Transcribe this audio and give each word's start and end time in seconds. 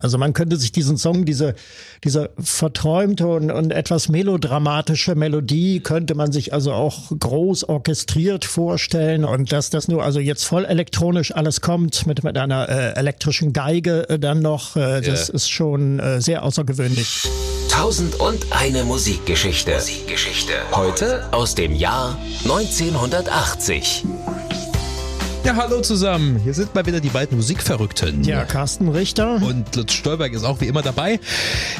Also 0.00 0.16
man 0.16 0.32
könnte 0.32 0.56
sich 0.56 0.72
diesen 0.72 0.96
Song, 0.96 1.26
diese, 1.26 1.54
diese 2.02 2.30
verträumte 2.38 3.28
und, 3.28 3.50
und 3.50 3.70
etwas 3.70 4.08
melodramatische 4.08 5.14
Melodie 5.14 5.80
könnte 5.80 6.14
man 6.14 6.32
sich 6.32 6.54
also 6.54 6.72
auch 6.72 7.10
groß 7.18 7.68
orchestriert 7.68 8.46
vorstellen 8.46 9.24
und 9.24 9.52
dass 9.52 9.68
das 9.68 9.88
nur 9.88 10.02
also 10.02 10.18
jetzt 10.18 10.44
voll 10.44 10.64
elektronisch 10.64 11.34
alles 11.34 11.60
kommt 11.60 12.06
mit, 12.06 12.24
mit 12.24 12.38
einer 12.38 12.68
äh, 12.68 12.92
elektrischen 12.98 13.52
Geige 13.52 14.08
äh, 14.08 14.18
dann 14.18 14.40
noch, 14.40 14.74
äh, 14.74 15.02
das 15.02 15.28
yeah. 15.28 15.34
ist 15.34 15.50
schon 15.50 16.00
äh, 16.00 16.20
sehr 16.20 16.42
außergewöhnlich. 16.44 17.22
Tausend 17.70 18.18
und 18.18 18.46
eine 18.50 18.84
Musikgeschichte. 18.84 19.74
Musikgeschichte. 19.74 20.54
Heute 20.72 21.32
aus 21.32 21.54
dem 21.54 21.74
Jahr 21.74 22.18
1980. 22.44 24.04
Ja, 25.42 25.56
hallo 25.56 25.80
zusammen. 25.80 26.38
Hier 26.38 26.52
sind 26.52 26.74
mal 26.74 26.84
wieder 26.84 27.00
die 27.00 27.08
beiden 27.08 27.36
Musikverrückten. 27.36 28.24
Ja, 28.24 28.44
Carsten 28.44 28.88
Richter. 28.88 29.36
Und 29.42 29.74
Lutz 29.74 29.94
Stolberg 29.94 30.34
ist 30.34 30.44
auch 30.44 30.60
wie 30.60 30.66
immer 30.66 30.82
dabei. 30.82 31.18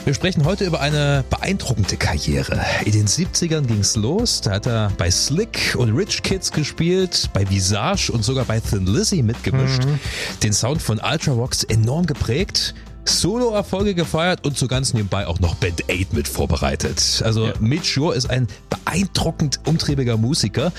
Wir 0.04 0.14
sprechen 0.14 0.46
heute 0.46 0.64
über 0.64 0.80
eine 0.80 1.24
beeindruckende 1.28 1.98
Karriere. 1.98 2.58
In 2.86 2.92
den 2.92 3.06
70ern 3.06 3.66
ging's 3.66 3.96
los. 3.96 4.40
Da 4.40 4.52
hat 4.52 4.66
er 4.66 4.90
bei 4.96 5.10
Slick 5.10 5.74
und 5.76 5.94
Rich 5.94 6.22
Kids 6.22 6.50
gespielt, 6.52 7.28
bei 7.34 7.48
Visage 7.50 8.10
und 8.10 8.24
sogar 8.24 8.46
bei 8.46 8.60
Thin 8.60 8.86
Lizzy 8.86 9.22
mitgemischt. 9.22 9.84
Mhm. 9.84 10.00
Den 10.42 10.54
Sound 10.54 10.80
von 10.80 10.98
Ultravox 10.98 11.64
enorm 11.64 12.06
geprägt. 12.06 12.74
Solo-Erfolge 13.04 13.94
gefeiert 13.94 14.44
und 14.44 14.56
zu 14.56 14.68
ganz 14.68 14.94
nebenbei 14.94 15.26
auch 15.26 15.40
noch 15.40 15.54
Band 15.56 15.84
8 15.90 16.12
mit 16.12 16.28
vorbereitet. 16.28 17.22
Also 17.24 17.48
ja. 17.48 17.54
Mitch 17.60 17.92
Shore 17.92 18.14
ist 18.14 18.28
ein 18.28 18.46
beeindruckend 18.68 19.60
umtriebiger 19.66 20.16
Musiker 20.16 20.72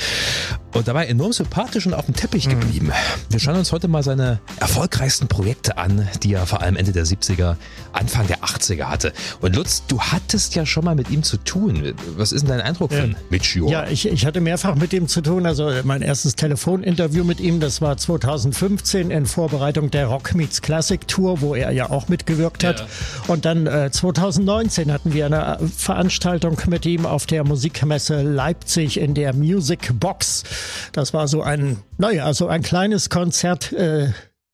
und 0.74 0.88
dabei 0.88 1.08
enorm 1.08 1.34
sympathisch 1.34 1.86
und 1.86 1.94
auf 1.94 2.06
dem 2.06 2.16
Teppich 2.16 2.48
mhm. 2.48 2.52
geblieben. 2.52 2.92
Wir 3.30 3.40
schauen 3.40 3.56
uns 3.56 3.72
heute 3.72 3.88
mal 3.88 4.04
seine 4.04 4.40
erfolgreichsten 4.60 5.28
Projekte 5.28 5.78
an, 5.78 6.08
die 6.24 6.34
er 6.34 6.46
vor 6.46 6.62
allem 6.62 6.76
Ende 6.76 6.92
der 6.92 7.06
70er, 7.06 7.56
Anfang 7.94 8.28
der 8.28 8.40
80er 8.40 8.84
hatte. 8.86 9.14
Und 9.42 9.56
Lutz, 9.56 9.84
du 9.88 10.00
hattest 10.00 10.56
ja 10.56 10.66
schon 10.66 10.86
mal 10.86 10.96
mit 10.96 11.10
ihm 11.10 11.24
zu 11.24 11.38
tun. 11.38 11.94
Was 12.16 12.32
ist 12.32 12.42
denn 12.44 12.50
dein 12.50 12.62
Eindruck 12.62 12.94
von 12.94 13.16
Mitch 13.30 13.60
Shore? 13.60 13.72
Ja, 13.72 13.88
ich, 13.88 14.08
ich 14.08 14.26
hatte 14.26 14.42
mehrfach 14.42 14.76
mit 14.76 14.94
ihm 14.94 15.08
zu 15.08 15.22
tun. 15.22 15.46
Also 15.46 15.72
mein 15.84 16.02
erstes 16.02 16.36
Telefoninterview 16.36 17.24
mit 17.24 17.40
ihm, 17.40 17.60
das 17.60 17.82
war 17.82 17.98
2015 17.98 19.12
in 19.12 19.26
Vorbereitung 19.26 19.92
der 19.92 20.08
Rock 20.08 20.36
Meets 20.36 20.62
Classic 20.62 21.06
Tour, 21.08 21.42
wo 21.42 21.56
er 21.56 21.72
ja 21.72 21.90
auch 21.90 22.08
mitgewirkt 22.12 22.64
hat. 22.64 22.82
Ja. 22.82 22.86
Und 23.28 23.46
dann 23.46 23.66
äh, 23.66 23.90
2019 23.90 24.92
hatten 24.92 25.14
wir 25.14 25.26
eine 25.26 25.58
Veranstaltung 25.76 26.62
mit 26.68 26.86
ihm 26.86 27.08
auf 27.08 27.26
der 27.26 27.44
Musikmesse 27.44 28.22
Leipzig 28.22 29.00
in 29.00 29.16
der 29.16 29.34
Music 29.34 30.00
Box. 30.00 30.44
Das 30.92 31.14
war 31.14 31.28
so 31.28 31.42
ein, 31.42 31.78
naja, 31.98 32.32
so 32.36 32.48
ein 32.48 32.62
kleines 32.62 33.10
Konzert. 33.10 33.74
Äh, 33.74 34.10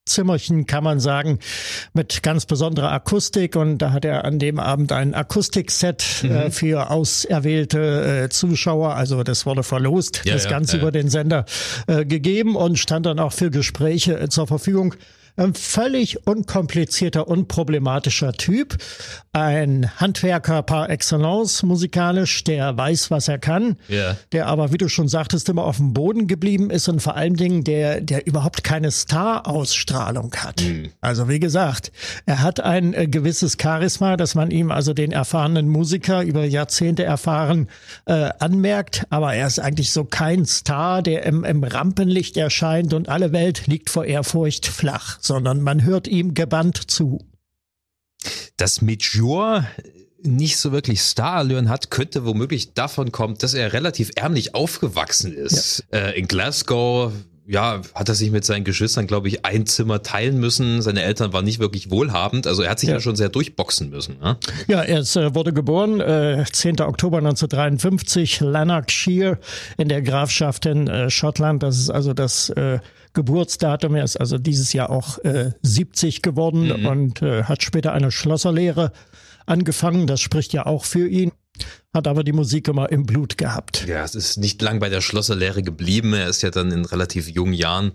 Zimmerchen, 0.08 0.66
kann 0.66 0.84
man 0.84 1.00
sagen, 1.00 1.40
mit 1.94 2.24
ganz 2.24 2.46
besonderer 2.46 2.92
Akustik. 2.92 3.56
Und 3.56 3.80
da 3.80 3.92
hat 3.92 4.06
er 4.06 4.26
an 4.26 4.40
dem 4.40 4.60
Abend 4.60 4.92
ein 4.92 5.14
Akustikset 5.14 6.24
äh, 6.24 6.28
mhm. 6.28 6.36
äh, 6.36 6.52
für 6.52 6.90
auserwählte 6.90 8.24
äh, 8.24 8.30
Zuschauer, 8.30 8.96
also 8.96 9.24
das 9.24 9.46
wurde 9.46 9.64
verlost, 9.64 10.22
ja, 10.26 10.34
das 10.34 10.46
ja, 10.46 10.50
Ganze 10.50 10.78
ja. 10.78 10.82
über 10.82 10.92
den 10.92 11.10
Sender 11.10 11.46
äh, 11.88 12.06
gegeben 12.06 12.56
und 12.56 12.80
stand 12.80 13.06
dann 13.06 13.20
auch 13.20 13.34
für 13.34 13.52
Gespräche 13.52 14.20
äh, 14.20 14.30
zur 14.30 14.48
Verfügung. 14.48 14.96
Ein 15.40 15.54
völlig 15.54 16.26
unkomplizierter, 16.26 17.28
unproblematischer 17.28 18.34
Typ. 18.34 18.76
Ein 19.34 19.88
Handwerker 19.98 20.64
par 20.64 20.90
excellence 20.90 21.62
musikalisch, 21.62 22.44
der 22.44 22.76
weiß, 22.76 23.12
was 23.12 23.28
er 23.28 23.38
kann. 23.38 23.78
Yeah. 23.88 24.18
Der 24.32 24.48
aber, 24.48 24.72
wie 24.74 24.80
du 24.80 24.90
schon 24.90 25.08
sagtest, 25.08 25.48
immer 25.48 25.66
auf 25.66 25.78
dem 25.78 25.94
Boden 25.94 26.26
geblieben 26.26 26.72
ist 26.72 26.90
und 26.90 27.02
vor 27.02 27.16
allen 27.16 27.36
Dingen 27.36 27.64
der, 27.64 28.02
der 28.02 28.26
überhaupt 28.26 28.64
keine 28.64 28.90
Star-Ausstrahlung 28.90 30.34
hat. 30.38 30.64
Mm. 30.64 30.88
Also 31.02 31.30
wie 31.30 31.40
gesagt, 31.40 31.92
er 32.26 32.42
hat 32.42 32.60
ein 32.60 32.96
äh, 32.96 33.06
gewisses 33.08 33.58
Charisma, 33.62 34.18
dass 34.18 34.34
man 34.34 34.50
ihm 34.50 34.72
also 34.72 34.96
den 34.96 35.12
erfahrenen 35.12 35.70
Musiker 35.70 36.24
über 36.24 36.46
Jahrzehnte 36.46 37.04
erfahren 37.04 37.68
äh, 38.06 38.32
anmerkt. 38.40 39.06
Aber 39.12 39.36
er 39.36 39.46
ist 39.46 39.60
eigentlich 39.60 39.92
so 39.92 40.04
kein 40.04 40.48
Star, 40.48 41.04
der 41.04 41.28
im, 41.28 41.44
im 41.44 41.64
Rampenlicht 41.64 42.38
erscheint 42.38 42.96
und 42.96 43.08
alle 43.08 43.34
Welt 43.34 43.68
liegt 43.68 43.92
vor 43.92 44.06
Ehrfurcht 44.06 44.66
flach 44.66 45.20
sondern 45.28 45.62
man 45.62 45.84
hört 45.84 46.08
ihm 46.08 46.34
gebannt 46.34 46.90
zu. 46.90 47.20
Das 48.56 48.82
Major 48.82 49.68
nicht 50.24 50.58
so 50.58 50.72
wirklich 50.72 51.02
Starallüren 51.02 51.70
hat, 51.70 51.92
könnte 51.92 52.26
womöglich 52.26 52.74
davon 52.74 53.12
kommen, 53.12 53.38
dass 53.38 53.54
er 53.54 53.74
relativ 53.74 54.12
ärmlich 54.16 54.56
aufgewachsen 54.56 55.34
ist. 55.34 55.86
Ja. 55.92 56.00
Äh, 56.00 56.20
in 56.20 56.28
Glasgow 56.28 57.14
ja, 57.48 57.82
hat 57.96 58.10
er 58.10 58.16
sich 58.16 58.30
mit 58.30 58.44
seinen 58.44 58.66
Geschwistern, 58.66 59.08
glaube 59.08 59.30
ich, 59.30 59.46
ein 59.46 59.66
Zimmer 59.66 60.04
teilen 60.04 60.38
müssen. 60.38 60.82
Seine 60.82 61.04
Eltern 61.04 61.32
waren 61.32 61.46
nicht 61.46 61.60
wirklich 61.60 61.90
wohlhabend. 61.90 62.46
Also 62.46 62.62
er 62.62 62.72
hat 62.72 62.80
sich 62.80 62.90
ja, 62.90 62.96
ja 62.96 63.02
schon 63.02 63.16
sehr 63.16 63.30
durchboxen 63.30 63.90
müssen. 63.90 64.20
Ne? 64.20 64.38
Ja, 64.68 64.82
er 64.82 65.00
ist, 65.00 65.16
äh, 65.16 65.34
wurde 65.34 65.54
geboren, 65.54 66.02
äh, 66.02 66.44
10. 66.52 66.82
Oktober 66.82 67.20
1953, 67.20 68.42
Lanarkshire 68.42 69.40
in 69.78 69.88
der 69.88 70.02
Grafschaft 70.02 70.66
in 70.66 70.88
äh, 70.88 71.10
Schottland. 71.10 71.64
Das 71.64 71.78
ist 71.78 71.90
also 71.90 72.14
das 72.14 72.50
äh, 72.50 72.80
Geburtsdatum. 73.14 73.96
Er 73.96 74.04
ist 74.04 74.18
also 74.18 74.38
dieses 74.38 74.74
Jahr 74.74 74.90
auch 74.90 75.18
äh, 75.20 75.52
70 75.62 76.22
geworden 76.22 76.82
mhm. 76.82 76.86
und 76.86 77.22
äh, 77.22 77.44
hat 77.44 77.64
später 77.64 77.94
eine 77.94 78.12
Schlosserlehre 78.12 78.92
angefangen. 79.46 80.06
Das 80.06 80.20
spricht 80.20 80.52
ja 80.52 80.66
auch 80.66 80.84
für 80.84 81.08
ihn 81.08 81.32
hat 81.98 82.08
aber 82.08 82.24
die 82.24 82.32
Musik 82.32 82.68
immer 82.68 82.90
im 82.92 83.06
Blut 83.06 83.38
gehabt. 83.38 83.86
Ja, 83.88 84.04
es 84.04 84.16
ist 84.16 84.38
nicht 84.38 84.62
lang 84.62 84.80
bei 84.80 84.90
der 84.90 85.02
Schlosserlehre 85.02 85.64
geblieben. 85.64 86.14
Er 86.14 86.30
ist 86.30 86.42
ja 86.42 86.52
dann 86.52 86.72
in 86.72 86.86
relativ 86.86 87.28
jungen 87.28 87.54
Jahren 87.54 87.92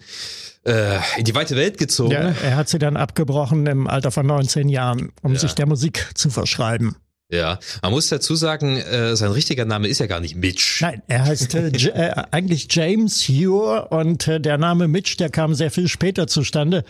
äh, 0.65 0.99
in 1.17 1.25
die 1.25 1.35
weite 1.35 1.57
Welt 1.57 1.79
gezogen. 1.79 2.13
Ja, 2.13 2.35
er 2.43 2.57
hat 2.57 2.69
sie 2.69 2.79
dann 2.79 2.97
abgebrochen 2.97 3.67
im 3.67 3.87
Alter 3.87 4.11
von 4.11 4.27
19 4.27 4.69
Jahren, 4.69 5.13
um 5.23 5.33
ja. 5.33 5.39
sich 5.39 5.55
der 5.55 5.67
Musik 5.67 6.11
zu 6.15 6.31
verschreiben. 6.31 6.97
Ja, 7.33 7.59
man 7.81 7.93
muss 7.93 8.11
dazu 8.11 8.35
sagen, 8.35 8.77
äh, 8.77 9.17
sein 9.17 9.31
richtiger 9.31 9.65
Name 9.65 9.89
ist 9.89 10.01
ja 10.01 10.07
gar 10.07 10.21
nicht 10.21 10.37
Mitch. 10.37 10.83
Nein, 10.83 11.01
er 11.09 11.25
heißt 11.25 11.55
äh, 11.55 11.69
äh, 11.69 12.13
eigentlich 12.31 12.67
James 12.71 13.27
Hure 13.27 13.89
und 13.89 14.29
äh, 14.29 14.39
der 14.39 14.59
Name 14.59 14.87
Mitch, 14.87 15.17
der 15.17 15.31
kam 15.31 15.55
sehr 15.55 15.71
viel 15.71 15.89
später 15.89 16.27
zustande, 16.27 16.85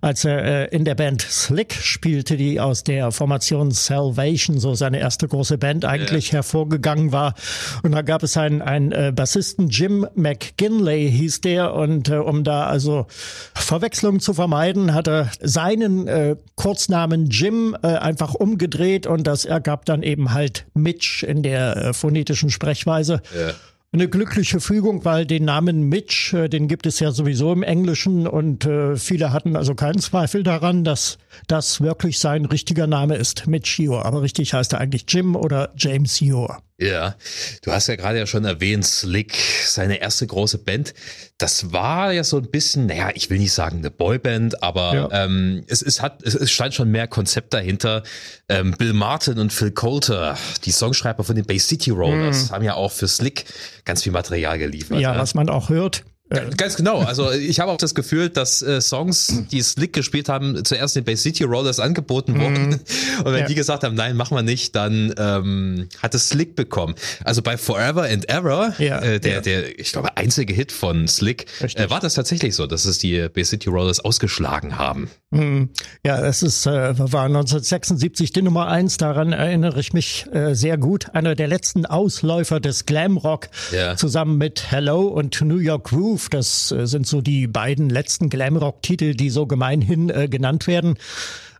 als 0.00 0.24
er 0.24 0.44
äh, 0.44 0.76
in 0.76 0.84
der 0.84 0.94
Band 0.94 1.22
Slick 1.22 1.74
spielte, 1.74 2.36
die 2.36 2.60
aus 2.60 2.84
der 2.84 3.10
Formation 3.10 3.72
Salvation, 3.72 4.60
so 4.60 4.76
seine 4.76 5.00
erste 5.00 5.26
große 5.26 5.58
Band 5.58 5.84
eigentlich 5.84 6.28
ja. 6.28 6.34
hervorgegangen 6.34 7.10
war. 7.10 7.34
Und 7.82 7.90
da 7.90 8.02
gab 8.02 8.22
es 8.22 8.36
einen, 8.36 8.62
einen 8.62 8.92
äh, 8.92 9.12
Bassisten, 9.12 9.68
Jim 9.68 10.06
McGinley 10.14 11.10
hieß 11.10 11.40
der 11.40 11.74
und 11.74 12.08
äh, 12.08 12.18
um 12.18 12.44
da 12.44 12.66
also 12.66 13.06
Verwechslung 13.52 14.20
zu 14.20 14.32
vermeiden, 14.32 14.94
hat 14.94 15.08
er 15.08 15.32
seinen 15.40 16.06
äh, 16.06 16.36
Kurznamen 16.54 17.30
Jim 17.30 17.76
äh, 17.82 17.88
einfach 17.88 18.34
umgedreht 18.34 19.08
und 19.08 19.26
das 19.26 19.44
ergab 19.44 19.87
dann 19.88 20.02
eben 20.02 20.32
halt 20.32 20.66
Mitch 20.74 21.24
in 21.26 21.42
der 21.42 21.76
äh, 21.76 21.92
phonetischen 21.92 22.50
Sprechweise. 22.50 23.22
Ja 23.34 23.54
eine 23.92 24.08
glückliche 24.08 24.60
Fügung, 24.60 25.04
weil 25.04 25.24
den 25.24 25.46
Namen 25.46 25.88
Mitch, 25.88 26.36
äh, 26.36 26.48
den 26.48 26.68
gibt 26.68 26.86
es 26.86 27.00
ja 27.00 27.10
sowieso 27.10 27.52
im 27.52 27.62
Englischen 27.62 28.26
und 28.26 28.66
äh, 28.66 28.96
viele 28.96 29.32
hatten 29.32 29.56
also 29.56 29.74
keinen 29.74 29.98
Zweifel 29.98 30.42
daran, 30.42 30.84
dass 30.84 31.18
das 31.46 31.80
wirklich 31.80 32.18
sein 32.18 32.44
richtiger 32.44 32.86
Name 32.86 33.16
ist, 33.16 33.46
Mitch 33.46 33.82
Ure. 33.82 34.04
Aber 34.04 34.22
richtig 34.22 34.54
heißt 34.54 34.72
er 34.72 34.80
eigentlich 34.80 35.04
Jim 35.08 35.36
oder 35.36 35.72
James 35.76 36.20
Ure. 36.20 36.58
Ja, 36.80 37.16
du 37.62 37.72
hast 37.72 37.88
ja 37.88 37.96
gerade 37.96 38.18
ja 38.18 38.26
schon 38.26 38.44
erwähnt, 38.44 38.86
Slick, 38.86 39.36
seine 39.66 40.00
erste 40.00 40.28
große 40.28 40.58
Band. 40.58 40.94
Das 41.36 41.72
war 41.72 42.12
ja 42.12 42.22
so 42.22 42.36
ein 42.36 42.50
bisschen, 42.52 42.86
naja, 42.86 43.10
ich 43.14 43.30
will 43.30 43.38
nicht 43.38 43.52
sagen 43.52 43.78
eine 43.78 43.90
Boyband, 43.90 44.62
aber 44.62 44.94
ja. 44.94 45.24
ähm, 45.24 45.64
es, 45.66 45.82
es 45.82 46.00
hat, 46.00 46.22
es, 46.22 46.36
es 46.36 46.52
stand 46.52 46.74
schon 46.74 46.92
mehr 46.92 47.08
Konzept 47.08 47.52
dahinter. 47.52 48.04
Ähm, 48.48 48.76
Bill 48.78 48.92
Martin 48.92 49.40
und 49.40 49.52
Phil 49.52 49.72
Coulter, 49.72 50.38
die 50.64 50.70
Songschreiber 50.70 51.24
von 51.24 51.34
den 51.34 51.46
Bay 51.46 51.58
City 51.58 51.90
Rollers, 51.90 52.48
mhm. 52.48 52.54
haben 52.54 52.64
ja 52.64 52.74
auch 52.74 52.92
für 52.92 53.08
Slick 53.08 53.46
ganz 53.84 54.04
viel 54.04 54.12
Material 54.12 54.56
geliefert. 54.58 55.00
Ja, 55.00 55.14
ja, 55.14 55.18
was 55.18 55.34
man 55.34 55.48
auch 55.48 55.70
hört. 55.70 56.04
Ganz 56.28 56.76
genau. 56.76 56.98
Also 57.00 57.30
ich 57.30 57.58
habe 57.58 57.72
auch 57.72 57.78
das 57.78 57.94
Gefühl, 57.94 58.28
dass 58.28 58.60
äh, 58.60 58.82
Songs, 58.82 59.44
die 59.50 59.62
Slick 59.62 59.94
gespielt 59.94 60.28
haben, 60.28 60.62
zuerst 60.62 60.94
den 60.94 61.04
Bay 61.04 61.16
City 61.16 61.44
Rollers 61.44 61.80
angeboten 61.80 62.32
mhm. 62.34 62.40
wurden. 62.40 62.72
Und 63.24 63.32
wenn 63.32 63.40
ja. 63.40 63.46
die 63.46 63.54
gesagt 63.54 63.82
haben, 63.82 63.94
nein, 63.94 64.14
machen 64.14 64.36
wir 64.36 64.42
nicht, 64.42 64.76
dann 64.76 65.14
ähm, 65.16 65.88
hat 66.02 66.14
es 66.14 66.28
Slick 66.28 66.54
bekommen. 66.54 66.94
Also 67.24 67.40
bei 67.40 67.56
Forever 67.56 68.04
and 68.04 68.28
Ever, 68.28 68.74
ja, 68.78 68.98
äh, 68.98 69.20
der, 69.20 69.32
ja. 69.32 69.40
der, 69.40 69.78
ich 69.78 69.92
glaube, 69.92 70.16
einzige 70.16 70.52
Hit 70.52 70.70
von 70.70 71.08
Slick, 71.08 71.46
äh, 71.62 71.88
war 71.88 72.00
das 72.00 72.14
tatsächlich 72.14 72.54
so, 72.54 72.66
dass 72.66 72.84
es 72.84 72.98
die 72.98 73.28
Bay 73.32 73.44
City 73.44 73.70
Rollers 73.70 74.00
ausgeschlagen 74.00 74.76
haben. 74.76 75.08
Mhm. 75.30 75.70
Ja, 76.04 76.20
es 76.20 76.42
ist, 76.42 76.66
äh, 76.66 76.98
war 76.98 77.24
1976 77.24 78.32
die 78.32 78.42
Nummer 78.42 78.68
eins, 78.68 78.98
daran 78.98 79.32
erinnere 79.32 79.80
ich 79.80 79.94
mich 79.94 80.26
äh, 80.32 80.54
sehr 80.54 80.76
gut. 80.76 81.08
Einer 81.14 81.34
der 81.34 81.48
letzten 81.48 81.86
Ausläufer 81.86 82.60
des 82.60 82.84
Glamrock 82.84 83.48
zusammen 83.96 84.38
mit 84.38 84.70
Hello 84.70 85.02
und 85.02 85.40
New 85.40 85.58
York 85.58 85.84
Groove 85.84 86.17
Groove. 86.18 86.28
Das 86.30 86.72
äh, 86.72 86.86
sind 86.86 87.06
so 87.06 87.20
die 87.20 87.46
beiden 87.46 87.88
letzten 87.88 88.28
Glamrock-Titel, 88.28 89.14
die 89.14 89.30
so 89.30 89.46
gemeinhin 89.46 90.10
äh, 90.10 90.28
genannt 90.28 90.66
werden. 90.66 90.96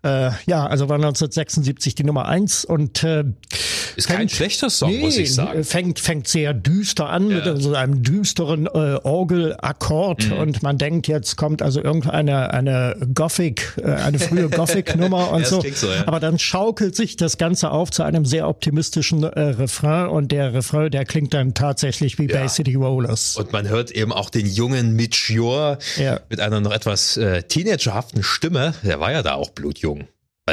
Äh, 0.03 0.31
ja, 0.47 0.65
also 0.67 0.89
war 0.89 0.97
1976 0.97 1.95
die 1.97 2.05
Nummer 2.05 2.27
eins 2.27 2.65
und 2.65 3.03
äh, 3.03 3.25
Ist 3.97 4.07
fängt, 4.07 4.19
kein 4.19 4.29
schlechter 4.29 4.71
Song, 4.71 4.91
nee, 4.91 5.01
muss 5.01 5.17
ich 5.17 5.35
sagen. 5.35 5.65
Fängt, 5.65 5.99
fängt 5.99 6.29
sehr 6.29 6.55
düster 6.55 7.09
an 7.09 7.31
ja. 7.31 7.45
mit 7.45 7.63
so 7.63 7.75
einem 7.75 8.03
düsteren 8.05 8.67
äh, 8.67 9.01
Orgelakkord 9.03 10.29
mhm. 10.29 10.33
und 10.35 10.63
man 10.63 10.79
denkt, 10.79 11.09
jetzt 11.09 11.37
kommt 11.37 11.63
also 11.63 11.83
irgendeine 11.83 12.53
eine 12.53 12.97
Gothic, 13.13 13.75
äh, 13.79 13.91
eine 13.91 14.21
frühe 14.21 14.49
Gothic-Nummer 14.51 15.33
und 15.33 15.43
ja, 15.43 15.47
so. 15.49 15.63
so 15.75 15.89
ja. 15.89 16.07
Aber 16.07 16.21
dann 16.21 16.39
schaukelt 16.39 16.95
sich 16.95 17.17
das 17.17 17.37
Ganze 17.37 17.73
auf 17.73 17.91
zu 17.91 18.05
einem 18.05 18.25
sehr 18.25 18.49
optimistischen 18.49 19.25
äh, 19.25 19.41
Refrain 19.41 20.09
und 20.09 20.31
der 20.31 20.55
Refrain, 20.55 20.93
der 20.93 21.07
klingt 21.07 21.35
dann 21.35 21.55
tatsächlich 21.55 22.19
wie 22.21 22.29
Bay 22.29 22.49
City 22.49 22.77
Rollers. 22.77 23.37
Und 23.37 23.53
man 23.53 23.69
hört 23.69 23.91
eben 23.91 24.13
auch 24.13 24.31
den 24.31 24.47
jungen 24.47 24.95
Mitch 24.95 25.33
Ure 25.37 25.79
mit 26.29 26.41
einer 26.41 26.61
noch 26.61 26.73
etwas 26.73 27.17
äh, 27.17 27.43
teenagerhaften 27.43 28.23
Stimme. 28.23 28.75
Der 28.85 29.01
war 29.01 29.11
ja 29.11 29.23
da 29.23 29.35
auch 29.35 29.51
blutjung. 29.51 29.88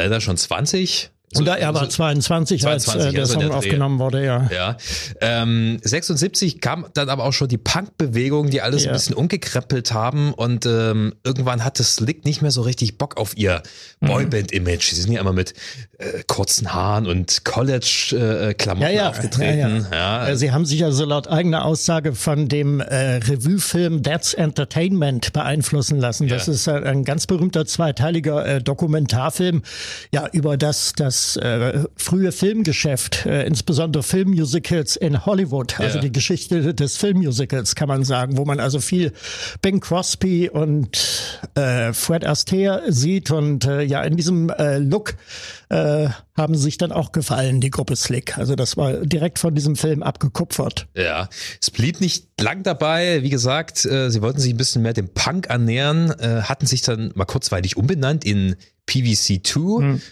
Er 0.00 0.08
da 0.10 0.20
schon 0.20 0.36
20? 0.36 1.10
So, 1.32 1.40
und 1.40 1.46
da 1.46 1.56
er 1.56 1.74
war 1.74 1.88
22, 1.88 2.62
22 2.62 2.94
als 2.94 3.08
äh, 3.08 3.12
der 3.12 3.20
also 3.22 3.32
Song 3.32 3.42
der 3.42 3.56
aufgenommen 3.56 3.98
wurde, 3.98 4.24
ja. 4.24 4.48
Ja. 4.52 4.76
Ähm, 5.20 5.80
76 5.82 6.60
kam 6.60 6.86
dann 6.94 7.08
aber 7.08 7.24
auch 7.24 7.32
schon 7.32 7.48
die 7.48 7.58
Punk-Bewegung, 7.58 8.48
die 8.50 8.62
alles 8.62 8.84
ja. 8.84 8.90
ein 8.90 8.94
bisschen 8.94 9.16
umgekreppelt 9.16 9.92
haben 9.92 10.32
und 10.32 10.66
ähm, 10.66 11.14
irgendwann 11.24 11.64
hatte 11.64 11.82
Slick 11.82 12.24
nicht 12.24 12.42
mehr 12.42 12.52
so 12.52 12.62
richtig 12.62 12.96
Bock 12.96 13.16
auf 13.16 13.36
ihr 13.36 13.62
mhm. 14.00 14.06
Boyband-Image. 14.06 14.90
Sie 14.90 15.00
sind 15.00 15.12
ja 15.12 15.20
immer 15.20 15.32
mit 15.32 15.54
äh, 15.98 16.22
kurzen 16.28 16.72
Haaren 16.72 17.08
und 17.08 17.44
College-Klamotten 17.44 18.88
äh, 18.88 18.96
ja, 18.96 19.08
aufgetreten. 19.08 19.86
Ja, 19.90 20.28
ja. 20.28 20.36
Sie 20.36 20.52
haben 20.52 20.64
sich 20.64 20.84
also 20.84 21.04
laut 21.04 21.26
eigener 21.26 21.64
Aussage 21.64 22.14
von 22.14 22.48
dem 22.48 22.78
äh, 22.78 23.16
Revue-Film 23.16 24.04
That's 24.04 24.32
Entertainment 24.32 25.32
beeinflussen 25.32 25.98
lassen. 25.98 26.28
Das 26.28 26.46
ist 26.46 26.68
äh, 26.68 26.82
ein 26.84 27.02
ganz 27.02 27.26
berühmter 27.26 27.66
zweiteiliger 27.66 28.46
äh, 28.46 28.62
Dokumentarfilm, 28.62 29.62
ja, 30.12 30.28
über 30.32 30.56
das, 30.56 30.92
das 30.94 31.15
das 31.16 31.36
äh, 31.36 31.84
frühe 31.96 32.30
Filmgeschäft, 32.30 33.24
äh, 33.24 33.46
insbesondere 33.46 34.02
Filmmusicals 34.02 34.96
in 34.96 35.24
Hollywood, 35.24 35.80
also 35.80 35.96
ja. 35.96 36.02
die 36.02 36.12
Geschichte 36.12 36.74
des 36.74 36.98
Filmmusicals, 36.98 37.74
kann 37.74 37.88
man 37.88 38.04
sagen, 38.04 38.36
wo 38.36 38.44
man 38.44 38.60
also 38.60 38.80
viel 38.80 39.12
Bing 39.62 39.80
Crosby 39.80 40.50
und 40.50 41.40
äh, 41.54 41.94
Fred 41.94 42.26
Astaire 42.26 42.82
sieht 42.88 43.30
und 43.30 43.64
äh, 43.64 43.82
ja, 43.82 44.02
in 44.02 44.16
diesem 44.16 44.50
äh, 44.50 44.78
Look 44.78 45.14
äh, 45.70 46.08
haben 46.36 46.54
sich 46.54 46.76
dann 46.76 46.92
auch 46.92 47.12
gefallen, 47.12 47.62
die 47.62 47.70
Gruppe 47.70 47.96
Slick. 47.96 48.36
Also 48.36 48.54
das 48.54 48.76
war 48.76 48.92
direkt 48.92 49.38
von 49.38 49.54
diesem 49.54 49.74
Film 49.74 50.02
abgekupfert. 50.02 50.86
Ja, 50.94 51.30
es 51.60 51.70
blieb 51.70 52.00
nicht 52.02 52.26
lang 52.38 52.62
dabei. 52.62 53.22
Wie 53.22 53.30
gesagt, 53.30 53.86
äh, 53.86 54.10
sie 54.10 54.20
wollten 54.20 54.38
sich 54.38 54.52
ein 54.52 54.58
bisschen 54.58 54.82
mehr 54.82 54.92
dem 54.92 55.08
Punk 55.08 55.48
annähern, 55.48 56.10
äh, 56.10 56.42
hatten 56.42 56.66
sich 56.66 56.82
dann 56.82 57.12
mal 57.14 57.24
kurzweilig 57.24 57.78
umbenannt 57.78 58.24
in 58.24 58.56
PVC2 58.86 59.78
hm. 59.80 60.02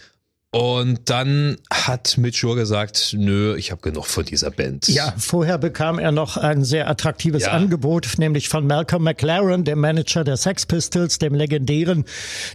Und 0.55 1.11
dann 1.11 1.57
hat 1.69 2.17
Mitch 2.17 2.47
Ure 2.47 2.55
gesagt, 2.55 3.17
nö, 3.19 3.57
ich 3.57 3.73
habe 3.73 3.83
genug 3.83 4.07
von 4.07 4.25
dieser 4.25 4.53
Band. 4.53 4.87
Ja, 4.87 5.13
vorher 5.19 5.59
bekam 5.59 5.99
er 5.99 6.13
noch 6.13 6.37
ein 6.37 6.63
sehr 6.63 6.89
attraktives 6.89 7.47
ja. 7.47 7.51
Angebot, 7.51 8.19
nämlich 8.19 8.49
von 8.49 8.65
Malcolm 8.65 9.03
McLaren, 9.03 9.65
dem 9.65 9.81
Manager 9.81 10.23
der 10.23 10.37
Sex 10.37 10.65
Pistols, 10.65 11.19
dem 11.19 11.35
legendären, 11.35 12.05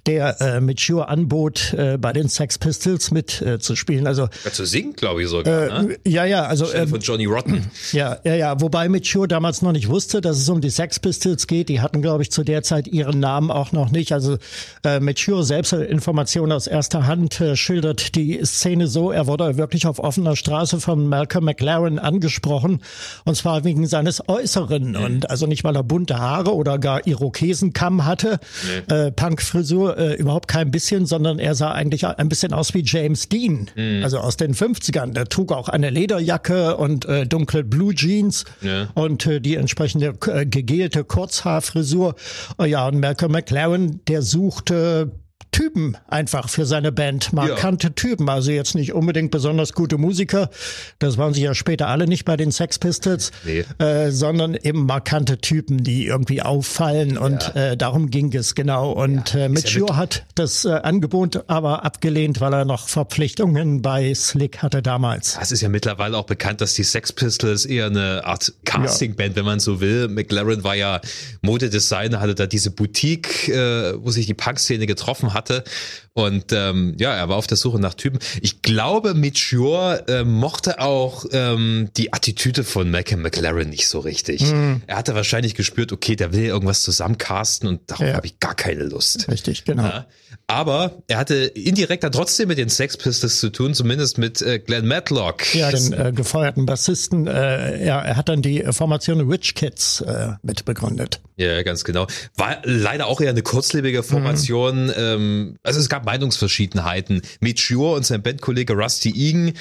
der 0.05 0.39
äh, 0.39 0.61
Mitch 0.61 0.93
Ure 0.93 1.09
anbot, 1.09 1.73
äh, 1.73 1.97
bei 1.97 2.13
den 2.13 2.29
Sex 2.29 2.57
Pistols 2.57 3.11
mitzuspielen. 3.11 4.05
Äh, 4.05 4.07
also 4.07 4.29
ja, 4.45 4.51
zu 4.53 4.63
singen, 4.63 4.93
glaube 4.93 5.23
ich 5.23 5.27
sogar. 5.27 5.63
Äh, 5.63 5.83
ne? 5.83 5.97
Ja, 6.07 6.23
ja, 6.23 6.43
also 6.45 6.71
ähm, 6.73 6.87
von 6.87 7.01
Johnny 7.01 7.25
Rotten. 7.25 7.69
Ja, 7.91 8.19
ja, 8.23 8.35
ja. 8.35 8.61
Wobei 8.61 8.87
Mitch 8.87 9.13
Ure 9.17 9.27
damals 9.27 9.61
noch 9.61 9.73
nicht 9.73 9.89
wusste, 9.89 10.21
dass 10.21 10.37
es 10.37 10.47
um 10.47 10.61
die 10.61 10.69
Sex 10.69 11.01
Pistols 11.01 11.47
geht. 11.47 11.67
Die 11.67 11.81
hatten, 11.81 12.01
glaube 12.01 12.23
ich, 12.23 12.31
zu 12.31 12.45
der 12.45 12.63
Zeit 12.63 12.87
ihren 12.87 13.19
Namen 13.19 13.51
auch 13.51 13.73
noch 13.73 13.91
nicht. 13.91 14.13
Also 14.13 14.37
äh, 14.85 15.01
Mitch 15.01 15.29
Ure 15.29 15.43
selbst 15.43 15.73
Informationen 15.73 16.53
aus 16.53 16.65
erster 16.65 17.05
Hand 17.05 17.41
äh, 17.41 17.57
schildert 17.57 17.88
schildert 17.89 18.15
die 18.15 18.39
Szene 18.43 18.87
so, 18.87 19.11
er 19.11 19.27
wurde 19.27 19.57
wirklich 19.57 19.87
auf 19.87 19.99
offener 19.99 20.35
Straße 20.35 20.79
von 20.79 21.07
Malcolm 21.07 21.45
McLaren 21.45 21.99
angesprochen, 21.99 22.81
und 23.25 23.35
zwar 23.35 23.63
wegen 23.63 23.87
seines 23.87 24.27
Äußeren. 24.27 24.91
Mhm. 24.91 24.95
Und 24.95 25.29
also 25.29 25.47
nicht, 25.47 25.63
weil 25.63 25.75
er 25.75 25.83
bunte 25.83 26.19
Haare 26.19 26.53
oder 26.55 26.77
gar 26.77 27.05
Irokesenkamm 27.05 28.05
hatte, 28.05 28.39
nee. 28.89 28.95
äh, 28.95 29.11
Punkfrisur, 29.11 29.97
äh, 29.97 30.15
überhaupt 30.15 30.47
kein 30.47 30.71
bisschen, 30.71 31.05
sondern 31.05 31.39
er 31.39 31.55
sah 31.55 31.71
eigentlich 31.71 32.05
ein 32.05 32.29
bisschen 32.29 32.53
aus 32.53 32.73
wie 32.73 32.83
James 32.83 33.29
Dean, 33.29 33.69
mhm. 33.75 34.03
also 34.03 34.19
aus 34.19 34.37
den 34.37 34.53
50ern. 34.53 35.13
Der 35.13 35.25
trug 35.25 35.51
auch 35.51 35.69
eine 35.69 35.89
Lederjacke 35.89 36.77
und 36.77 37.05
äh, 37.05 37.25
dunkle 37.25 37.63
Blue 37.63 37.93
Jeans 37.93 38.45
ja. 38.61 38.87
und 38.93 39.25
äh, 39.25 39.39
die 39.41 39.55
entsprechende 39.55 40.13
äh, 40.27 40.45
gegelte 40.45 41.03
Kurzhaarfrisur. 41.03 42.15
Oh 42.57 42.63
ja, 42.63 42.87
und 42.87 42.99
Malcolm 42.99 43.31
McLaren, 43.31 44.01
der 44.07 44.21
suchte 44.21 45.11
Typen 45.51 45.97
einfach 46.07 46.49
für 46.49 46.65
seine 46.65 46.91
Band, 46.91 47.33
markante 47.33 47.87
ja. 47.87 47.93
Typen. 47.93 48.29
Also 48.29 48.51
jetzt 48.51 48.75
nicht 48.75 48.93
unbedingt 48.93 49.31
besonders 49.31 49.73
gute 49.73 49.97
Musiker, 49.97 50.49
das 50.99 51.17
waren 51.17 51.33
sie 51.33 51.41
ja 51.41 51.55
später 51.55 51.87
alle 51.87 52.07
nicht 52.07 52.25
bei 52.25 52.37
den 52.37 52.51
Sex 52.51 52.79
Pistols, 52.79 53.31
nee. 53.45 53.65
äh, 53.83 54.11
sondern 54.11 54.55
eben 54.55 54.85
markante 54.85 55.39
Typen, 55.39 55.83
die 55.83 56.05
irgendwie 56.05 56.41
auffallen 56.41 57.17
und 57.17 57.51
ja. 57.55 57.71
äh, 57.71 57.77
darum 57.77 58.09
ging 58.09 58.33
es 58.33 58.55
genau. 58.55 58.91
Und 58.91 59.33
ja. 59.33 59.41
äh, 59.41 59.49
Mitch 59.49 59.79
ja 59.79 59.95
hat 59.95 60.25
das 60.35 60.65
äh, 60.65 60.69
Angebot 60.69 61.43
aber 61.47 61.83
abgelehnt, 61.83 62.41
weil 62.41 62.53
er 62.53 62.65
noch 62.65 62.87
Verpflichtungen 62.87 63.81
bei 63.81 64.13
Slick 64.13 64.59
hatte 64.59 64.81
damals. 64.81 65.37
Es 65.41 65.51
ist 65.51 65.61
ja 65.61 65.69
mittlerweile 65.69 66.17
auch 66.17 66.25
bekannt, 66.25 66.61
dass 66.61 66.73
die 66.73 66.83
Sex 66.83 67.11
Pistols 67.11 67.65
eher 67.65 67.87
eine 67.87 68.23
Art 68.25 68.53
Castingband, 68.65 69.35
wenn 69.35 69.45
man 69.45 69.59
so 69.59 69.81
will. 69.81 70.07
McLaren 70.07 70.63
war 70.63 70.75
ja 70.75 71.01
Modedesigner, 71.41 72.19
hatte 72.19 72.35
da 72.35 72.47
diese 72.47 72.71
Boutique, 72.71 73.49
äh, 73.49 73.93
wo 74.03 74.11
sich 74.11 74.25
die 74.25 74.33
Punk-Szene 74.33 74.85
getroffen 74.85 75.33
hat 75.33 75.38
hatte. 75.39 75.63
Und 76.13 76.51
ähm, 76.51 76.95
ja, 76.99 77.15
er 77.15 77.29
war 77.29 77.37
auf 77.37 77.47
der 77.47 77.57
Suche 77.57 77.79
nach 77.79 77.93
Typen. 77.93 78.19
Ich 78.41 78.61
glaube, 78.61 79.13
Mitchur 79.13 80.03
äh, 80.09 80.23
mochte 80.23 80.79
auch 80.79 81.25
ähm, 81.31 81.89
die 81.95 82.11
Attitüde 82.11 82.63
von 82.63 82.91
Malcolm 82.91 83.21
McLaren 83.21 83.69
nicht 83.69 83.87
so 83.87 83.99
richtig. 83.99 84.41
Mhm. 84.41 84.81
Er 84.85 84.97
hatte 84.97 85.15
wahrscheinlich 85.15 85.55
gespürt, 85.55 85.91
okay, 85.91 86.15
der 86.15 86.33
will 86.33 86.45
irgendwas 86.45 86.81
zusammencasten 86.81 87.69
und 87.69 87.89
darauf 87.89 88.07
ja. 88.07 88.13
habe 88.15 88.27
ich 88.27 88.39
gar 88.39 88.55
keine 88.55 88.83
Lust. 88.83 89.29
Richtig, 89.29 89.63
genau. 89.63 89.83
Ja. 89.83 90.07
Aber 90.47 91.03
er 91.07 91.17
hatte 91.17 91.35
indirekt 91.35 92.03
dann 92.03 92.11
trotzdem 92.11 92.47
mit 92.47 92.57
den 92.57 92.69
Sex 92.69 92.97
Pistols 92.97 93.39
zu 93.39 93.49
tun, 93.49 93.73
zumindest 93.73 94.17
mit 94.17 94.41
äh, 94.41 94.59
Glenn 94.59 94.87
Matlock. 94.87 95.53
Ja, 95.53 95.71
den 95.71 95.93
äh, 95.93 96.11
gefeuerten 96.11 96.65
Bassisten. 96.65 97.27
Äh, 97.27 97.85
ja, 97.85 98.01
er 98.01 98.15
hat 98.15 98.29
dann 98.29 98.41
die 98.41 98.63
Formation 98.71 99.29
Rich 99.29 99.55
Kids 99.55 100.01
äh, 100.01 100.33
mit 100.41 100.65
begründet. 100.65 101.21
Ja, 101.37 101.63
ganz 101.63 101.83
genau. 101.83 102.07
War 102.35 102.57
leider 102.63 103.07
auch 103.07 103.21
eher 103.21 103.29
eine 103.29 103.43
kurzlebige 103.43 104.03
Formation. 104.03 104.87
Mhm. 104.87 104.93
Ähm, 104.97 105.55
also 105.63 105.79
es 105.79 105.87
gab 105.87 106.05
Meinungsverschiedenheiten. 106.05 107.21
Mitch 107.39 107.73
Ure 107.73 107.95
und 107.95 108.05
sein 108.05 108.21
Bandkollege 108.21 108.73
Rusty 108.73 109.11
Egan, 109.11 109.53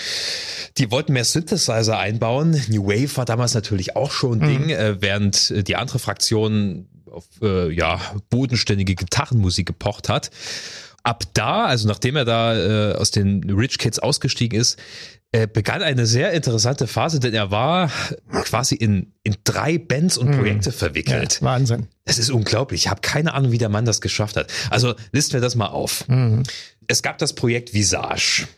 die 0.77 0.91
wollten 0.91 1.13
mehr 1.13 1.25
Synthesizer 1.25 1.99
einbauen. 1.99 2.61
New 2.69 2.87
Wave 2.87 3.17
war 3.17 3.25
damals 3.25 3.55
natürlich 3.55 3.95
auch 3.95 4.11
schon 4.11 4.43
ein 4.43 4.49
mhm. 4.49 4.67
Ding, 4.67 4.71
äh, 4.71 4.97
während 5.01 5.69
die 5.69 5.77
andere 5.77 5.99
Fraktion 5.99 6.89
auf 7.11 7.25
äh, 7.43 7.73
ja, 7.73 8.01
bodenständige 8.31 8.95
Gitarrenmusik 8.95 9.67
gepocht 9.67 10.09
hat. 10.09 10.31
Ab 11.03 11.25
da, 11.35 11.67
also 11.67 11.89
nachdem 11.89 12.17
er 12.17 12.25
da 12.25 12.57
äh, 12.57 12.95
aus 12.95 13.11
den 13.11 13.49
Rich 13.51 13.79
Kids 13.79 13.99
ausgestiegen 13.99 14.59
ist, 14.59 14.79
äh, 15.31 15.47
begann 15.47 15.83
eine 15.83 16.07
sehr 16.07 16.33
interessante 16.33 16.87
Phase, 16.87 17.21
denn 17.21 17.35
er 17.35 17.51
war 17.51 17.91
quasi 18.45 18.75
in, 18.75 19.13
in 19.23 19.37
drei 19.45 19.77
Bands 19.77 20.17
und 20.17 20.29
mhm. 20.29 20.37
Projekte 20.39 20.73
verwickelt. 20.73 21.41
Ja, 21.41 21.47
Wahnsinn. 21.47 21.87
Das 22.05 22.19
ist 22.19 22.31
unglaublich. 22.31 22.87
Ich 22.87 22.91
habe 22.91 23.03
keine 23.03 23.35
Ahnung, 23.35 23.53
wie 23.53 23.59
der 23.59 23.69
Mann 23.69 23.85
das 23.85 24.01
geschafft 24.01 24.37
hat. 24.37 24.51
Also 24.71 24.95
listen 25.13 25.35
wir 25.35 25.41
das 25.41 25.55
mal 25.55 25.67
auf. 25.67 26.09
Mhm. 26.09 26.45
Es 26.87 27.03
gab 27.03 27.19
das 27.19 27.35
Projekt 27.35 27.75
Visage 27.75 28.49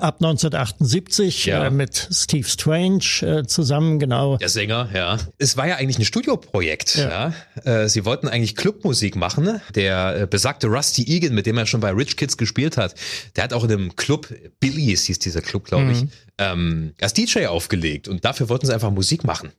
ab 0.00 0.16
1978 0.22 1.46
ja. 1.46 1.66
äh, 1.66 1.70
mit 1.70 2.08
Steve 2.10 2.48
Strange 2.48 3.04
äh, 3.20 3.46
zusammen, 3.46 3.98
genau. 3.98 4.38
Der 4.38 4.48
Sänger, 4.48 4.88
ja. 4.94 5.18
Es 5.38 5.56
war 5.56 5.68
ja 5.68 5.76
eigentlich 5.76 5.98
ein 5.98 6.04
Studioprojekt. 6.04 6.96
Ja. 6.96 7.34
ja. 7.64 7.82
Äh, 7.82 7.88
sie 7.88 8.04
wollten 8.04 8.28
eigentlich 8.28 8.56
Clubmusik 8.56 9.16
machen. 9.16 9.60
Der 9.74 10.22
äh, 10.22 10.26
besagte 10.26 10.68
Rusty 10.68 11.04
Egan, 11.06 11.34
mit 11.34 11.46
dem 11.46 11.58
er 11.58 11.66
schon 11.66 11.80
bei 11.80 11.90
Rich 11.90 12.16
Kids 12.16 12.36
gespielt 12.36 12.78
hat, 12.78 12.94
der 13.36 13.44
hat 13.44 13.52
auch 13.52 13.64
in 13.64 13.72
einem 13.72 13.96
Club, 13.96 14.28
Billy's 14.60 15.04
hieß 15.04 15.18
dieser 15.18 15.42
Club, 15.42 15.64
glaube 15.64 15.92
ich, 15.92 16.02
mhm. 16.02 16.10
ähm, 16.38 16.94
als 17.00 17.12
DJ 17.12 17.46
aufgelegt. 17.46 18.08
Und 18.08 18.24
dafür 18.24 18.48
wollten 18.48 18.66
sie 18.66 18.72
einfach 18.72 18.90
Musik 18.90 19.24
machen. 19.24 19.52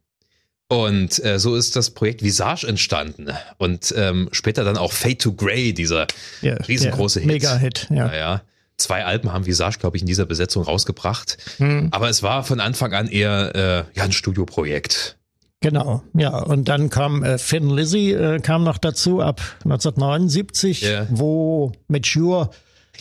Und 0.69 1.23
äh, 1.23 1.39
so 1.39 1.55
ist 1.55 1.75
das 1.75 1.91
Projekt 1.91 2.23
Visage 2.23 2.67
entstanden 2.67 3.29
und 3.57 3.93
ähm, 3.95 4.27
später 4.33 4.65
dann 4.65 4.75
auch 4.75 4.91
Fade 4.91 5.17
to 5.17 5.31
Grey, 5.31 5.73
dieser 5.73 6.07
ja, 6.41 6.55
riesengroße 6.55 7.21
Hit. 7.21 7.27
Mega-Hit, 7.27 7.87
ja. 7.89 8.13
ja. 8.13 8.41
Zwei 8.77 9.05
Alben 9.05 9.33
haben 9.33 9.45
Visage, 9.45 9.79
glaube 9.79 9.97
ich, 9.97 10.03
in 10.03 10.07
dieser 10.07 10.25
Besetzung 10.25 10.63
rausgebracht. 10.63 11.37
Hm. 11.57 11.89
Aber 11.91 12.09
es 12.09 12.21
war 12.21 12.43
von 12.43 12.59
Anfang 12.59 12.93
an 12.93 13.07
eher 13.07 13.55
äh, 13.55 13.97
ja, 13.97 14.03
ein 14.03 14.11
Studioprojekt. 14.11 15.17
Genau, 15.61 16.03
ja. 16.13 16.37
Und 16.37 16.67
dann 16.67 16.89
kam 16.89 17.23
äh, 17.23 17.39
Finn 17.39 17.69
Lizzy 17.69 18.11
äh, 18.11 18.39
kam 18.39 18.63
noch 18.63 18.77
dazu 18.77 19.21
ab 19.21 19.41
1979, 19.63 20.83
yeah. 20.83 21.07
wo 21.09 21.71
Mature 21.87 22.51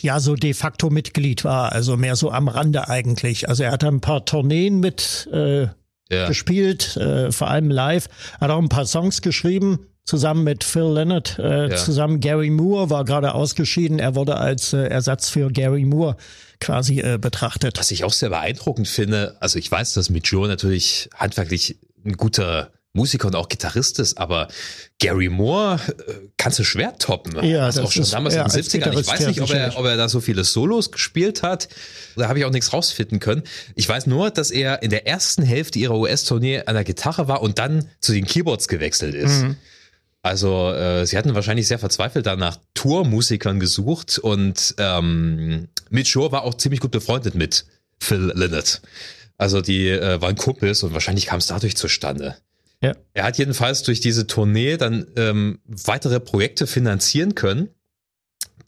ja 0.01 0.19
so 0.19 0.35
de 0.35 0.53
facto 0.53 0.89
Mitglied 0.89 1.43
war, 1.43 1.71
also 1.71 1.97
mehr 1.97 2.15
so 2.15 2.31
am 2.31 2.47
Rande 2.47 2.89
eigentlich. 2.89 3.47
Also 3.47 3.63
er 3.63 3.71
hat 3.71 3.83
ein 3.83 4.01
paar 4.01 4.25
Tourneen 4.25 4.79
mit 4.79 5.29
äh, 5.31 5.67
ja. 6.09 6.27
gespielt, 6.27 6.97
äh, 6.97 7.31
vor 7.31 7.47
allem 7.47 7.69
live, 7.69 8.07
hat 8.39 8.49
auch 8.49 8.61
ein 8.61 8.69
paar 8.69 8.85
Songs 8.85 9.21
geschrieben, 9.21 9.87
zusammen 10.07 10.43
mit 10.43 10.63
Phil 10.63 10.93
Lynott, 10.93 11.37
äh, 11.37 11.69
ja. 11.69 11.75
zusammen 11.75 12.19
Gary 12.19 12.49
Moore 12.49 12.89
war 12.89 13.05
gerade 13.05 13.33
ausgeschieden. 13.33 13.99
Er 13.99 14.15
wurde 14.15 14.37
als 14.37 14.73
äh, 14.73 14.87
Ersatz 14.87 15.29
für 15.29 15.51
Gary 15.51 15.85
Moore 15.85 16.15
quasi 16.59 17.01
äh, 17.01 17.17
betrachtet. 17.19 17.77
Was 17.77 17.91
ich 17.91 18.03
auch 18.03 18.13
sehr 18.13 18.29
beeindruckend 18.29 18.87
finde, 18.87 19.35
also 19.41 19.59
ich 19.59 19.69
weiß, 19.69 19.93
dass 19.93 20.09
Mitch 20.09 20.33
Joe 20.33 20.47
natürlich 20.47 21.09
handwerklich 21.13 21.77
ein 22.05 22.13
guter 22.13 22.71
Musiker 22.93 23.27
und 23.27 23.35
auch 23.35 23.49
Gitarrist 23.49 23.99
ist, 23.99 24.17
aber 24.17 24.47
Gary 24.99 25.29
Moore 25.29 25.79
äh, 26.07 26.13
kannst 26.37 26.57
du 26.57 26.63
schwer 26.63 26.97
toppen. 26.97 27.43
Ja, 27.45 27.67
das 27.67 27.77
auch 27.77 27.91
schon 27.91 28.03
ist, 28.03 28.13
damals 28.13 28.33
ja, 28.33 28.43
in 28.43 28.49
den 28.49 28.61
70ern. 28.61 28.99
Ich 28.99 29.07
weiß 29.07 29.27
nicht, 29.27 29.41
ob 29.41 29.51
er, 29.51 29.77
ob 29.77 29.85
er 29.85 29.97
da 29.97 30.09
so 30.09 30.21
viele 30.21 30.45
Solos 30.45 30.91
gespielt 30.91 31.43
hat. 31.43 31.67
Da 32.15 32.29
habe 32.29 32.39
ich 32.39 32.45
auch 32.45 32.51
nichts 32.51 32.73
rausfinden 32.73 33.19
können. 33.19 33.43
Ich 33.75 33.87
weiß 33.87 34.07
nur, 34.07 34.31
dass 34.31 34.51
er 34.51 34.81
in 34.83 34.89
der 34.89 35.05
ersten 35.05 35.43
Hälfte 35.43 35.79
ihrer 35.79 35.95
US-Tournee 35.95 36.63
an 36.65 36.75
der 36.75 36.85
Gitarre 36.85 37.27
war 37.27 37.41
und 37.41 37.59
dann 37.59 37.89
zu 37.99 38.13
den 38.13 38.25
Keyboards 38.25 38.67
gewechselt 38.67 39.13
ist. 39.13 39.43
Mhm. 39.43 39.57
Also 40.27 40.71
äh, 40.73 41.05
sie 41.05 41.17
hatten 41.17 41.35
wahrscheinlich 41.35 41.67
sehr 41.67 41.79
verzweifelt 41.79 42.25
danach 42.25 42.59
Tourmusikern 42.73 43.61
gesucht 43.61 44.19
und 44.19 44.75
ähm, 44.77 45.69
Mitch 45.89 46.11
Shore 46.11 46.33
war 46.33 46.43
auch 46.43 46.55
ziemlich 46.55 46.81
gut 46.81 46.91
befreundet 46.91 47.33
mit 47.33 47.65
Phil 47.97 48.33
Lynott. 48.35 48.81
Also 49.37 49.61
die 49.61 49.87
äh, 49.87 50.19
waren 50.21 50.35
Kumpels 50.35 50.83
und 50.83 50.93
wahrscheinlich 50.93 51.27
kam 51.27 51.39
es 51.39 51.47
dadurch 51.47 51.77
zustande. 51.77 52.35
Ja. 52.81 52.93
Er 53.13 53.23
hat 53.23 53.37
jedenfalls 53.37 53.83
durch 53.83 54.01
diese 54.01 54.27
Tournee 54.27 54.75
dann 54.75 55.07
ähm, 55.15 55.59
weitere 55.65 56.19
Projekte 56.19 56.67
finanzieren 56.67 57.33
können 57.33 57.69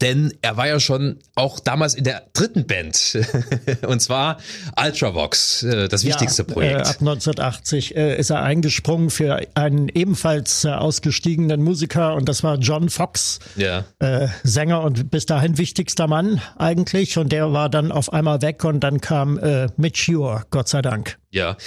denn 0.02 0.34
er 0.42 0.58
war 0.58 0.68
ja 0.68 0.80
schon 0.80 1.20
auch 1.36 1.60
damals 1.60 1.94
in 1.94 2.04
der 2.04 2.24
dritten 2.34 2.66
Band 2.66 3.18
und 3.88 4.02
zwar 4.02 4.38
Ultravox, 4.82 5.64
äh, 5.64 5.88
das 5.88 6.06
wichtigste 6.06 6.46
ja, 6.48 6.54
Projekt. 6.54 6.76
Äh, 6.76 6.90
ab 6.90 6.98
1980 7.00 7.96
äh, 7.96 8.18
ist 8.18 8.30
er 8.30 8.42
eingesprungen 8.42 9.10
für 9.10 9.42
einen 9.56 9.90
ebenfalls 9.90 10.64
äh, 10.64 10.70
ausgestiegenen 10.70 11.62
Musiker 11.62 12.16
und 12.16 12.30
das 12.30 12.44
war 12.44 12.58
John 12.58 12.90
Fox, 12.90 13.40
ja. 13.56 13.86
Äh, 14.00 14.28
Sänger 14.44 14.82
und 14.82 15.12
bis 15.12 15.26
dahin 15.26 15.58
wichtigster 15.58 16.08
Mann 16.08 16.42
eigentlich 16.58 17.18
und 17.18 17.32
der 17.32 17.52
war 17.52 17.70
dann 17.70 17.92
auf 17.92 18.14
einmal 18.14 18.42
weg 18.42 18.64
und 18.64 18.80
dann 18.82 19.02
kam 19.02 19.38
äh, 19.38 19.68
Mitch 19.78 20.10
Ure, 20.12 20.44
Gott 20.50 20.70
sei 20.70 20.82
Dank. 20.82 21.18
Ja, 21.32 21.58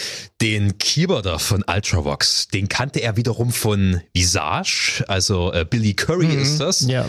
den 0.40 0.76
Keyboarder 0.78 1.38
von 1.38 1.64
Ultravox, 1.68 2.48
den 2.48 2.68
kannte 2.68 3.00
er 3.00 3.16
wiederum 3.16 3.52
von 3.52 4.00
Visage, 4.12 5.04
also 5.06 5.52
äh, 5.52 5.64
Billy 5.64 5.94
Curry 5.94 6.26
mhm, 6.26 6.42
ist 6.42 6.58
das. 6.58 6.80
Ja, 6.88 7.06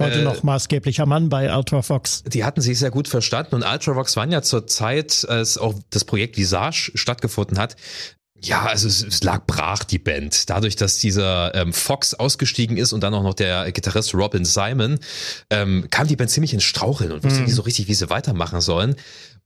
heute 0.00 0.20
äh, 0.20 0.24
noch 0.24 0.42
maßgeblicher 0.42 1.06
Mann 1.06 1.28
bei 1.28 1.54
Ultravox. 1.54 2.24
Die 2.24 2.44
hatten 2.44 2.60
sich 2.60 2.78
sehr 2.78 2.90
gut 2.90 3.08
verstanden 3.08 3.56
und 3.56 3.62
Ultravox 3.62 4.16
waren 4.16 4.32
ja 4.32 4.42
zur 4.42 4.66
Zeit, 4.66 5.26
als 5.28 5.58
auch 5.58 5.74
das 5.90 6.04
Projekt 6.04 6.36
Visage 6.36 6.92
stattgefunden 6.94 7.58
hat, 7.58 7.76
ja, 8.44 8.64
also 8.64 8.88
es, 8.88 9.02
es, 9.02 9.22
lag 9.22 9.46
brach, 9.46 9.84
die 9.84 9.98
Band. 9.98 10.50
Dadurch, 10.50 10.76
dass 10.76 10.98
dieser 10.98 11.54
ähm, 11.54 11.72
Fox 11.72 12.14
ausgestiegen 12.14 12.76
ist 12.76 12.92
und 12.92 13.00
dann 13.00 13.14
auch 13.14 13.22
noch 13.22 13.34
der 13.34 13.70
Gitarrist 13.72 14.14
Robin 14.14 14.44
Simon, 14.44 14.98
ähm, 15.50 15.86
kam 15.90 16.06
die 16.06 16.16
Band 16.16 16.30
ziemlich 16.30 16.52
ins 16.52 16.64
Straucheln 16.64 17.12
und 17.12 17.24
wusste 17.24 17.40
mhm. 17.40 17.46
nicht 17.46 17.54
so 17.54 17.62
richtig, 17.62 17.88
wie 17.88 17.94
sie 17.94 18.10
weitermachen 18.10 18.60
sollen. 18.60 18.96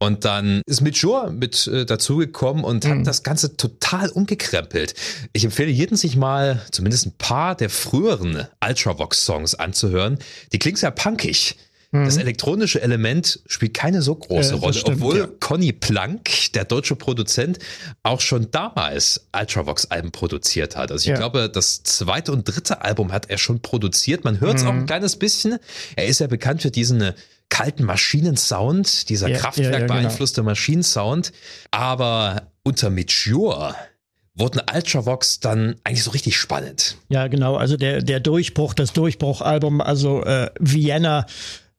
Und 0.01 0.25
dann 0.25 0.63
ist 0.67 0.81
Mitch 0.81 1.01
Shore 1.01 1.33
mit 1.33 1.67
äh, 1.67 1.85
dazugekommen 1.85 2.63
und 2.63 2.85
mhm. 2.85 3.01
hat 3.01 3.07
das 3.07 3.25
Ganze 3.25 3.57
total 3.57 4.09
umgekrempelt. 4.11 4.95
Ich 5.33 5.45
empfehle 5.45 5.71
jedem, 5.71 5.97
sich 5.97 6.15
mal 6.15 6.63
zumindest 6.71 7.07
ein 7.07 7.15
paar 7.19 7.57
der 7.57 7.69
früheren 7.69 8.47
Ultravox-Songs 8.65 9.57
anzuhören. 9.57 10.19
Die 10.53 10.59
klingen 10.61 10.77
sehr 10.77 10.93
punkig. 10.93 11.57
Das 11.91 12.17
mhm. 12.17 12.21
elektronische 12.21 12.83
Element 12.83 13.41
spielt 13.47 13.73
keine 13.73 14.03
so 14.03 14.15
große 14.15 14.53
äh, 14.53 14.59
Rolle, 14.59 14.75
stimmt, 14.75 14.99
obwohl 14.99 15.19
ja. 15.19 15.29
Conny 15.41 15.73
Plank, 15.73 16.53
der 16.53 16.67
deutsche 16.67 16.97
Produzent, 16.97 17.59
auch 18.03 18.21
schon 18.21 18.51
damals 18.51 19.27
Ultravox-Alben 19.35 20.13
produziert 20.13 20.77
hat. 20.77 20.93
Also 20.93 21.05
ich 21.05 21.09
ja. 21.09 21.17
glaube, 21.17 21.49
das 21.49 21.83
zweite 21.85 22.33
und 22.33 22.47
dritte 22.47 22.83
Album 22.83 23.11
hat 23.11 23.31
er 23.31 23.39
schon 23.39 23.61
produziert. 23.61 24.25
Man 24.25 24.41
hört 24.41 24.57
es 24.57 24.65
mhm. 24.65 24.69
auch 24.69 24.75
ein 24.75 24.87
kleines 24.87 25.17
bisschen. 25.17 25.59
Er 25.97 26.07
ist 26.07 26.21
ja 26.21 26.27
bekannt 26.27 26.61
für 26.61 26.71
diesen 26.71 27.15
kalten 27.49 27.85
Maschinensound, 27.85 29.09
dieser 29.09 29.29
ja, 29.29 29.39
Kraftwerk 29.39 29.87
beeinflusste 29.87 30.43
genau. 30.43 30.51
Maschinensound. 30.51 31.33
Aber 31.71 32.51
unter 32.65 32.91
Mature 32.91 33.75
wurden 34.35 34.61
Ultravox 34.73 35.41
dann 35.41 35.77
eigentlich 35.85 36.05
so 36.05 36.11
richtig 36.11 36.37
spannend. 36.37 36.97
Ja, 37.09 37.29
genau. 37.29 37.57
Also 37.57 37.79
der, 37.79 38.03
der 38.03 38.21
Durchbruch, 38.21 38.75
das 38.75 38.93
Durchbruchalbum, 38.93 39.81
also 39.81 40.23
äh, 40.25 40.51
Vienna 40.61 41.25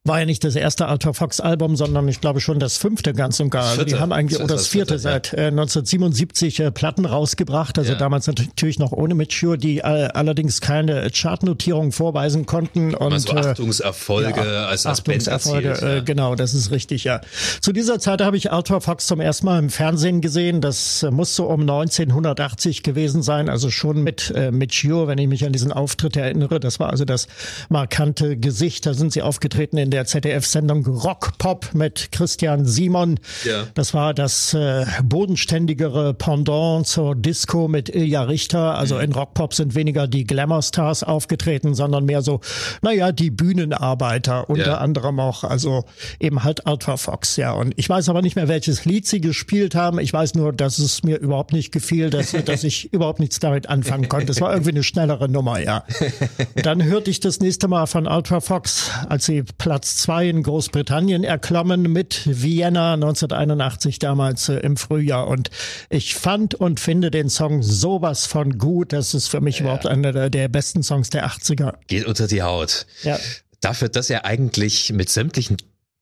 war 0.09 0.19
ja 0.19 0.25
nicht 0.25 0.43
das 0.43 0.55
erste 0.55 0.87
Alter 0.87 1.13
Fox 1.13 1.39
Album, 1.39 1.75
sondern 1.75 2.07
ich 2.09 2.19
glaube 2.19 2.41
schon 2.41 2.59
das 2.59 2.77
fünfte 2.77 3.13
ganz 3.13 3.39
und 3.39 3.51
gar. 3.51 3.63
Also 3.63 3.85
die 3.85 3.95
haben 3.95 4.11
eigentlich, 4.11 4.39
oder 4.39 4.55
das 4.55 4.67
vierte, 4.67 4.97
vierte 4.97 4.99
seit 4.99 5.33
äh, 5.33 5.47
1977 5.47 6.59
äh, 6.59 6.71
Platten 6.71 7.05
rausgebracht, 7.05 7.77
also 7.77 7.93
ja. 7.93 7.97
damals 7.97 8.25
natürlich 8.25 8.79
noch 8.79 8.91
ohne 8.91 9.13
Mature, 9.13 9.57
die 9.57 9.77
äh, 9.77 9.81
allerdings 9.83 10.61
keine 10.61 11.09
Chartnotierung 11.13 11.91
vorweisen 11.91 12.47
konnten. 12.47 12.95
Und, 12.95 13.13
also 13.13 13.33
Achtungserfolge 13.33 14.39
ja, 14.39 14.65
als, 14.65 14.87
als 14.87 14.99
Achtungserfolge, 15.01 15.69
erzielt, 15.69 15.89
ja. 15.91 15.97
äh, 15.97 16.01
genau, 16.01 16.33
das 16.33 16.55
ist 16.55 16.71
richtig, 16.71 17.03
ja. 17.03 17.21
Zu 17.61 17.71
dieser 17.71 17.99
Zeit 17.99 18.21
habe 18.21 18.35
ich 18.35 18.51
Alter 18.51 18.81
Fox 18.81 19.05
zum 19.05 19.19
ersten 19.19 19.45
Mal 19.45 19.59
im 19.59 19.69
Fernsehen 19.69 20.21
gesehen. 20.21 20.59
Das 20.59 21.03
äh, 21.03 21.11
muss 21.11 21.35
so 21.35 21.45
um 21.45 21.61
1980 21.61 22.81
gewesen 22.81 23.21
sein, 23.21 23.47
also 23.47 23.69
schon 23.69 24.01
mit 24.03 24.33
äh, 24.35 24.49
Mature, 24.49 25.07
wenn 25.07 25.19
ich 25.19 25.27
mich 25.27 25.45
an 25.45 25.53
diesen 25.53 25.71
Auftritt 25.71 26.17
erinnere. 26.17 26.59
Das 26.59 26.79
war 26.79 26.89
also 26.89 27.05
das 27.05 27.27
markante 27.69 28.37
Gesicht. 28.37 28.87
Da 28.87 28.95
sind 28.95 29.13
sie 29.13 29.21
aufgetreten 29.21 29.77
in 29.77 29.91
der 29.91 29.98
der 29.99 30.05
ZDF-Sendung 30.05 30.85
Rock 30.85 31.37
Pop 31.39 31.73
mit 31.73 32.13
Christian 32.13 32.63
Simon. 32.63 33.19
Ja. 33.43 33.67
Das 33.73 33.93
war 33.93 34.13
das 34.13 34.53
äh, 34.53 34.85
bodenständigere 35.03 36.13
Pendant 36.13 36.87
zur 36.87 37.15
Disco 37.15 37.67
mit 37.67 37.93
Ilja 37.93 38.23
Richter. 38.23 38.77
Also 38.77 38.95
mhm. 38.95 39.01
in 39.01 39.11
Rock 39.11 39.33
Pop 39.33 39.53
sind 39.53 39.75
weniger 39.75 40.07
die 40.07 40.23
Glamour-Stars 40.23 41.03
aufgetreten, 41.03 41.75
sondern 41.75 42.05
mehr 42.05 42.21
so, 42.21 42.39
naja, 42.81 43.11
die 43.11 43.29
Bühnenarbeiter, 43.29 44.49
unter 44.49 44.67
ja. 44.67 44.77
anderem 44.77 45.19
auch, 45.19 45.43
also 45.43 45.83
eben 46.21 46.45
halt 46.45 46.65
Ultra 46.65 46.95
Fox, 46.95 47.35
ja. 47.35 47.51
Und 47.51 47.73
ich 47.75 47.89
weiß 47.89 48.07
aber 48.07 48.21
nicht 48.21 48.37
mehr, 48.37 48.47
welches 48.47 48.85
Lied 48.85 49.05
sie 49.05 49.19
gespielt 49.19 49.75
haben. 49.75 49.99
Ich 49.99 50.13
weiß 50.13 50.35
nur, 50.35 50.53
dass 50.53 50.79
es 50.79 51.03
mir 51.03 51.17
überhaupt 51.17 51.51
nicht 51.51 51.73
gefiel, 51.73 52.09
dass, 52.09 52.31
dass 52.31 52.63
ich 52.63 52.93
überhaupt 52.93 53.19
nichts 53.19 53.39
damit 53.39 53.67
anfangen 53.67 54.07
konnte. 54.07 54.31
Es 54.31 54.39
war 54.39 54.53
irgendwie 54.53 54.71
eine 54.71 54.83
schnellere 54.83 55.27
Nummer, 55.27 55.59
ja. 55.59 55.83
dann 56.63 56.81
hörte 56.85 57.11
ich 57.11 57.19
das 57.19 57.41
nächste 57.41 57.67
Mal 57.67 57.85
von 57.85 58.07
Ultra 58.07 58.39
Fox, 58.39 58.91
als 59.09 59.25
sie 59.25 59.43
Platz 59.57 59.78
Platz 59.79 59.95
zwei 59.95 60.27
in 60.27 60.43
Großbritannien 60.43 61.23
erklommen 61.23 61.83
mit 61.83 62.23
Vienna 62.25 62.95
1981 62.95 63.97
damals 63.97 64.49
äh, 64.49 64.55
im 64.55 64.75
Frühjahr. 64.75 65.29
Und 65.29 65.51
ich 65.89 66.15
fand 66.15 66.53
und 66.53 66.81
finde 66.81 67.11
den 67.11 67.29
Song 67.29 67.63
sowas 67.63 68.25
von 68.25 68.57
gut. 68.57 68.91
Das 68.91 69.13
ist 69.13 69.29
für 69.29 69.39
mich 69.39 69.59
ja. 69.59 69.61
überhaupt 69.61 69.85
einer 69.85 70.11
der, 70.11 70.29
der 70.29 70.49
besten 70.49 70.83
Songs 70.83 71.11
der 71.11 71.25
80er. 71.25 71.75
Geht 71.87 72.03
unter 72.03 72.27
die 72.27 72.41
Haut. 72.41 72.87
Ja. 73.03 73.17
Dafür, 73.61 73.87
dass 73.87 74.09
er 74.09 74.25
eigentlich 74.25 74.91
mit 74.91 75.09
sämtlichen 75.09 75.55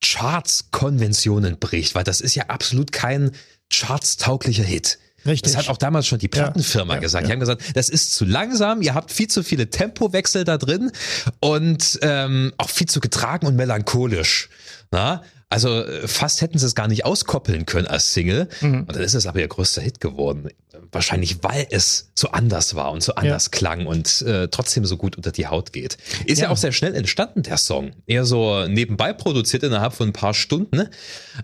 Charts-Konventionen 0.03 1.59
bricht, 1.59 1.93
weil 1.93 2.03
das 2.03 2.19
ist 2.19 2.33
ja 2.33 2.45
absolut 2.47 2.91
kein 2.91 3.29
charts-tauglicher 3.71 4.63
Hit. 4.63 4.97
Richtig. 5.27 5.53
Das 5.53 5.57
hat 5.57 5.69
auch 5.69 5.77
damals 5.77 6.07
schon 6.07 6.19
die 6.19 6.27
Plattenfirma 6.27 6.95
ja, 6.95 6.99
gesagt. 6.99 7.23
Ja, 7.23 7.27
die 7.27 7.33
haben 7.33 7.39
gesagt, 7.39 7.61
das 7.75 7.89
ist 7.89 8.13
zu 8.13 8.25
langsam, 8.25 8.81
ihr 8.81 8.93
habt 8.93 9.11
viel 9.11 9.27
zu 9.27 9.43
viele 9.43 9.69
Tempowechsel 9.69 10.43
da 10.43 10.57
drin 10.57 10.91
und 11.39 11.99
ähm, 12.01 12.53
auch 12.57 12.69
viel 12.69 12.87
zu 12.87 12.99
getragen 12.99 13.45
und 13.45 13.55
melancholisch. 13.55 14.49
Na? 14.91 15.21
Also 15.49 15.83
äh, 15.83 16.07
fast 16.07 16.41
hätten 16.41 16.57
sie 16.57 16.65
es 16.65 16.75
gar 16.75 16.87
nicht 16.87 17.05
auskoppeln 17.05 17.65
können 17.65 17.87
als 17.87 18.13
Single. 18.13 18.49
Mhm. 18.61 18.81
Und 18.81 18.95
dann 18.95 19.03
ist 19.03 19.13
es 19.13 19.25
aber 19.27 19.39
ihr 19.39 19.47
größter 19.47 19.81
Hit 19.81 20.01
geworden. 20.01 20.49
Wahrscheinlich, 20.91 21.43
weil 21.43 21.67
es 21.69 22.11
so 22.15 22.29
anders 22.29 22.75
war 22.75 22.91
und 22.91 23.01
so 23.01 23.15
anders 23.15 23.45
ja. 23.45 23.51
klang 23.51 23.87
und 23.87 24.21
äh, 24.23 24.47
trotzdem 24.49 24.85
so 24.85 24.97
gut 24.97 25.15
unter 25.15 25.31
die 25.31 25.47
Haut 25.47 25.73
geht. 25.73 25.97
Ist 26.25 26.39
ja. 26.39 26.45
ja. 26.45 26.51
auch 26.51 26.57
sehr 26.57 26.71
schnell 26.71 26.95
entstanden, 26.95 27.43
der 27.43 27.57
Song. 27.57 27.91
Eher 28.05 28.25
so 28.25 28.67
nebenbei 28.67 29.13
produziert 29.13 29.63
innerhalb 29.63 29.93
von 29.93 30.09
ein 30.09 30.13
paar 30.13 30.33
Stunden. 30.33 30.89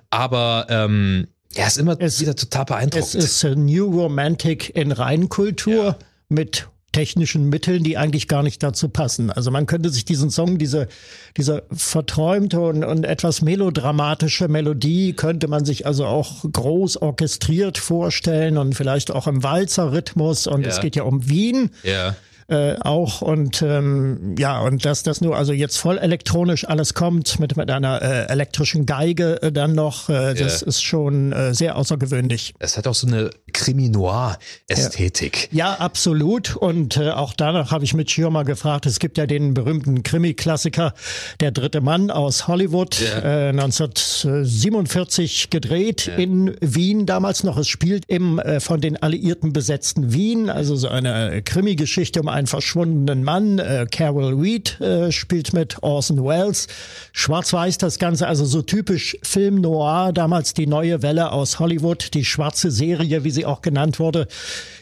Aber 0.10 0.68
ähm, 0.70 1.28
ja, 1.56 1.68
ist 1.68 1.78
immer 1.78 2.00
es, 2.00 2.20
wieder 2.20 2.36
total 2.36 2.66
beeindruckend. 2.66 3.16
Es 3.16 3.44
ist 3.44 3.44
New 3.56 4.02
Romantic 4.02 4.76
in 4.76 4.92
Reinkultur 4.92 5.84
ja. 5.84 5.98
mit 6.30 6.68
technischen 6.94 7.50
Mitteln, 7.50 7.84
die 7.84 7.98
eigentlich 7.98 8.28
gar 8.28 8.44
nicht 8.44 8.62
dazu 8.62 8.88
passen. 8.88 9.32
Also 9.32 9.52
man 9.52 9.66
könnte 9.66 9.90
sich 9.90 10.06
diesen 10.06 10.30
Song, 10.30 10.58
diese, 10.60 10.88
diese 11.36 11.64
verträumte 11.72 12.62
und, 12.62 12.84
und 12.84 13.04
etwas 13.04 13.42
melodramatische 13.42 14.48
Melodie, 14.48 15.14
könnte 15.14 15.48
man 15.48 15.66
sich 15.66 15.86
also 15.86 16.06
auch 16.06 16.46
groß 16.50 16.98
orchestriert 16.98 17.80
vorstellen 17.80 18.58
und 18.58 18.76
vielleicht 18.76 19.12
auch 19.12 19.28
im 19.28 19.44
Walzerrhythmus. 19.44 20.48
Und 20.48 20.62
ja. 20.62 20.70
es 20.70 20.80
geht 20.80 20.96
ja 20.96 21.04
um 21.04 21.28
Wien. 21.28 21.72
Ja 21.84 22.16
äh, 22.48 22.76
auch 22.80 23.22
und 23.22 23.62
ähm, 23.62 24.36
ja 24.38 24.60
und 24.62 24.86
dass 24.86 25.04
das 25.04 25.22
nur 25.22 25.38
also 25.38 25.54
jetzt 25.54 25.78
voll 25.78 25.98
elektronisch 25.98 26.68
alles 26.68 26.94
kommt 26.94 27.40
mit 27.40 27.58
mit 27.58 27.70
einer 27.70 28.02
äh, 28.02 28.26
elektrischen 28.26 28.86
Geige 28.86 29.42
äh, 29.42 29.52
dann 29.52 29.74
noch 29.74 30.10
äh, 30.10 30.34
das 30.34 30.62
yeah. 30.62 30.68
ist 30.68 30.84
schon 30.84 31.32
äh, 31.32 31.54
sehr 31.54 31.76
außergewöhnlich. 31.76 32.54
Es 32.60 32.78
hat 32.78 32.88
auch 32.88 32.96
so 32.96 33.08
eine 33.08 33.30
Krimi-Noir-Ästhetik. 33.54 35.50
Ja. 35.52 35.72
ja. 35.72 35.80
absolut 35.80 36.56
und 36.56 36.98
äh, 36.98 37.12
auch 37.12 37.34
danach 37.34 37.72
habe 37.72 37.84
ich 37.84 37.94
mit 37.94 38.12
Schirmer 38.12 38.44
gefragt. 38.44 38.86
Es 38.86 39.00
gibt 39.00 39.18
ja 39.18 39.26
den 39.26 39.54
berühmten 39.54 40.04
Krimi-Klassiker 40.04 40.94
Der 41.40 41.52
dritte 41.52 41.82
Mann 41.82 42.12
aus 42.12 42.48
Hollywood 42.48 43.00
yeah. 43.02 43.48
äh, 43.48 43.50
1947 43.50 45.50
gedreht 45.50 46.12
in 46.18 46.56
Wien 46.62 47.06
damals 47.06 47.44
noch. 47.44 47.58
Es 47.58 47.68
spielt 47.68 48.06
im 48.08 48.40
äh, 48.40 48.60
von 48.60 48.82
den 48.82 49.02
Alliierten 49.02 49.54
besetzten 49.54 50.14
Wien, 50.14 50.50
also 50.50 50.76
so 50.76 50.88
eine 50.88 51.42
Krimi-Geschichte 51.42 52.22
um 52.22 52.28
einen 52.34 52.48
verschwundenen 52.48 53.24
Mann. 53.24 53.60
Äh, 53.60 53.88
Carol 53.90 54.34
Reed 54.34 54.80
äh, 54.82 55.12
spielt 55.12 55.54
mit 55.54 55.82
Orson 55.82 56.26
Welles. 56.26 56.68
Schwarz-Weiß 57.14 57.78
das 57.78 58.00
Ganze, 58.00 58.28
also 58.28 58.46
so 58.46 58.62
typisch 58.62 59.18
Film 59.24 59.62
Noir, 59.62 60.12
damals 60.14 60.54
die 60.54 60.68
neue 60.68 61.02
Welle 61.02 61.32
aus 61.32 61.60
Hollywood, 61.60 62.14
die 62.14 62.26
schwarze 62.26 62.72
Serie, 62.72 63.24
wie 63.24 63.32
sie 63.32 63.46
auch 63.46 63.62
genannt 63.62 64.00
wurde. 64.00 64.28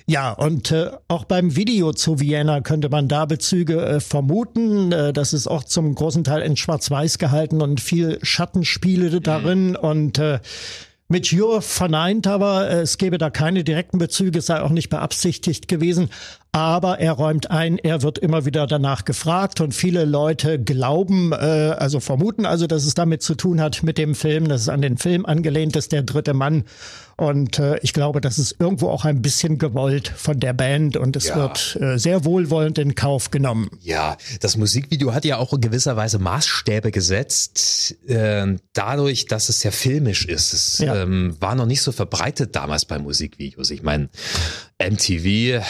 Ja, 0.07 0.31
und 0.31 0.71
äh, 0.71 0.91
auch 1.07 1.25
beim 1.25 1.55
Video 1.55 1.93
zu 1.93 2.19
Vienna 2.19 2.61
könnte 2.61 2.89
man 2.89 3.07
da 3.07 3.25
Bezüge 3.25 3.85
äh, 3.85 3.99
vermuten. 3.99 4.91
Äh, 4.91 5.13
das 5.13 5.33
ist 5.33 5.47
auch 5.47 5.63
zum 5.63 5.93
großen 5.93 6.23
Teil 6.23 6.41
in 6.41 6.57
Schwarz-Weiß 6.57 7.17
gehalten 7.17 7.61
und 7.61 7.81
viel 7.81 8.19
Schattenspiele 8.23 9.21
darin 9.21 9.69
mhm. 9.69 9.75
und 9.75 10.19
äh, 10.19 10.39
mit 11.11 11.27
Jur 11.27 11.61
verneint 11.61 12.25
aber, 12.25 12.69
äh, 12.69 12.81
es 12.83 12.97
gäbe 12.97 13.17
da 13.17 13.29
keine 13.29 13.65
direkten 13.65 13.97
Bezüge, 13.97 14.39
es 14.39 14.45
sei 14.45 14.61
auch 14.61 14.69
nicht 14.69 14.89
beabsichtigt 14.89 15.67
gewesen. 15.67 16.09
Aber 16.53 16.99
er 16.99 17.13
räumt 17.13 17.49
ein, 17.49 17.77
er 17.77 18.01
wird 18.01 18.17
immer 18.17 18.43
wieder 18.45 18.67
danach 18.67 19.05
gefragt 19.05 19.61
und 19.61 19.73
viele 19.73 20.03
Leute 20.03 20.61
glauben, 20.61 21.31
äh, 21.31 21.35
also 21.35 22.01
vermuten 22.01 22.45
also, 22.45 22.67
dass 22.67 22.83
es 22.83 22.93
damit 22.93 23.23
zu 23.23 23.35
tun 23.35 23.61
hat 23.61 23.83
mit 23.83 23.97
dem 23.97 24.15
Film, 24.15 24.49
dass 24.49 24.61
es 24.61 24.69
an 24.69 24.81
den 24.81 24.97
Film 24.97 25.25
angelehnt 25.25 25.77
ist, 25.77 25.93
der 25.93 26.03
dritte 26.03 26.33
Mann. 26.33 26.65
Und 27.15 27.59
äh, 27.59 27.77
ich 27.83 27.93
glaube, 27.93 28.19
das 28.19 28.37
ist 28.37 28.55
irgendwo 28.59 28.89
auch 28.89 29.05
ein 29.05 29.21
bisschen 29.21 29.59
gewollt 29.59 30.09
von 30.09 30.39
der 30.41 30.51
Band 30.51 30.97
und 30.97 31.15
es 31.15 31.27
ja. 31.27 31.35
wird 31.35 31.77
äh, 31.79 31.97
sehr 31.97 32.25
wohlwollend 32.25 32.79
in 32.79 32.95
Kauf 32.95 33.31
genommen. 33.31 33.69
Ja, 33.81 34.17
das 34.41 34.57
Musikvideo 34.57 35.13
hat 35.13 35.23
ja 35.23 35.37
auch 35.37 35.53
in 35.53 35.61
gewisser 35.61 35.95
Weise 35.95 36.19
Maßstäbe 36.19 36.91
gesetzt, 36.91 37.95
äh, 38.07 38.55
dadurch, 38.73 39.25
dass 39.27 39.47
es 39.47 39.61
sehr 39.61 39.71
filmisch 39.71 40.25
ist. 40.25 40.53
Es 40.53 40.79
ja. 40.79 41.03
ähm, 41.03 41.37
war 41.39 41.55
noch 41.55 41.67
nicht 41.67 41.81
so 41.81 41.93
verbreitet 41.93 42.55
damals 42.55 42.85
bei 42.85 42.99
Musikvideos. 42.99 43.69
Ich 43.69 43.83
meine, 43.83 44.09
MTV 44.81 45.63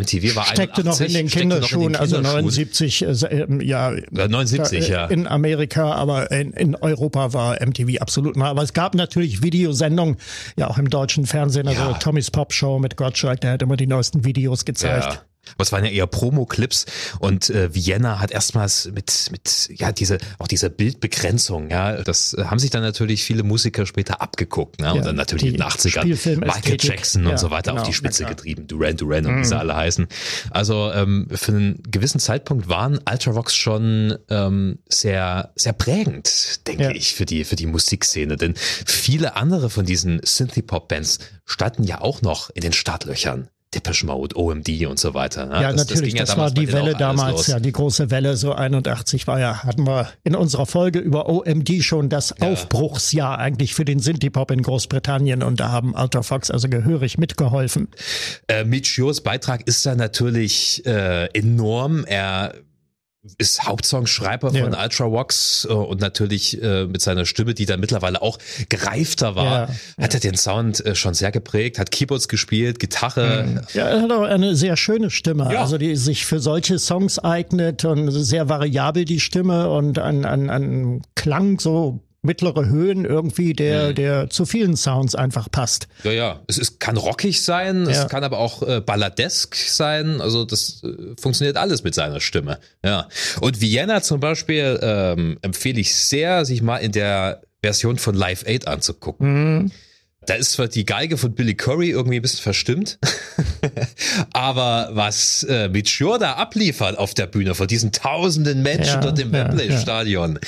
MTV 0.00 0.36
war 0.36 0.44
steckte 0.46 0.82
81, 0.82 0.84
noch 0.84 1.00
in 1.00 1.12
den 1.12 1.26
Kinderschuhen, 1.28 1.96
also 1.96 2.20
79, 2.20 3.02
äh, 3.02 3.06
ähm, 3.30 3.60
ja, 3.60 3.92
79, 4.10 4.80
da, 4.80 4.86
äh, 4.86 4.90
ja. 4.90 5.06
In 5.06 5.26
Amerika, 5.26 5.92
aber 5.92 6.30
in, 6.30 6.52
in 6.52 6.74
Europa 6.76 7.32
war 7.32 7.64
MTV 7.64 8.00
absolut 8.00 8.36
mal. 8.36 8.48
Aber 8.48 8.62
es 8.62 8.72
gab 8.72 8.94
natürlich 8.94 9.42
Videosendungen, 9.42 10.16
ja 10.56 10.68
auch 10.68 10.78
im 10.78 10.90
deutschen 10.90 11.26
Fernsehen, 11.26 11.68
also 11.68 11.82
ja. 11.82 11.92
Tommy's 11.94 12.30
Pop 12.30 12.52
Show 12.52 12.78
mit 12.78 12.96
Gottschalk, 12.96 13.40
der 13.40 13.52
hat 13.52 13.62
immer 13.62 13.76
die 13.76 13.86
neuesten 13.86 14.24
Videos 14.24 14.64
gezeigt. 14.64 15.14
Ja. 15.14 15.27
Aber 15.54 15.62
es 15.62 15.72
waren 15.72 15.84
ja 15.84 15.90
eher 15.90 16.06
Promo-Clips 16.06 16.86
und 17.18 17.50
äh, 17.50 17.74
Vienna 17.74 18.20
hat 18.20 18.30
erstmals 18.30 18.90
mit, 18.92 19.28
mit, 19.30 19.70
ja, 19.74 19.92
diese, 19.92 20.18
auch 20.38 20.48
diese 20.48 20.70
Bildbegrenzung, 20.70 21.70
ja, 21.70 22.02
das 22.02 22.36
haben 22.38 22.58
sich 22.58 22.70
dann 22.70 22.82
natürlich 22.82 23.24
viele 23.24 23.42
Musiker 23.42 23.86
später 23.86 24.20
abgeguckt, 24.20 24.80
ne? 24.80 24.94
und 24.94 25.04
dann 25.04 25.16
natürlich 25.16 25.46
in 25.46 25.52
den 25.54 25.62
80ern 25.62 26.38
Michael 26.44 26.76
Jackson 26.80 27.24
ja, 27.24 27.30
und 27.30 27.38
so 27.38 27.50
weiter 27.50 27.72
genau, 27.72 27.82
auf 27.82 27.88
die 27.88 27.94
Spitze 27.94 28.24
getrieben, 28.24 28.66
Duran 28.66 28.96
Duran 28.96 29.26
und 29.26 29.36
mhm. 29.36 29.40
wie 29.40 29.44
sie 29.44 29.56
alle 29.56 29.74
heißen. 29.74 30.06
Also 30.50 30.90
ähm, 30.92 31.28
für 31.32 31.52
einen 31.52 31.82
gewissen 31.90 32.20
Zeitpunkt 32.20 32.68
waren 32.68 32.98
Ultravox 33.08 33.54
schon 33.54 34.16
ähm, 34.28 34.78
sehr, 34.88 35.52
sehr 35.56 35.72
prägend, 35.72 36.66
denke 36.66 36.84
ja. 36.84 36.90
ich, 36.90 37.14
für 37.14 37.24
die, 37.24 37.44
für 37.44 37.56
die 37.56 37.66
Musikszene, 37.66 38.36
denn 38.36 38.54
viele 38.56 39.36
andere 39.36 39.70
von 39.70 39.86
diesen 39.86 40.20
Synthie-Pop-Bands 40.22 41.18
standen 41.44 41.84
ja 41.84 42.00
auch 42.00 42.22
noch 42.22 42.50
in 42.50 42.62
den 42.62 42.72
Startlöchern. 42.72 43.48
Depeche 43.74 44.06
Mode, 44.06 44.34
OMD 44.36 44.86
und 44.86 44.98
so 44.98 45.12
weiter. 45.12 45.44
Ne? 45.46 45.54
Ja, 45.60 45.72
das, 45.72 45.88
natürlich, 45.88 46.14
das, 46.14 46.28
das 46.28 46.36
ja 46.36 46.42
war 46.42 46.50
die 46.50 46.72
Welle 46.72 46.94
damals, 46.94 47.48
ja, 47.48 47.60
die 47.60 47.72
große 47.72 48.10
Welle, 48.10 48.36
so 48.36 48.54
81 48.54 49.26
war 49.26 49.38
ja, 49.38 49.62
hatten 49.62 49.86
wir 49.86 50.08
in 50.24 50.34
unserer 50.34 50.64
Folge 50.64 50.98
über 50.98 51.28
OMD 51.28 51.82
schon 51.82 52.08
das 52.08 52.34
ja. 52.40 52.48
Aufbruchsjahr 52.48 53.38
eigentlich 53.38 53.74
für 53.74 53.84
den 53.84 53.98
Synthie-Pop 53.98 54.50
in 54.52 54.62
Großbritannien 54.62 55.42
und 55.42 55.60
da 55.60 55.70
haben 55.70 55.94
Alter 55.94 56.22
Fox 56.22 56.50
also 56.50 56.68
gehörig 56.70 57.18
mitgeholfen. 57.18 57.88
Äh, 58.46 58.64
Mitch 58.64 58.98
Jurs 58.98 59.20
Beitrag 59.20 59.66
ist 59.68 59.84
da 59.84 59.94
natürlich 59.94 60.86
äh, 60.86 61.26
enorm. 61.26 62.06
Er 62.06 62.54
ist 63.38 63.64
Hauptsongschreiber 63.64 64.52
ja. 64.52 64.64
von 64.64 64.74
Ultravox 64.74 65.66
äh, 65.68 65.72
und 65.72 66.00
natürlich 66.00 66.62
äh, 66.62 66.86
mit 66.86 67.02
seiner 67.02 67.26
Stimme, 67.26 67.54
die 67.54 67.66
dann 67.66 67.80
mittlerweile 67.80 68.22
auch 68.22 68.38
gereifter 68.68 69.36
war, 69.36 69.68
ja, 69.98 70.04
hat 70.04 70.14
er 70.14 70.20
den 70.20 70.36
Sound 70.36 70.84
äh, 70.84 70.94
schon 70.94 71.14
sehr 71.14 71.30
geprägt, 71.30 71.78
hat 71.78 71.90
Keyboards 71.90 72.28
gespielt, 72.28 72.78
Gitarre. 72.78 73.44
Mhm. 73.44 73.60
Ja, 73.74 73.88
er 73.88 74.02
hat 74.02 74.10
auch 74.10 74.22
eine 74.22 74.54
sehr 74.56 74.76
schöne 74.76 75.10
Stimme, 75.10 75.52
ja. 75.52 75.60
also 75.60 75.78
die 75.78 75.96
sich 75.96 76.26
für 76.26 76.40
solche 76.40 76.78
Songs 76.78 77.18
eignet 77.18 77.84
und 77.84 78.10
sehr 78.10 78.48
variabel 78.48 79.04
die 79.04 79.20
Stimme 79.20 79.70
und 79.70 79.98
ein, 79.98 80.24
ein, 80.24 80.50
ein 80.50 81.02
Klang 81.14 81.60
so 81.60 82.00
mittlere 82.22 82.66
Höhen 82.66 83.04
irgendwie, 83.04 83.52
der, 83.52 83.90
mhm. 83.90 83.94
der 83.94 84.30
zu 84.30 84.44
vielen 84.44 84.76
Sounds 84.76 85.14
einfach 85.14 85.50
passt. 85.50 85.88
Ja, 86.02 86.10
ja. 86.10 86.40
Es 86.46 86.58
ist, 86.58 86.80
kann 86.80 86.96
rockig 86.96 87.42
sein, 87.42 87.84
ja. 87.84 87.90
es 87.90 88.08
kann 88.08 88.24
aber 88.24 88.38
auch 88.38 88.62
äh, 88.62 88.80
balladesk 88.80 89.54
sein. 89.54 90.20
Also 90.20 90.44
das 90.44 90.82
äh, 90.82 91.14
funktioniert 91.20 91.56
alles 91.56 91.84
mit 91.84 91.94
seiner 91.94 92.20
Stimme. 92.20 92.58
Ja. 92.84 93.08
Und 93.40 93.60
Vienna 93.60 94.02
zum 94.02 94.20
Beispiel 94.20 94.78
ähm, 94.82 95.38
empfehle 95.42 95.80
ich 95.80 95.94
sehr, 95.94 96.44
sich 96.44 96.60
mal 96.62 96.78
in 96.78 96.92
der 96.92 97.42
Version 97.62 97.98
von 97.98 98.14
Live 98.14 98.44
Aid 98.46 98.66
anzugucken. 98.66 99.58
Mhm. 99.62 99.70
Da 100.28 100.34
ist 100.34 100.52
zwar 100.52 100.68
die 100.68 100.84
Geige 100.84 101.16
von 101.16 101.34
Billy 101.34 101.54
Curry 101.54 101.88
irgendwie 101.88 102.16
ein 102.16 102.22
bisschen 102.22 102.42
verstimmt, 102.42 102.98
aber 104.34 104.90
was 104.92 105.42
äh, 105.44 105.70
Mitchur 105.70 106.18
da 106.18 106.34
abliefert 106.34 106.98
auf 106.98 107.14
der 107.14 107.26
Bühne 107.26 107.54
vor 107.54 107.66
diesen 107.66 107.92
tausenden 107.92 108.62
Menschen 108.62 108.96
ja, 108.96 109.00
dort 109.00 109.18
im 109.20 109.32
ja, 109.32 109.48
Wembley-Stadion 109.48 110.38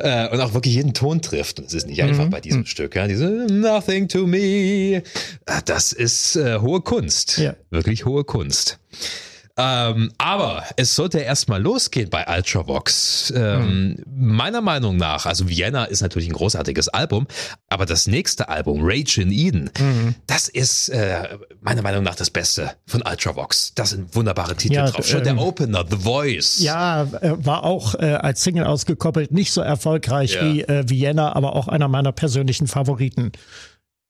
ja. 0.00 0.26
äh, 0.26 0.28
und 0.28 0.40
auch 0.40 0.54
wirklich 0.54 0.74
jeden 0.74 0.92
Ton 0.92 1.22
trifft, 1.22 1.60
das 1.60 1.72
ist 1.72 1.86
nicht 1.86 2.02
einfach 2.02 2.24
mhm. 2.24 2.30
bei 2.30 2.40
diesem 2.40 2.60
mhm. 2.62 2.66
Stück, 2.66 2.96
ja, 2.96 3.06
diese 3.06 3.26
Nothing 3.28 4.08
to 4.08 4.26
me, 4.26 4.40
äh, 4.40 5.02
das 5.66 5.92
ist 5.92 6.34
äh, 6.34 6.58
hohe 6.58 6.80
Kunst, 6.80 7.40
wirklich 7.70 8.04
hohe 8.04 8.24
Kunst. 8.24 8.80
Ähm, 9.56 10.12
aber 10.18 10.64
es 10.76 10.94
sollte 10.94 11.18
erstmal 11.18 11.60
losgehen 11.60 12.08
bei 12.08 12.26
Ultravox. 12.26 13.32
Ähm, 13.36 13.88
mhm. 13.88 14.04
Meiner 14.14 14.60
Meinung 14.62 14.96
nach, 14.96 15.26
also 15.26 15.48
Vienna 15.48 15.84
ist 15.84 16.00
natürlich 16.00 16.28
ein 16.28 16.34
großartiges 16.34 16.88
Album, 16.88 17.26
aber 17.68 17.84
das 17.84 18.06
nächste 18.06 18.48
Album, 18.48 18.80
Rage 18.82 19.20
in 19.20 19.30
Eden, 19.30 19.70
mhm. 19.78 20.14
das 20.26 20.48
ist 20.48 20.88
äh, 20.88 21.38
meiner 21.60 21.82
Meinung 21.82 22.02
nach 22.02 22.14
das 22.14 22.30
Beste 22.30 22.72
von 22.86 23.02
Ultravox. 23.02 23.74
Das 23.74 23.90
sind 23.90 24.14
wunderbare 24.14 24.56
Titel 24.56 24.74
ja, 24.74 24.90
drauf. 24.90 25.06
Schon 25.06 25.18
ähm, 25.18 25.36
der 25.36 25.38
Opener, 25.38 25.84
The 25.88 25.96
Voice. 25.96 26.60
Ja, 26.60 27.02
äh, 27.02 27.32
war 27.44 27.64
auch 27.64 27.94
äh, 27.94 28.14
als 28.14 28.42
Single 28.42 28.64
ausgekoppelt 28.64 29.32
nicht 29.32 29.52
so 29.52 29.60
erfolgreich 29.60 30.34
ja. 30.34 30.44
wie 30.44 30.62
äh, 30.62 30.88
Vienna, 30.88 31.34
aber 31.34 31.54
auch 31.56 31.68
einer 31.68 31.88
meiner 31.88 32.12
persönlichen 32.12 32.66
Favoriten. 32.66 33.32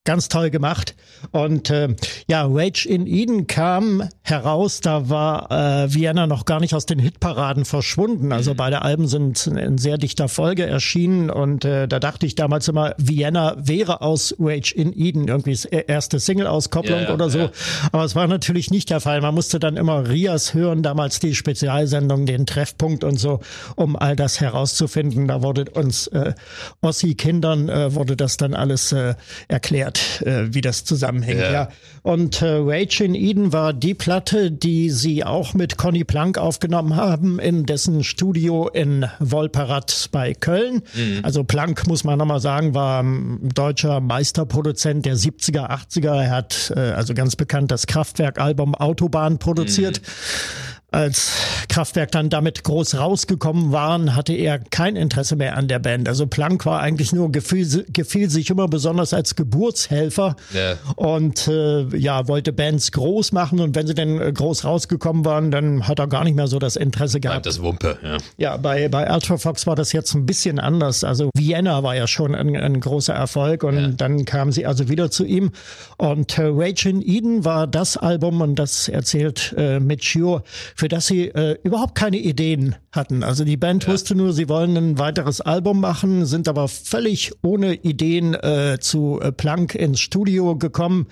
Ganz 0.05 0.29
toll 0.29 0.51
gemacht. 0.51 0.97
Und 1.31 1.71
äh, 1.71 1.95
ja, 2.27 2.45
Rage 2.45 2.88
in 2.88 3.07
Eden 3.07 3.47
kam 3.47 4.09
heraus, 4.23 4.81
da 4.81 5.09
war 5.09 5.49
äh, 5.53 5.95
Vienna 5.95 6.27
noch 6.27 6.45
gar 6.45 6.59
nicht 6.59 6.75
aus 6.75 6.87
den 6.87 6.99
Hitparaden 6.99 7.65
verschwunden. 7.65 8.33
Also 8.33 8.55
mhm. 8.55 8.57
beide 8.57 8.83
Alben 8.83 9.07
sind 9.07 9.47
in 9.47 9.79
sehr 9.79 9.99
dichter 9.99 10.27
Folge 10.27 10.67
erschienen 10.67 11.31
und 11.31 11.65
äh, 11.65 11.87
da 11.87 12.01
dachte 12.01 12.27
ich 12.27 12.35
damals 12.35 12.67
immer, 12.67 12.97
Vienna 12.99 13.55
wäre 13.59 14.01
aus 14.01 14.35
Rage 14.41 14.75
in 14.75 14.93
Eden 14.93 15.29
irgendwie 15.29 15.57
e-, 15.71 15.85
erste 15.87 16.19
Single-Auskopplung 16.19 17.03
yeah, 17.03 17.15
oder 17.15 17.31
so. 17.31 17.38
Yeah. 17.38 17.53
Aber 17.93 18.05
es 18.05 18.17
war 18.17 18.27
natürlich 18.27 18.73
nicht 18.73 18.91
der 18.91 19.01
Fall. 19.01 19.21
Man 19.21 19.37
musste 19.37 19.61
dann 19.61 19.77
immer 19.77 20.09
Rias 20.09 20.53
hören, 20.53 20.83
damals 20.83 21.21
die 21.21 21.37
Spezialsendung, 21.37 22.27
den 22.27 22.45
Treffpunkt 22.45 23.05
und 23.05 23.21
so, 23.21 23.38
um 23.77 23.95
all 23.95 24.17
das 24.17 24.41
herauszufinden. 24.41 25.29
Da 25.29 25.45
wurde 25.45 25.67
uns 25.71 26.09
äh, 26.09 26.35
Ossi-Kindern 26.81 27.69
äh, 27.69 27.95
wurde 27.95 28.17
das 28.17 28.37
dann 28.37 28.55
alles 28.55 28.91
äh, 28.91 29.15
erklärt 29.47 29.92
erklärt, 29.93 30.23
äh, 30.23 30.55
wie 30.55 30.61
das 30.61 30.85
zusammenhängt. 30.85 31.41
Ja. 31.41 31.53
ja. 31.53 31.69
Und 32.03 32.43
äh, 32.43 32.57
Rage 32.59 33.05
in 33.05 33.15
Eden 33.15 33.53
war 33.53 33.73
die 33.73 33.95
Platte, 33.95 34.51
die 34.51 34.91
sie 34.91 35.25
auch 35.25 35.55
mit 35.55 35.77
Conny 35.77 36.05
Plank 36.05 36.39
aufgenommen 36.39 36.97
haben, 36.97 37.39
in 37.39 37.65
dessen 37.65 38.03
Studio 38.05 38.69
in 38.69 39.07
Wolperath 39.21 40.09
bei 40.11 40.35
Köln. 40.35 40.83
Mhm. 40.95 41.21
Also 41.23 41.45
Plank, 41.45 41.87
muss 41.87 42.05
man 42.05 42.19
nochmal 42.19 42.41
sagen, 42.41 42.75
war 42.75 43.03
ein 43.03 43.49
deutscher 43.55 44.01
Meisterproduzent 44.01 45.07
der 45.07 45.17
70er, 45.17 45.71
80er. 45.71 46.23
Er 46.23 46.31
hat 46.31 46.73
äh, 46.75 46.81
also 46.81 47.15
ganz 47.15 47.37
bekannt 47.37 47.71
das 47.71 47.87
Kraftwerk-Album 47.87 48.75
Autobahn 48.75 49.39
produziert. 49.39 50.01
Mhm 50.01 50.73
als 50.93 51.33
Kraftwerk 51.69 52.13
dann 52.13 52.31
damit 52.31 52.65
groß 52.65 52.99
rausgekommen 52.99 53.73
waren, 53.73 54.15
hatte 54.15 54.33
er 54.33 54.59
kein 54.59 54.97
Interesse 54.97 55.37
mehr 55.37 55.57
an 55.57 55.69
der 55.69 55.79
Band. 55.79 56.09
Also 56.09 56.27
Plank 56.27 56.67
war 56.67 56.81
eigentlich 56.81 57.13
nur 57.13 57.33
gefiel, 57.33 57.85
gefiel 57.93 58.31
sich 58.31 58.51
immer 58.51 58.69
besonders 58.69 59.15
als 59.15 59.35
Geburtshelfer 59.37 60.37
ja. 60.53 60.75
und 60.97 61.49
äh, 61.49 61.85
ja 61.97 62.29
wollte 62.29 62.53
Bands 62.53 62.93
groß 62.93 63.33
machen 63.33 63.61
und 63.61 63.75
wenn 63.75 63.87
sie 63.87 63.95
dann 63.95 64.21
äh, 64.21 64.33
groß 64.33 64.65
rausgekommen 64.65 65.25
waren, 65.25 65.51
dann 65.51 65.89
hat 65.89 65.99
er 65.99 66.09
gar 66.09 66.25
nicht 66.25 66.37
mehr 66.37 66.47
so 66.47 66.59
das 66.59 66.77
Interesse 66.77 67.21
gehabt. 67.21 67.47
Das 67.47 67.63
Wumpe, 67.63 67.99
ja. 68.03 68.19
Ja, 68.37 68.57
bei 68.57 68.89
bei 68.89 69.13
Ultrafox 69.13 69.67
war 69.67 69.77
das 69.77 69.93
jetzt 69.93 70.15
ein 70.15 70.27
bisschen 70.27 70.59
anders. 70.59 71.05
Also 71.05 71.31
Vienna 71.35 71.83
war 71.83 71.97
ja 71.97 72.07
schon 72.07 72.35
ein, 72.35 72.55
ein 72.57 72.81
großer 72.81 73.15
Erfolg 73.15 73.65
und 73.65 73.79
ja. 73.79 73.89
dann 73.89 74.25
kamen 74.25 74.53
sie 74.53 74.67
also 74.67 74.89
wieder 74.89 75.11
zu 75.11 75.25
ihm 75.25 75.53
und 75.97 76.39
äh, 76.39 76.43
Rage 76.45 76.89
in 76.89 77.03
Eden 77.03 77.45
war 77.45 77.67
das 77.67 77.97
Album 77.97 78.41
und 78.41 78.57
das 78.57 78.89
erzählt 78.89 79.55
äh, 79.57 79.81
Mitchio 79.81 80.43
für 80.83 80.88
das 80.88 81.07
sie 81.07 81.29
äh, 81.29 81.57
überhaupt 81.62 81.95
keine 81.95 82.16
Ideen 82.16 82.75
hatten. 82.90 83.23
Also 83.23 83.45
die 83.45 83.57
Band 83.57 83.85
ja. 83.85 83.92
wusste 83.92 84.16
nur, 84.16 84.33
sie 84.33 84.49
wollen 84.49 84.77
ein 84.77 84.99
weiteres 84.99 85.40
Album 85.40 85.79
machen, 85.81 86.27
sind 86.27 86.49
aber 86.49 86.66
völlig 86.66 87.31
ohne 87.40 87.75
Ideen 87.75 88.35
äh, 88.35 88.79
zu 88.81 89.21
äh, 89.23 89.31
Plank 89.31 89.77
ins 89.77 90.01
Studio 90.01 90.57
gekommen 90.57 91.07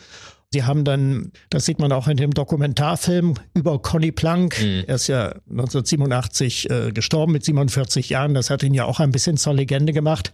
Sie 0.52 0.64
haben 0.64 0.82
dann, 0.82 1.30
das 1.48 1.64
sieht 1.64 1.78
man 1.78 1.92
auch 1.92 2.08
in 2.08 2.16
dem 2.16 2.34
Dokumentarfilm 2.34 3.34
über 3.54 3.80
Conny 3.80 4.10
Plank. 4.10 4.60
Mhm. 4.60 4.82
Er 4.88 4.96
ist 4.96 5.06
ja 5.06 5.26
1987 5.48 6.68
äh, 6.68 6.90
gestorben 6.90 7.30
mit 7.30 7.44
47 7.44 8.08
Jahren. 8.08 8.34
Das 8.34 8.50
hat 8.50 8.64
ihn 8.64 8.74
ja 8.74 8.84
auch 8.84 8.98
ein 8.98 9.12
bisschen 9.12 9.36
zur 9.36 9.54
Legende 9.54 9.92
gemacht. 9.92 10.32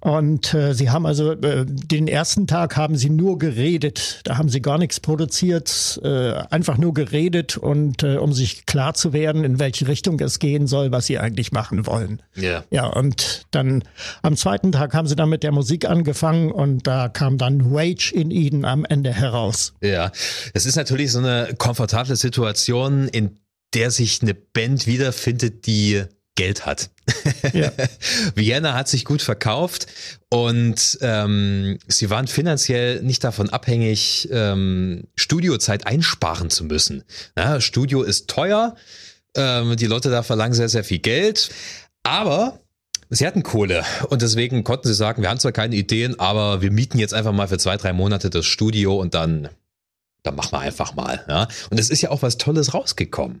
Und 0.00 0.54
äh, 0.54 0.72
sie 0.72 0.88
haben 0.88 1.04
also 1.04 1.32
äh, 1.32 1.66
den 1.66 2.08
ersten 2.08 2.46
Tag 2.46 2.78
haben 2.78 2.96
sie 2.96 3.10
nur 3.10 3.36
geredet. 3.36 4.22
Da 4.24 4.38
haben 4.38 4.48
sie 4.48 4.62
gar 4.62 4.78
nichts 4.78 5.00
produziert, 5.00 6.00
äh, 6.02 6.32
einfach 6.48 6.78
nur 6.78 6.94
geredet 6.94 7.58
und 7.58 8.02
äh, 8.02 8.16
um 8.16 8.32
sich 8.32 8.64
klar 8.64 8.94
zu 8.94 9.12
werden, 9.12 9.44
in 9.44 9.58
welche 9.58 9.86
Richtung 9.86 10.18
es 10.20 10.38
gehen 10.38 10.66
soll, 10.66 10.92
was 10.92 11.04
sie 11.04 11.18
eigentlich 11.18 11.52
machen 11.52 11.86
wollen. 11.86 12.22
Ja. 12.34 12.64
Ja, 12.70 12.86
und 12.86 13.44
dann 13.50 13.84
am 14.22 14.34
zweiten 14.34 14.72
Tag 14.72 14.94
haben 14.94 15.06
sie 15.06 15.14
dann 15.14 15.28
mit 15.28 15.42
der 15.42 15.52
Musik 15.52 15.84
angefangen 15.84 16.52
und 16.52 16.86
da 16.86 17.10
kam 17.10 17.36
dann 17.36 17.60
Rage 17.70 18.14
in 18.14 18.30
Eden 18.30 18.64
am 18.64 18.86
Ende 18.86 19.12
heraus 19.12 19.57
aus. 19.58 19.72
Ja, 19.82 20.12
das 20.54 20.66
ist 20.66 20.76
natürlich 20.76 21.12
so 21.12 21.18
eine 21.18 21.54
komfortable 21.58 22.16
Situation, 22.16 23.08
in 23.08 23.38
der 23.74 23.90
sich 23.90 24.22
eine 24.22 24.34
Band 24.34 24.86
wiederfindet, 24.86 25.66
die 25.66 26.04
Geld 26.34 26.66
hat. 26.66 26.90
Ja. 27.52 27.72
Vienna 28.34 28.74
hat 28.74 28.88
sich 28.88 29.04
gut 29.04 29.22
verkauft 29.22 29.88
und 30.30 30.98
ähm, 31.00 31.78
sie 31.88 32.10
waren 32.10 32.28
finanziell 32.28 33.02
nicht 33.02 33.24
davon 33.24 33.50
abhängig, 33.50 34.28
ähm, 34.30 35.04
Studiozeit 35.16 35.86
einsparen 35.86 36.50
zu 36.50 36.64
müssen. 36.64 37.02
Ja, 37.36 37.60
Studio 37.60 38.02
ist 38.02 38.28
teuer, 38.28 38.76
ähm, 39.36 39.76
die 39.76 39.86
Leute 39.86 40.10
da 40.10 40.22
verlangen 40.22 40.54
sehr, 40.54 40.68
sehr 40.68 40.84
viel 40.84 41.00
Geld, 41.00 41.50
aber 42.04 42.60
Sie 43.10 43.26
hatten 43.26 43.42
Kohle 43.42 43.84
und 44.10 44.22
deswegen 44.22 44.64
konnten 44.64 44.86
sie 44.86 44.94
sagen, 44.94 45.22
wir 45.22 45.30
haben 45.30 45.40
zwar 45.40 45.52
keine 45.52 45.76
Ideen, 45.76 46.18
aber 46.20 46.60
wir 46.60 46.70
mieten 46.70 46.98
jetzt 46.98 47.14
einfach 47.14 47.32
mal 47.32 47.48
für 47.48 47.58
zwei, 47.58 47.76
drei 47.76 47.92
Monate 47.92 48.28
das 48.28 48.44
Studio 48.44 49.00
und 49.00 49.14
dann, 49.14 49.48
dann 50.22 50.34
machen 50.34 50.52
wir 50.52 50.60
einfach 50.60 50.94
mal. 50.94 51.24
Ja? 51.28 51.48
Und 51.70 51.80
es 51.80 51.88
ist 51.88 52.02
ja 52.02 52.10
auch 52.10 52.22
was 52.22 52.36
Tolles 52.36 52.74
rausgekommen. 52.74 53.40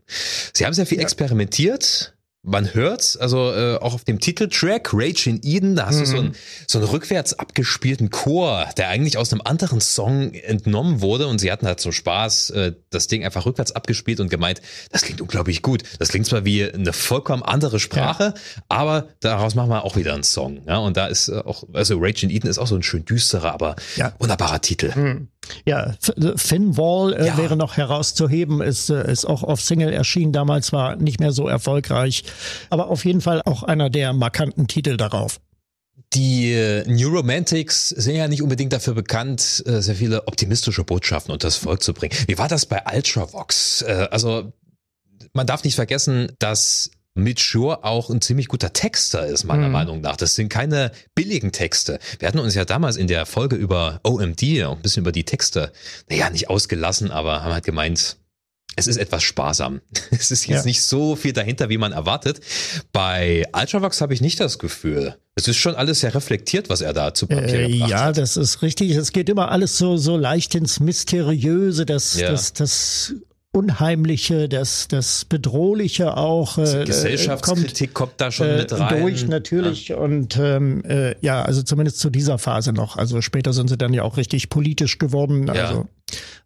Sie 0.54 0.64
haben 0.64 0.72
sehr 0.72 0.86
viel 0.86 0.98
ja. 0.98 1.04
experimentiert, 1.04 2.14
man 2.42 2.72
hört's, 2.72 3.16
also 3.16 3.52
äh, 3.52 3.76
auch 3.76 3.94
auf 3.94 4.04
dem 4.04 4.20
Titeltrack 4.20 4.90
Rage 4.92 5.28
in 5.28 5.40
Eden, 5.42 5.76
da 5.76 5.86
hast 5.86 5.96
mhm. 5.96 6.00
du 6.00 6.06
so 6.06 6.16
mhm. 6.16 6.20
einen, 6.20 6.36
so 6.66 6.78
einen 6.78 6.88
rückwärts 6.88 7.34
abgespielten 7.34 8.10
Chor, 8.10 8.66
der 8.76 8.88
eigentlich 8.88 9.18
aus 9.18 9.32
einem 9.32 9.42
anderen 9.44 9.80
Song 9.80 10.32
entnommen 10.32 11.00
wurde 11.00 11.26
und 11.26 11.40
sie 11.40 11.50
hatten 11.50 11.66
halt 11.66 11.80
so 11.80 11.90
Spaß, 11.90 12.50
äh, 12.50 12.72
das 12.90 13.08
Ding 13.08 13.24
einfach 13.24 13.44
rückwärts 13.44 13.72
abgespielt 13.72 14.20
und 14.20 14.30
gemeint, 14.30 14.62
das 14.90 15.02
klingt 15.02 15.20
unglaublich 15.20 15.62
gut. 15.62 15.82
Das 15.98 16.08
klingt 16.08 16.26
zwar 16.26 16.44
wie 16.44 16.64
eine 16.64 16.92
vollkommen 16.92 17.42
andere 17.42 17.80
Sprache, 17.80 18.34
ja. 18.34 18.62
aber 18.68 19.08
daraus 19.20 19.54
machen 19.54 19.70
wir 19.70 19.84
auch 19.84 19.96
wieder 19.96 20.14
einen 20.14 20.22
Song. 20.22 20.62
Ja, 20.66 20.78
und 20.78 20.96
da 20.96 21.06
ist 21.06 21.28
äh, 21.28 21.38
auch, 21.38 21.64
also 21.72 21.98
Rage 21.98 22.24
in 22.24 22.30
Eden 22.30 22.48
ist 22.48 22.58
auch 22.58 22.68
so 22.68 22.76
ein 22.76 22.82
schön 22.82 23.04
düsterer, 23.04 23.52
aber 23.52 23.76
ja. 23.96 24.12
wunderbarer 24.18 24.60
Titel. 24.60 24.92
Mhm. 24.94 25.28
Ja, 25.64 25.94
Finn 26.36 26.76
Wall 26.76 27.14
äh, 27.14 27.26
ja. 27.26 27.38
wäre 27.38 27.56
noch 27.56 27.76
herauszuheben, 27.76 28.60
ist, 28.60 28.90
äh, 28.90 29.10
ist 29.10 29.24
auch 29.24 29.42
auf 29.42 29.60
Single 29.60 29.92
erschienen, 29.92 30.32
damals 30.32 30.72
war 30.72 30.96
nicht 30.96 31.20
mehr 31.20 31.32
so 31.32 31.48
erfolgreich, 31.48 32.24
aber 32.70 32.88
auf 32.88 33.04
jeden 33.04 33.20
Fall 33.20 33.42
auch 33.44 33.62
einer 33.62 33.90
der 33.90 34.12
markanten 34.12 34.66
Titel 34.66 34.96
darauf. 34.96 35.40
Die 36.14 36.52
äh, 36.52 36.88
New 36.88 37.10
Romantics 37.10 37.90
sind 37.90 38.14
ja 38.14 38.28
nicht 38.28 38.42
unbedingt 38.42 38.72
dafür 38.72 38.94
bekannt, 38.94 39.62
äh, 39.66 39.82
sehr 39.82 39.96
viele 39.96 40.26
optimistische 40.26 40.84
Botschaften 40.84 41.32
unter 41.32 41.48
das 41.48 41.56
Volk 41.56 41.82
zu 41.82 41.92
bringen. 41.92 42.16
Wie 42.26 42.38
war 42.38 42.48
das 42.48 42.66
bei 42.66 42.82
Ultravox? 42.90 43.82
Also 43.82 44.52
man 45.34 45.46
darf 45.46 45.64
nicht 45.64 45.74
vergessen, 45.74 46.32
dass 46.38 46.90
Mitch 47.18 47.42
Shore 47.42 47.84
auch 47.84 48.10
ein 48.10 48.20
ziemlich 48.20 48.48
guter 48.48 48.72
Texter 48.72 49.26
ist, 49.26 49.44
meiner 49.44 49.66
mhm. 49.66 49.72
Meinung 49.72 50.00
nach. 50.00 50.16
Das 50.16 50.34
sind 50.34 50.48
keine 50.48 50.92
billigen 51.14 51.52
Texte. 51.52 51.98
Wir 52.18 52.28
hatten 52.28 52.38
uns 52.38 52.54
ja 52.54 52.64
damals 52.64 52.96
in 52.96 53.08
der 53.08 53.26
Folge 53.26 53.56
über 53.56 54.00
OMD 54.04 54.42
auch 54.64 54.76
ein 54.76 54.82
bisschen 54.82 55.02
über 55.02 55.12
die 55.12 55.24
Texte, 55.24 55.72
naja, 56.08 56.30
nicht 56.30 56.48
ausgelassen, 56.48 57.10
aber 57.10 57.42
haben 57.42 57.52
halt 57.52 57.64
gemeint, 57.64 58.16
es 58.78 58.86
ist 58.86 58.96
etwas 58.96 59.22
sparsam. 59.22 59.80
Es 60.10 60.30
ist 60.30 60.46
jetzt 60.46 60.60
ja. 60.60 60.64
nicht 60.64 60.82
so 60.82 61.16
viel 61.16 61.32
dahinter, 61.32 61.68
wie 61.68 61.78
man 61.78 61.92
erwartet. 61.92 62.40
Bei 62.92 63.44
Ultravox 63.52 64.00
habe 64.00 64.14
ich 64.14 64.20
nicht 64.20 64.40
das 64.40 64.58
Gefühl. 64.58 65.16
Es 65.34 65.46
ist 65.46 65.56
schon 65.56 65.74
alles 65.74 66.00
sehr 66.00 66.14
reflektiert, 66.14 66.68
was 66.68 66.80
er 66.80 66.92
da 66.92 67.14
zu 67.14 67.26
Papier 67.26 67.60
äh, 67.60 67.68
Ja, 67.68 68.06
hat. 68.06 68.18
das 68.18 68.36
ist 68.36 68.62
richtig. 68.62 68.90
Es 68.92 69.12
geht 69.12 69.28
immer 69.28 69.50
alles 69.50 69.78
so, 69.78 69.96
so 69.96 70.16
leicht 70.16 70.54
ins 70.54 70.80
Mysteriöse, 70.80 71.86
das, 71.86 72.18
ja. 72.18 72.30
das, 72.30 72.52
das 72.52 73.14
Unheimliche, 73.52 74.46
das, 74.48 74.88
das 74.88 75.24
Bedrohliche 75.24 76.16
auch. 76.16 76.58
Äh, 76.58 76.84
Gesellschaftskritik 76.84 77.94
kommt, 77.94 78.10
kommt, 78.10 78.20
da 78.20 78.30
schon 78.30 78.46
äh, 78.46 78.58
mit 78.58 78.78
rein. 78.78 79.00
Durch 79.00 79.26
natürlich 79.26 79.88
ja. 79.88 79.96
und 79.96 80.36
ähm, 80.36 80.84
äh, 80.84 81.14
ja, 81.22 81.42
also 81.42 81.62
zumindest 81.62 81.98
zu 81.98 82.10
dieser 82.10 82.36
Phase 82.36 82.74
noch. 82.74 82.98
Also 82.98 83.22
später 83.22 83.54
sind 83.54 83.68
sie 83.68 83.78
dann 83.78 83.94
ja 83.94 84.02
auch 84.02 84.18
richtig 84.18 84.50
politisch 84.50 84.98
geworden. 84.98 85.48
Also 85.48 85.86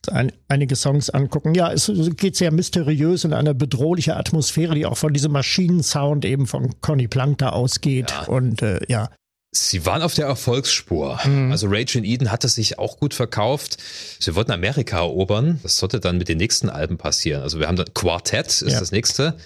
ja. 0.06 0.12
ein, 0.12 0.32
einige 0.46 0.76
Songs 0.76 1.10
angucken. 1.10 1.54
Ja, 1.54 1.72
es 1.72 1.90
geht 2.16 2.36
sehr 2.36 2.52
mysteriös 2.52 3.24
in 3.24 3.32
eine 3.32 3.52
bedrohliche 3.52 4.16
Atmosphäre, 4.16 4.76
die 4.76 4.86
auch 4.86 4.96
von 4.96 5.12
diesem 5.12 5.32
Maschinensound 5.32 6.24
eben 6.24 6.46
von 6.46 6.80
Conny 6.82 7.08
Plank 7.08 7.38
da 7.38 7.48
ausgeht. 7.48 8.12
Ja. 8.12 8.28
Und 8.28 8.62
äh, 8.62 8.78
ja, 8.86 9.08
Sie 9.54 9.84
waren 9.84 10.00
auf 10.00 10.14
der 10.14 10.24
Erfolgsspur. 10.24 11.20
Mhm. 11.26 11.52
Also 11.52 11.66
Rage 11.68 11.98
in 11.98 12.04
Eden 12.04 12.32
hatte 12.32 12.48
sich 12.48 12.78
auch 12.78 12.96
gut 12.96 13.12
verkauft. 13.12 13.76
Sie 14.18 14.34
wollten 14.34 14.50
Amerika 14.50 15.00
erobern. 15.00 15.60
Das 15.62 15.76
sollte 15.76 16.00
dann 16.00 16.16
mit 16.16 16.28
den 16.28 16.38
nächsten 16.38 16.70
Alben 16.70 16.96
passieren. 16.96 17.42
Also 17.42 17.60
wir 17.60 17.68
haben 17.68 17.76
dann 17.76 17.92
Quartet 17.92 18.46
ist 18.46 18.72
ja. 18.72 18.80
das 18.80 18.92
nächste. 18.92 19.36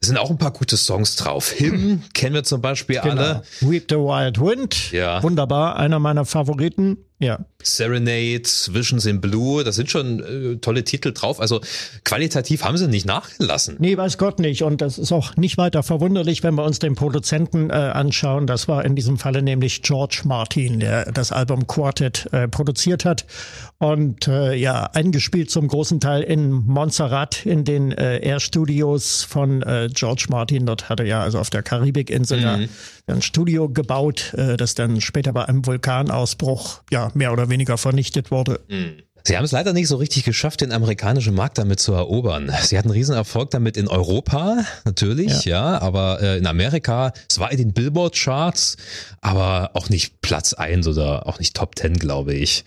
Es 0.00 0.08
sind 0.08 0.18
auch 0.18 0.30
ein 0.30 0.36
paar 0.36 0.52
gute 0.52 0.76
Songs 0.76 1.16
drauf. 1.16 1.50
Him 1.50 2.02
kennen 2.12 2.34
wir 2.34 2.44
zum 2.44 2.60
Beispiel 2.60 3.00
genau. 3.00 3.16
alle. 3.16 3.42
Weep 3.60 3.86
the 3.88 3.96
Wild 3.96 4.38
Wind. 4.38 4.92
Ja. 4.92 5.22
Wunderbar. 5.22 5.76
Einer 5.76 5.98
meiner 5.98 6.26
Favoriten. 6.26 6.98
Ja. 7.20 7.40
Serenade, 7.60 8.48
Visions 8.70 9.04
in 9.04 9.20
Blue, 9.20 9.64
das 9.64 9.74
sind 9.74 9.90
schon 9.90 10.20
äh, 10.20 10.56
tolle 10.58 10.84
Titel 10.84 11.12
drauf. 11.12 11.40
Also 11.40 11.60
qualitativ 12.04 12.62
haben 12.62 12.76
sie 12.76 12.86
nicht 12.86 13.06
nachgelassen. 13.06 13.76
Nee, 13.80 13.96
weiß 13.96 14.18
Gott 14.18 14.38
nicht. 14.38 14.62
Und 14.62 14.80
das 14.80 14.98
ist 14.98 15.10
auch 15.10 15.34
nicht 15.36 15.58
weiter 15.58 15.82
verwunderlich, 15.82 16.44
wenn 16.44 16.54
wir 16.54 16.64
uns 16.64 16.78
den 16.78 16.94
Produzenten 16.94 17.70
äh, 17.70 17.72
anschauen. 17.72 18.46
Das 18.46 18.68
war 18.68 18.84
in 18.84 18.94
diesem 18.94 19.18
Falle 19.18 19.42
nämlich 19.42 19.82
George 19.82 20.22
Martin, 20.24 20.78
der 20.78 21.10
das 21.10 21.32
Album 21.32 21.66
Quartet 21.66 22.28
äh, 22.32 22.46
produziert 22.46 23.04
hat. 23.04 23.26
Und 23.78 24.28
äh, 24.28 24.54
ja, 24.54 24.84
eingespielt 24.84 25.50
zum 25.50 25.66
großen 25.66 25.98
Teil 25.98 26.22
in 26.22 26.50
Montserrat, 26.50 27.44
in 27.44 27.64
den 27.64 27.90
äh, 27.90 28.18
Air 28.18 28.38
Studios 28.38 29.24
von 29.24 29.62
äh, 29.62 29.88
George 29.92 30.26
Martin. 30.30 30.66
Dort 30.66 30.88
hatte 30.88 31.02
er 31.02 31.08
ja 31.08 31.20
also 31.22 31.40
auf 31.40 31.50
der 31.50 31.64
Karibikinsel 31.64 32.40
mhm. 32.40 32.68
ein 33.08 33.22
Studio 33.22 33.68
gebaut, 33.68 34.34
äh, 34.34 34.56
das 34.56 34.76
dann 34.76 35.00
später 35.00 35.32
bei 35.32 35.44
einem 35.44 35.66
Vulkanausbruch 35.66 36.82
ja 36.90 37.07
mehr 37.14 37.32
oder 37.32 37.48
weniger 37.48 37.78
vernichtet 37.78 38.30
wurde. 38.30 38.60
Mhm. 38.68 39.02
Sie 39.24 39.36
haben 39.36 39.44
es 39.44 39.52
leider 39.52 39.74
nicht 39.74 39.88
so 39.88 39.96
richtig 39.96 40.24
geschafft, 40.24 40.62
den 40.62 40.72
amerikanischen 40.72 41.34
Markt 41.34 41.58
damit 41.58 41.80
zu 41.80 41.92
erobern. 41.92 42.50
Sie 42.62 42.78
hatten 42.78 42.90
Riesenerfolg 42.90 43.50
damit 43.50 43.76
in 43.76 43.86
Europa, 43.86 44.64
natürlich, 44.84 45.44
ja, 45.44 45.72
ja 45.74 45.82
aber 45.82 46.22
äh, 46.22 46.38
in 46.38 46.46
Amerika, 46.46 47.12
es 47.28 47.38
war 47.38 47.50
in 47.52 47.58
den 47.58 47.72
Billboard-Charts, 47.74 48.76
aber 49.20 49.72
auch 49.74 49.90
nicht 49.90 50.22
Platz 50.22 50.54
1 50.54 50.86
oder 50.86 51.26
auch 51.26 51.38
nicht 51.38 51.54
Top 51.54 51.78
10, 51.78 51.98
glaube 51.98 52.32
ich. 52.34 52.64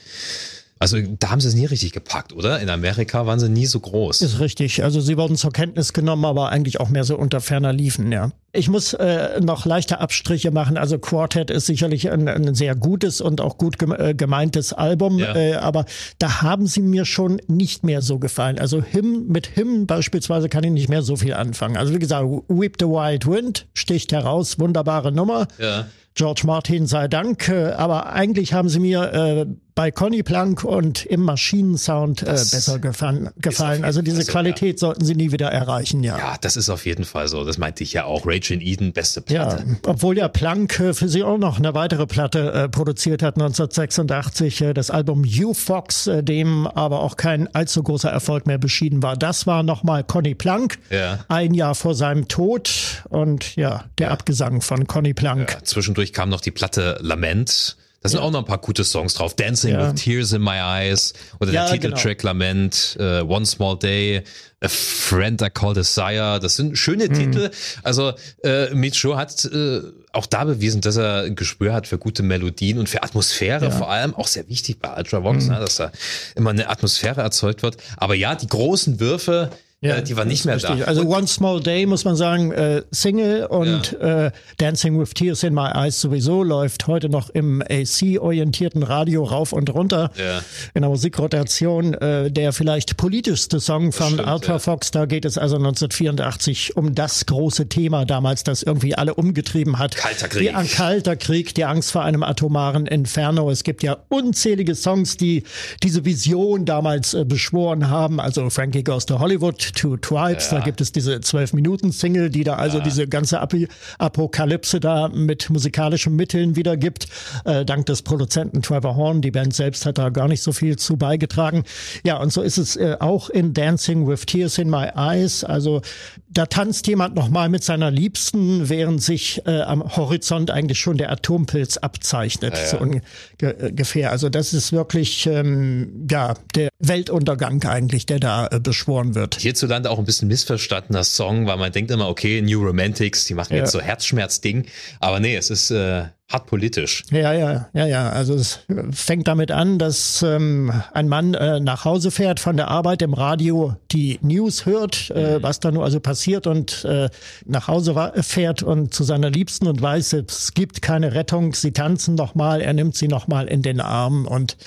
Also 0.81 0.97
da 1.19 1.29
haben 1.29 1.39
sie 1.39 1.47
es 1.47 1.53
nie 1.53 1.67
richtig 1.67 1.91
gepackt, 1.91 2.33
oder? 2.33 2.59
In 2.59 2.67
Amerika 2.67 3.27
waren 3.27 3.39
sie 3.39 3.49
nie 3.49 3.67
so 3.67 3.79
groß. 3.79 4.19
Ist 4.23 4.39
richtig. 4.39 4.83
Also 4.83 4.99
sie 4.99 5.15
wurden 5.15 5.35
zur 5.35 5.51
Kenntnis 5.51 5.93
genommen, 5.93 6.25
aber 6.25 6.49
eigentlich 6.49 6.79
auch 6.79 6.89
mehr 6.89 7.03
so 7.03 7.15
unter 7.15 7.39
ferner 7.39 7.71
liefen, 7.71 8.11
ja. 8.11 8.31
Ich 8.51 8.67
muss 8.67 8.93
äh, 8.93 9.39
noch 9.41 9.67
leichte 9.67 9.99
Abstriche 9.99 10.49
machen. 10.49 10.77
Also 10.77 10.97
Quartet 10.97 11.51
ist 11.51 11.67
sicherlich 11.67 12.09
ein, 12.09 12.27
ein 12.27 12.55
sehr 12.55 12.73
gutes 12.73 13.21
und 13.21 13.41
auch 13.41 13.59
gut 13.59 13.75
äh, 13.79 14.15
gemeintes 14.15 14.73
Album, 14.73 15.19
ja. 15.19 15.35
äh, 15.35 15.53
aber 15.53 15.85
da 16.17 16.41
haben 16.41 16.65
sie 16.65 16.81
mir 16.81 17.05
schon 17.05 17.39
nicht 17.47 17.83
mehr 17.83 18.01
so 18.01 18.17
gefallen. 18.17 18.57
Also 18.57 18.81
Him 18.81 19.27
mit 19.27 19.45
Him 19.45 19.85
beispielsweise 19.85 20.49
kann 20.49 20.63
ich 20.63 20.71
nicht 20.71 20.89
mehr 20.89 21.03
so 21.03 21.15
viel 21.15 21.35
anfangen. 21.35 21.77
Also 21.77 21.93
wie 21.93 21.99
gesagt, 21.99 22.27
Weep 22.47 22.77
the 22.79 22.87
Wild 22.87 23.27
Wind 23.27 23.67
sticht 23.75 24.11
heraus, 24.13 24.57
wunderbare 24.57 25.11
Nummer. 25.11 25.47
Ja. 25.59 25.85
George 26.13 26.41
Martin 26.45 26.87
sei 26.87 27.07
Dank, 27.07 27.47
äh, 27.49 27.71
aber 27.71 28.07
eigentlich 28.13 28.53
haben 28.53 28.69
sie 28.69 28.79
mir 28.79 29.13
äh, 29.13 29.45
bei 29.75 29.91
Conny 29.91 30.23
Plank 30.23 30.63
und 30.63 31.05
im 31.05 31.21
Maschinensound 31.21 32.23
äh, 32.23 32.25
besser 32.25 32.79
gefallen. 32.79 33.29
gefallen. 33.37 33.85
Also 33.85 34.01
diese 34.01 34.29
Qualität 34.29 34.75
ja. 34.75 34.87
sollten 34.87 35.05
sie 35.05 35.15
nie 35.15 35.31
wieder 35.31 35.47
erreichen, 35.47 36.03
ja. 36.03 36.17
Ja, 36.17 36.35
das 36.39 36.57
ist 36.57 36.69
auf 36.69 36.85
jeden 36.85 37.05
Fall 37.05 37.27
so. 37.27 37.45
Das 37.45 37.57
meinte 37.57 37.83
ich 37.83 37.93
ja 37.93 38.05
auch. 38.05 38.25
In 38.31 38.61
Eden, 38.61 38.93
beste 38.93 39.21
Platte. 39.21 39.63
Ja, 39.67 39.75
obwohl 39.85 40.17
ja 40.17 40.27
Plank 40.27 40.79
äh, 40.79 40.93
für 40.93 41.07
sie 41.07 41.23
auch 41.23 41.37
noch 41.37 41.57
eine 41.57 41.73
weitere 41.73 42.07
Platte 42.07 42.51
äh, 42.51 42.69
produziert 42.69 43.21
hat, 43.21 43.35
1986, 43.35 44.61
äh, 44.61 44.73
das 44.73 44.89
Album 44.89 45.23
You 45.23 45.53
Fox, 45.53 46.07
äh, 46.07 46.23
dem 46.23 46.65
aber 46.67 47.01
auch 47.01 47.17
kein 47.17 47.53
allzu 47.53 47.83
großer 47.83 48.09
Erfolg 48.09 48.47
mehr 48.47 48.57
beschieden 48.57 49.03
war. 49.03 49.15
Das 49.15 49.47
war 49.47 49.63
nochmal 49.63 50.03
Conny 50.03 50.33
Plank, 50.33 50.79
ja. 50.89 51.19
ein 51.27 51.53
Jahr 51.53 51.75
vor 51.75 51.93
seinem 51.93 52.27
Tod 52.27 53.03
und 53.09 53.55
ja, 53.55 53.85
der 53.97 54.07
ja. 54.07 54.13
Abgesang 54.13 54.61
von 54.61 54.87
Conny 54.87 55.13
Plank. 55.13 55.51
Ja, 55.51 55.63
zwischendurch 55.63 56.00
kam 56.13 56.29
noch 56.29 56.41
die 56.41 56.51
Platte 56.51 56.97
Lament 57.01 57.77
Da 58.03 58.09
sind 58.09 58.19
auch 58.19 58.31
noch 58.31 58.39
ein 58.39 58.45
paar 58.45 58.57
gute 58.57 58.83
Songs 58.83 59.13
drauf. 59.13 59.35
Dancing 59.35 59.73
Ja. 59.73 59.93
with 59.93 60.01
Tears 60.01 60.31
in 60.33 60.41
My 60.41 60.57
Eyes 60.57 61.13
oder 61.39 61.51
Ja, 61.51 61.65
der 61.65 61.73
Titeltrack 61.73 62.23
Lament, 62.23 62.97
äh, 62.99 63.21
One 63.21 63.45
Small 63.45 63.77
Day, 63.77 64.23
A 64.59 64.67
Friend 64.67 65.39
I 65.39 65.49
Call 65.51 65.75
Desire. 65.75 66.39
Das 66.41 66.55
sind 66.55 66.75
schöne 66.79 67.09
Mhm. 67.09 67.13
Titel. 67.13 67.51
Also 67.83 68.13
äh, 68.43 68.73
Micho 68.73 69.17
hat 69.17 69.45
äh, 69.45 69.81
auch 70.13 70.25
da 70.25 70.45
bewiesen, 70.45 70.81
dass 70.81 70.95
er 70.97 71.25
ein 71.25 71.35
Gespür 71.35 71.73
hat 71.73 71.85
für 71.85 71.99
gute 71.99 72.23
Melodien 72.23 72.79
und 72.79 72.89
für 72.89 73.03
Atmosphäre. 73.03 73.69
Vor 73.71 73.91
allem 73.91 74.15
auch 74.15 74.27
sehr 74.27 74.49
wichtig 74.49 74.79
bei 74.79 74.97
Ultravox, 74.97 75.45
Mhm. 75.45 75.51
ne, 75.51 75.59
dass 75.59 75.75
da 75.75 75.91
immer 76.35 76.49
eine 76.49 76.69
Atmosphäre 76.69 77.21
erzeugt 77.21 77.61
wird. 77.61 77.77
Aber 77.97 78.15
ja, 78.15 78.33
die 78.33 78.47
großen 78.47 78.99
Würfe, 78.99 79.51
äh, 79.81 80.03
die 80.03 80.15
waren 80.15 80.27
nicht 80.27 80.45
mehr 80.45 80.55
ist 80.55 80.63
da. 80.63 80.69
richtig. 80.69 80.87
Also 80.87 81.03
One 81.07 81.27
Small 81.27 81.59
Day 81.61 81.85
muss 81.85 82.05
man 82.05 82.15
sagen, 82.15 82.51
äh, 82.51 82.83
Single 82.91 83.45
und 83.47 83.93
äh, 83.99 84.31
Dancing 84.57 84.99
with 84.99 85.09
Tears 85.15 85.43
in 85.43 85.53
My 85.53 85.69
Eyes 85.73 85.99
sowieso 86.01 86.43
läuft 86.43 86.85
heute 86.87 87.09
noch 87.09 87.29
im 87.31 87.61
AC-orientierten 87.67 88.83
Radio 88.83 89.23
rauf 89.23 89.53
und 89.53 89.73
runter 89.73 90.11
Ja. 90.17 90.41
in 90.73 90.81
der 90.81 90.89
Musikrotation. 90.89 91.93
Äh, 91.95 92.31
der 92.31 92.53
vielleicht 92.53 92.97
politischste 92.97 93.59
Song 93.59 93.91
von 93.91 94.13
stimmt, 94.13 94.27
Ultra 94.27 94.53
ja. 94.53 94.59
Fox, 94.59 94.91
da 94.91 95.05
geht 95.05 95.25
es 95.25 95.37
also 95.37 95.55
1984 95.57 96.77
um 96.77 96.93
das 96.95 97.25
große 97.25 97.67
Thema 97.67 98.05
damals, 98.05 98.43
das 98.43 98.63
irgendwie 98.63 98.95
alle 98.95 99.13
umgetrieben 99.15 99.79
hat. 99.79 99.95
Kalter 99.95 100.27
Krieg. 100.27 100.41
Die, 100.41 100.51
ein 100.51 100.67
kalter 100.69 101.15
Krieg, 101.15 101.55
die 101.55 101.65
Angst 101.65 101.91
vor 101.91 102.03
einem 102.03 102.23
atomaren 102.23 102.85
Inferno. 102.87 103.49
Es 103.49 103.63
gibt 103.63 103.83
ja 103.83 103.97
unzählige 104.09 104.75
Songs, 104.75 105.17
die 105.17 105.43
diese 105.83 106.05
Vision 106.05 106.65
damals 106.65 107.13
äh, 107.13 107.25
beschworen 107.25 107.89
haben. 107.89 108.19
Also 108.19 108.49
Frankie 108.49 108.83
Goes 108.83 109.05
to 109.05 109.19
Hollywood, 109.19 109.70
Two 109.73 109.97
Tribes, 109.97 110.49
da 110.49 110.59
gibt 110.59 110.81
es 110.81 110.91
diese 110.91 111.15
12-Minuten-Single, 111.15 112.29
die 112.29 112.43
da 112.43 112.55
also 112.55 112.79
diese 112.79 113.07
ganze 113.07 113.39
Ap 113.39 113.51
Apokalypse 113.97 114.79
da 114.79 115.09
mit 115.09 115.49
musikalischen 115.49 116.15
Mitteln 116.15 116.55
wiedergibt. 116.55 117.07
Äh, 117.45 117.65
dank 117.65 117.85
des 117.85 118.01
Produzenten 118.01 118.61
Trevor 118.61 118.95
Horn. 118.95 119.21
Die 119.21 119.31
Band 119.31 119.53
selbst 119.53 119.85
hat 119.85 119.97
da 119.97 120.09
gar 120.09 120.27
nicht 120.27 120.41
so 120.41 120.51
viel 120.51 120.77
zu 120.77 120.97
beigetragen. 120.97 121.63
Ja, 122.03 122.17
und 122.17 122.31
so 122.31 122.41
ist 122.41 122.57
es 122.57 122.75
äh, 122.75 122.95
auch 122.99 123.29
in 123.29 123.53
Dancing 123.53 124.07
with 124.07 124.25
Tears 124.25 124.57
in 124.57 124.69
My 124.69 124.89
Eyes. 124.95 125.43
Also 125.43 125.81
da 126.29 126.45
tanzt 126.45 126.87
jemand 126.87 127.15
nochmal 127.15 127.49
mit 127.49 127.63
seiner 127.63 127.91
Liebsten, 127.91 128.69
während 128.69 129.01
sich 129.01 129.41
äh, 129.45 129.61
am 129.61 129.95
Horizont 129.95 130.51
eigentlich 130.51 130.79
schon 130.79 130.97
der 130.97 131.11
Atompilz 131.11 131.77
abzeichnet, 131.77 132.57
so 132.57 132.77
ungefähr. 132.79 134.11
Also 134.11 134.29
das 134.29 134.53
ist 134.53 134.71
wirklich 134.71 135.27
ähm, 135.27 136.07
ja 136.09 136.35
der 136.55 136.69
Weltuntergang 136.79 137.63
eigentlich, 137.63 138.05
der 138.05 138.19
da 138.19 138.47
äh, 138.47 138.59
beschworen 138.59 139.15
wird. 139.15 139.43
Hierzulande 139.61 139.91
auch 139.91 139.99
ein 139.99 140.05
bisschen 140.05 140.27
missverstandener 140.27 141.03
Song, 141.03 141.45
weil 141.45 141.57
man 141.57 141.71
denkt 141.71 141.91
immer, 141.91 142.09
okay, 142.09 142.41
New 142.41 142.63
Romantics, 142.65 143.25
die 143.25 143.35
machen 143.35 143.53
Ja. 143.53 143.59
jetzt 143.59 143.71
so 143.71 143.79
Herzschmerz-Ding. 143.79 144.65
Aber 144.99 145.19
nee, 145.19 145.35
es 145.35 145.51
ist 145.51 145.69
äh, 145.69 146.05
hart 146.31 146.47
politisch. 146.47 147.03
Ja, 147.11 147.31
ja, 147.33 147.69
ja, 147.73 147.85
ja. 147.85 148.09
Also 148.09 148.33
es 148.33 148.61
fängt 148.91 149.27
damit 149.27 149.51
an, 149.51 149.77
dass 149.77 150.23
ähm, 150.23 150.71
ein 150.93 151.07
Mann 151.07 151.35
äh, 151.35 151.59
nach 151.59 151.85
Hause 151.85 152.09
fährt 152.09 152.39
von 152.39 152.57
der 152.57 152.69
Arbeit 152.69 153.03
im 153.03 153.13
Radio, 153.13 153.75
die 153.91 154.17
News 154.23 154.65
hört, 154.65 155.11
äh, 155.11 155.43
was 155.43 155.59
da 155.59 155.69
nur 155.71 155.83
also 155.83 155.99
passiert 155.99 156.47
und 156.47 156.83
äh, 156.85 157.09
nach 157.45 157.67
Hause 157.67 158.13
fährt 158.21 158.63
und 158.63 158.95
zu 158.95 159.03
seiner 159.03 159.29
Liebsten 159.29 159.67
und 159.67 159.79
weiß, 159.79 160.13
es 160.13 160.55
gibt 160.55 160.81
keine 160.81 161.13
Rettung. 161.13 161.53
Sie 161.53 161.71
tanzen 161.71 162.15
nochmal, 162.15 162.61
er 162.61 162.73
nimmt 162.73 162.95
sie 162.97 163.07
nochmal 163.07 163.47
in 163.47 163.61
den 163.61 163.79
Arm 163.79 164.25
und 164.25 164.57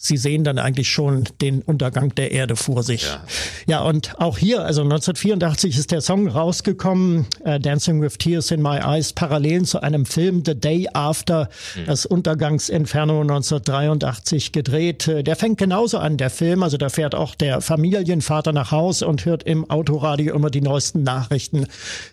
Sie 0.00 0.16
sehen 0.16 0.44
dann 0.44 0.58
eigentlich 0.58 0.88
schon 0.88 1.24
den 1.40 1.60
Untergang 1.60 2.14
der 2.14 2.30
Erde 2.30 2.54
vor 2.54 2.84
sich. 2.84 3.02
Ja. 3.02 3.24
Ja, 3.66 3.80
und 3.80 4.18
auch 4.20 4.38
hier, 4.38 4.64
also 4.64 4.82
1984 4.82 5.76
ist 5.76 5.90
der 5.90 6.00
Song 6.00 6.28
rausgekommen, 6.28 7.26
äh, 7.44 7.58
Dancing 7.58 8.00
with 8.00 8.16
Tears 8.16 8.52
in 8.52 8.62
My 8.62 8.78
Eyes, 8.78 9.12
parallel 9.12 9.64
zu 9.64 9.82
einem 9.82 10.06
Film 10.06 10.42
The 10.46 10.54
Day 10.54 10.88
After, 10.92 11.48
das 11.86 12.06
Untergangsinferno 12.06 13.22
1983 13.22 14.52
gedreht. 14.52 15.08
Äh, 15.08 15.24
Der 15.24 15.34
fängt 15.34 15.58
genauso 15.58 15.98
an, 15.98 16.16
der 16.16 16.30
Film. 16.30 16.62
Also 16.62 16.76
da 16.76 16.90
fährt 16.90 17.16
auch 17.16 17.34
der 17.34 17.60
Familienvater 17.60 18.52
nach 18.52 18.70
Haus 18.70 19.02
und 19.02 19.24
hört 19.24 19.42
im 19.42 19.68
Autoradio 19.68 20.34
immer 20.34 20.50
die 20.50 20.60
neuesten 20.60 21.02
Nachrichten 21.02 21.66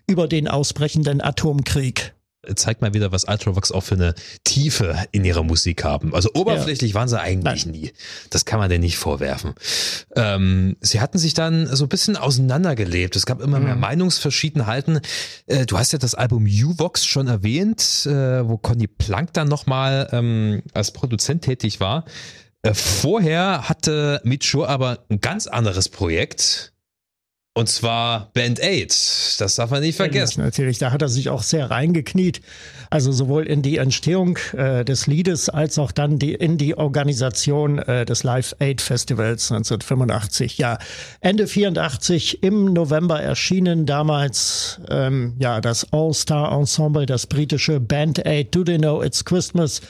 über 0.08 0.28
den 0.28 0.48
ausbrechenden 0.48 1.22
Atomkrieg. 1.22 2.15
Zeigt 2.56 2.82
mal 2.82 2.94
wieder, 2.94 3.12
was 3.12 3.26
Ultravox 3.26 3.72
auch 3.72 3.82
für 3.82 3.96
eine 3.96 4.14
Tiefe 4.44 4.98
in 5.12 5.26
ihrer 5.26 5.44
Musik 5.44 5.84
haben. 5.84 6.14
Also 6.14 6.30
oberflächlich 6.34 6.94
waren 6.94 7.08
sie 7.08 7.20
eigentlich 7.20 7.66
nie. 7.66 7.92
Das 8.30 8.46
kann 8.46 8.60
man 8.60 8.70
denen 8.70 8.84
nicht 8.84 8.98
vorwerfen. 8.98 9.54
Ähm, 10.16 10.78
sie 10.82 11.02
hatten 11.02 11.18
sich 11.18 11.34
dann 11.34 11.68
so 11.68 11.86
ein 11.86 11.90
bisschen 11.90 12.18
auseinandergelebt. 12.18 13.16
Es 13.16 13.26
gab 13.26 13.42
immer 13.42 13.60
mehr 13.60 13.76
Meinungsverschiedenheiten. 13.76 15.00
Äh, 15.48 15.66
du 15.66 15.78
hast 15.78 15.92
ja 15.94 16.00
das 16.00 16.16
Album 16.16 16.46
U-Vox 16.46 17.06
schon 17.06 17.28
erwähnt, 17.28 18.06
äh, 18.06 18.48
wo 18.48 18.58
Conny 18.58 18.88
Plank 18.88 19.34
dann 19.34 19.48
nochmal 19.48 20.10
ähm, 20.12 20.62
als 20.74 20.92
Produzent 20.92 21.44
tätig 21.44 21.80
war. 21.80 22.06
Äh, 22.62 22.74
vorher 22.74 23.70
hatte 23.70 24.22
Micho 24.24 24.66
aber 24.66 25.06
ein 25.10 25.22
ganz 25.22 25.48
anderes 25.48 25.90
Projekt. 25.90 26.74
Und 27.58 27.70
zwar 27.70 28.32
Band 28.34 28.62
Aid. 28.62 28.90
Das 29.40 29.56
darf 29.56 29.70
man 29.70 29.82
nicht 29.82 29.96
vergessen. 29.96 30.44
Natürlich, 30.44 30.78
da 30.78 30.92
hat 30.92 31.02
er 31.02 31.08
sich 31.08 31.30
auch 31.30 31.42
sehr 31.42 31.72
reingekniet. 31.72 32.42
Also 32.90 33.14
sowohl 33.14 33.48
in 33.48 33.62
die 33.62 33.78
Entstehung 33.78 34.38
äh, 34.58 34.84
des 34.84 35.08
Liedes 35.08 35.48
als 35.48 35.80
auch 35.80 35.94
dann 35.94 36.20
die, 36.20 36.34
in 36.34 36.58
die 36.58 36.78
Organisation 36.78 37.80
äh, 37.80 38.04
des 38.04 38.24
Live 38.24 38.58
Aid 38.60 38.82
Festivals 38.82 39.54
1985. 39.54 40.58
Ja, 40.58 40.80
Ende 41.22 41.48
84 41.48 42.44
im 42.44 42.74
November 42.74 43.22
erschienen 43.22 43.86
damals 43.86 44.82
ähm, 44.90 45.36
ja 45.40 45.62
das 45.62 45.94
All-Star 45.94 46.52
Ensemble, 46.52 47.06
das 47.06 47.26
britische 47.26 47.80
Band 47.80 48.26
Aid. 48.26 48.54
Do 48.54 48.66
They 48.66 48.78
Know 48.78 49.02
It's 49.02 49.24
Christmas? 49.24 49.82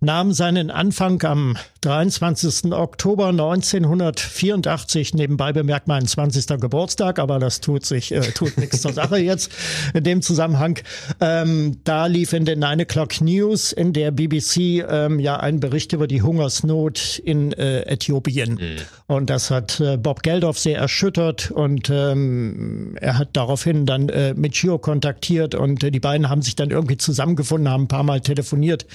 Nahm 0.00 0.32
seinen 0.32 0.70
Anfang 0.70 1.22
am 1.24 1.56
23. 1.82 2.72
Oktober 2.72 3.28
1984. 3.28 5.14
Nebenbei 5.14 5.52
bemerkt 5.52 5.88
mein 5.88 6.06
20. 6.06 6.60
Geburtstag, 6.60 7.18
aber 7.18 7.38
das 7.38 7.60
tut 7.60 7.84
sich, 7.84 8.12
äh, 8.12 8.20
tut 8.32 8.56
nichts 8.58 8.80
zur 8.80 8.92
Sache 8.92 9.18
jetzt 9.18 9.52
in 9.92 10.04
dem 10.04 10.22
Zusammenhang. 10.22 10.78
Ähm, 11.20 11.78
da 11.84 12.06
lief 12.06 12.32
in 12.32 12.44
den 12.44 12.58
9 12.60 12.80
O'Clock 12.82 13.22
News 13.22 13.72
in 13.72 13.92
der 13.92 14.10
BBC 14.10 14.84
ähm, 14.88 15.20
ja 15.20 15.36
ein 15.38 15.60
Bericht 15.60 15.92
über 15.92 16.06
die 16.06 16.22
Hungersnot 16.22 17.18
in 17.18 17.52
äh, 17.52 17.82
Äthiopien. 17.82 18.58
Und 19.06 19.28
das 19.28 19.50
hat 19.50 19.80
äh, 19.80 19.96
Bob 19.96 20.22
Geldof 20.22 20.58
sehr 20.58 20.78
erschüttert 20.78 21.50
und 21.50 21.90
ähm, 21.90 22.96
er 23.00 23.18
hat 23.18 23.30
daraufhin 23.34 23.84
dann 23.84 24.08
äh, 24.08 24.34
Michio 24.34 24.78
kontaktiert 24.78 25.54
und 25.54 25.84
äh, 25.84 25.90
die 25.90 26.00
beiden 26.00 26.28
haben 26.28 26.42
sich 26.42 26.56
dann 26.56 26.70
irgendwie 26.70 26.96
zusammengefunden, 26.96 27.68
haben 27.68 27.84
ein 27.84 27.88
paar 27.88 28.02
Mal 28.02 28.20
telefoniert 28.20 28.86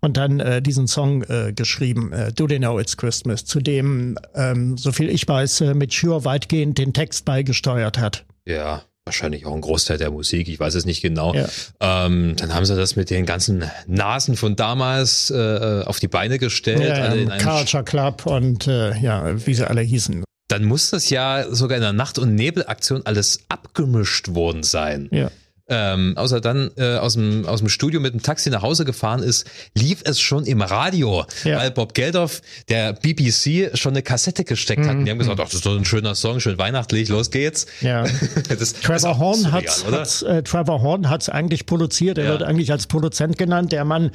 und 0.00 0.16
dann 0.16 0.40
äh, 0.56 0.62
diesen 0.62 0.86
Song 0.86 1.22
äh, 1.24 1.52
geschrieben, 1.52 2.12
äh, 2.12 2.32
Do 2.32 2.46
They 2.46 2.58
Know 2.58 2.78
It's 2.78 2.96
Christmas, 2.96 3.44
zu 3.44 3.60
dem, 3.60 4.18
ähm, 4.34 4.76
soviel 4.76 5.10
ich 5.10 5.26
weiß, 5.26 5.60
äh, 5.62 5.74
Michio 5.74 6.24
weitgehend 6.24 6.78
den 6.78 6.92
Text 6.92 7.24
beigesteuert 7.24 7.98
hat. 7.98 8.24
Ja, 8.46 8.82
wahrscheinlich 9.04 9.46
auch 9.46 9.54
ein 9.54 9.60
Großteil 9.60 9.98
der 9.98 10.10
Musik, 10.10 10.48
ich 10.48 10.58
weiß 10.58 10.74
es 10.74 10.86
nicht 10.86 11.02
genau. 11.02 11.34
Ja. 11.34 11.46
Ähm, 11.80 12.34
dann 12.36 12.54
haben 12.54 12.64
sie 12.64 12.74
das 12.76 12.96
mit 12.96 13.10
den 13.10 13.26
ganzen 13.26 13.64
Nasen 13.86 14.36
von 14.36 14.56
damals 14.56 15.30
äh, 15.30 15.82
auf 15.84 16.00
die 16.00 16.08
Beine 16.08 16.38
gestellt. 16.38 16.80
Ja, 16.80 16.94
alle 16.94 17.22
ja, 17.24 17.38
Culture 17.38 17.84
Club 17.84 18.26
und 18.26 18.66
äh, 18.66 18.96
ja, 18.98 19.46
wie 19.46 19.54
sie 19.54 19.68
alle 19.68 19.82
hießen. 19.82 20.24
dann 20.48 20.64
muss 20.64 20.90
das 20.90 21.10
ja 21.10 21.46
sogar 21.50 21.76
in 21.76 21.82
der 21.82 21.92
Nacht- 21.92 22.18
und 22.18 22.34
Nebelaktion 22.34 23.02
alles 23.04 23.40
abgemischt 23.48 24.34
worden 24.34 24.62
sein. 24.62 25.08
Ja. 25.10 25.30
Ähm, 25.66 26.12
außer 26.16 26.42
dann 26.42 26.70
äh, 26.76 26.96
aus, 26.98 27.14
dem, 27.14 27.46
aus 27.46 27.60
dem 27.60 27.70
Studio 27.70 27.98
mit 27.98 28.12
dem 28.12 28.22
Taxi 28.22 28.50
nach 28.50 28.60
Hause 28.60 28.84
gefahren 28.84 29.22
ist, 29.22 29.46
lief 29.74 30.02
es 30.04 30.20
schon 30.20 30.44
im 30.44 30.60
Radio, 30.60 31.24
Ja. 31.44 31.56
weil 31.58 31.70
Bob 31.70 31.94
Geldof 31.94 32.42
der 32.68 32.92
BBC 32.92 33.70
schon 33.78 33.92
eine 33.94 34.02
Kassette 34.02 34.44
gesteckt 34.44 34.84
hat. 34.86 34.94
Und 34.96 35.06
die 35.06 35.10
haben 35.10 35.18
gesagt, 35.18 35.40
ach, 35.40 35.44
das 35.46 35.54
ist 35.54 35.64
doch 35.66 35.74
ein 35.74 35.86
schöner 35.86 36.14
Song, 36.14 36.38
schön 36.40 36.58
weihnachtlich, 36.58 37.08
los 37.08 37.30
geht's. 37.30 37.64
Ja. 37.80 38.04
Das 38.58 38.74
Trevor 38.74 39.18
Horn 39.18 39.38
surreal, 39.40 39.62
hat's, 40.00 40.20
äh, 40.22 40.42
Trevor 40.42 40.82
Horn 40.82 41.08
hat's 41.08 41.30
eigentlich 41.30 41.64
produziert. 41.64 42.18
Er 42.18 42.24
Ja. 42.24 42.30
wird 42.32 42.42
eigentlich 42.42 42.70
als 42.70 42.86
Produzent 42.86 43.38
genannt. 43.38 43.72
Der 43.72 43.86
Mann, 43.86 44.10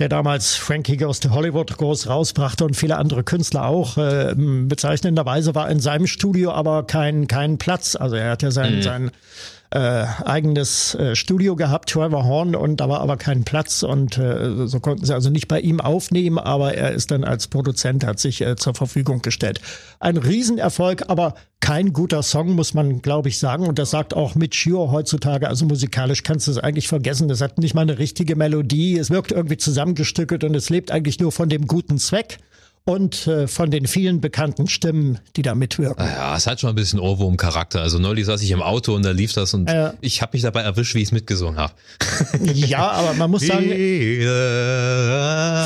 der 0.00 0.08
damals 0.08 0.56
Frankie 0.56 0.96
Goes 0.96 1.20
to 1.20 1.30
Hollywood 1.30 1.76
groß 1.76 2.08
rausbrachte 2.08 2.64
und 2.64 2.74
viele 2.76 2.96
andere 2.96 3.22
Künstler 3.22 3.64
auch. 3.66 3.96
Äh, 3.96 4.34
bezeichnenderweise 4.36 5.54
war 5.54 5.70
in 5.70 5.78
seinem 5.78 6.06
Studio 6.08 6.50
aber 6.52 6.84
kein 6.84 7.28
kein 7.28 7.58
Platz. 7.58 7.94
Also 7.96 8.16
er 8.16 8.30
hat 8.32 8.42
ja 8.42 8.50
sein 8.50 8.78
Mhm. 8.78 8.82
sein 8.82 9.10
äh, 9.70 10.04
eigenes 10.24 10.94
äh, 10.96 11.14
Studio 11.14 11.54
gehabt, 11.54 11.90
Trevor 11.90 12.24
Horn, 12.24 12.56
und 12.56 12.80
da 12.80 12.88
war 12.88 13.00
aber 13.00 13.16
kein 13.16 13.44
Platz 13.44 13.82
und 13.82 14.18
äh, 14.18 14.66
so 14.66 14.80
konnten 14.80 15.04
sie 15.04 15.14
also 15.14 15.30
nicht 15.30 15.46
bei 15.46 15.60
ihm 15.60 15.80
aufnehmen, 15.80 16.38
aber 16.38 16.74
er 16.74 16.90
ist 16.92 17.10
dann 17.10 17.22
als 17.22 17.46
Produzent, 17.46 18.04
hat 18.04 18.18
sich 18.18 18.40
äh, 18.40 18.56
zur 18.56 18.74
Verfügung 18.74 19.22
gestellt. 19.22 19.60
Ein 20.00 20.16
Riesenerfolg, 20.16 21.04
aber 21.08 21.34
kein 21.60 21.92
guter 21.92 22.22
Song, 22.22 22.54
muss 22.54 22.74
man, 22.74 23.02
glaube 23.02 23.28
ich, 23.28 23.38
sagen. 23.38 23.66
Und 23.66 23.78
das 23.78 23.90
sagt 23.90 24.14
auch 24.14 24.34
Michio 24.34 24.90
heutzutage. 24.90 25.46
Also 25.46 25.66
musikalisch 25.66 26.22
kannst 26.22 26.46
du 26.46 26.52
es 26.52 26.58
eigentlich 26.58 26.88
vergessen. 26.88 27.28
Das 27.28 27.42
hat 27.42 27.58
nicht 27.58 27.74
mal 27.74 27.82
eine 27.82 27.98
richtige 27.98 28.34
Melodie. 28.34 28.98
Es 28.98 29.10
wirkt 29.10 29.30
irgendwie 29.30 29.58
zusammengestückelt 29.58 30.42
und 30.42 30.54
es 30.56 30.70
lebt 30.70 30.90
eigentlich 30.90 31.20
nur 31.20 31.32
von 31.32 31.48
dem 31.48 31.66
guten 31.66 31.98
Zweck. 31.98 32.38
Und 32.84 33.26
äh, 33.26 33.46
von 33.46 33.70
den 33.70 33.86
vielen 33.86 34.20
bekannten 34.20 34.66
Stimmen, 34.66 35.18
die 35.36 35.42
da 35.42 35.54
mitwirken. 35.54 36.04
Ja, 36.04 36.36
es 36.36 36.46
hat 36.46 36.60
schon 36.60 36.70
ein 36.70 36.74
bisschen 36.76 36.98
Ohrwurm-Charakter. 36.98 37.82
Also 37.82 37.98
neulich 37.98 38.26
saß 38.26 38.42
ich 38.42 38.50
im 38.50 38.62
Auto 38.62 38.94
und 38.94 39.04
da 39.04 39.10
lief 39.10 39.32
das 39.32 39.54
und 39.54 39.68
äh, 39.68 39.92
ich 40.00 40.22
habe 40.22 40.30
mich 40.32 40.42
dabei 40.42 40.62
erwischt, 40.62 40.94
wie 40.94 41.00
ich 41.00 41.08
es 41.08 41.12
mitgesungen 41.12 41.58
habe. 41.58 41.72
Ja, 42.54 42.90
aber 42.90 43.14
man 43.14 43.30
muss 43.30 43.46
sagen, 43.46 43.64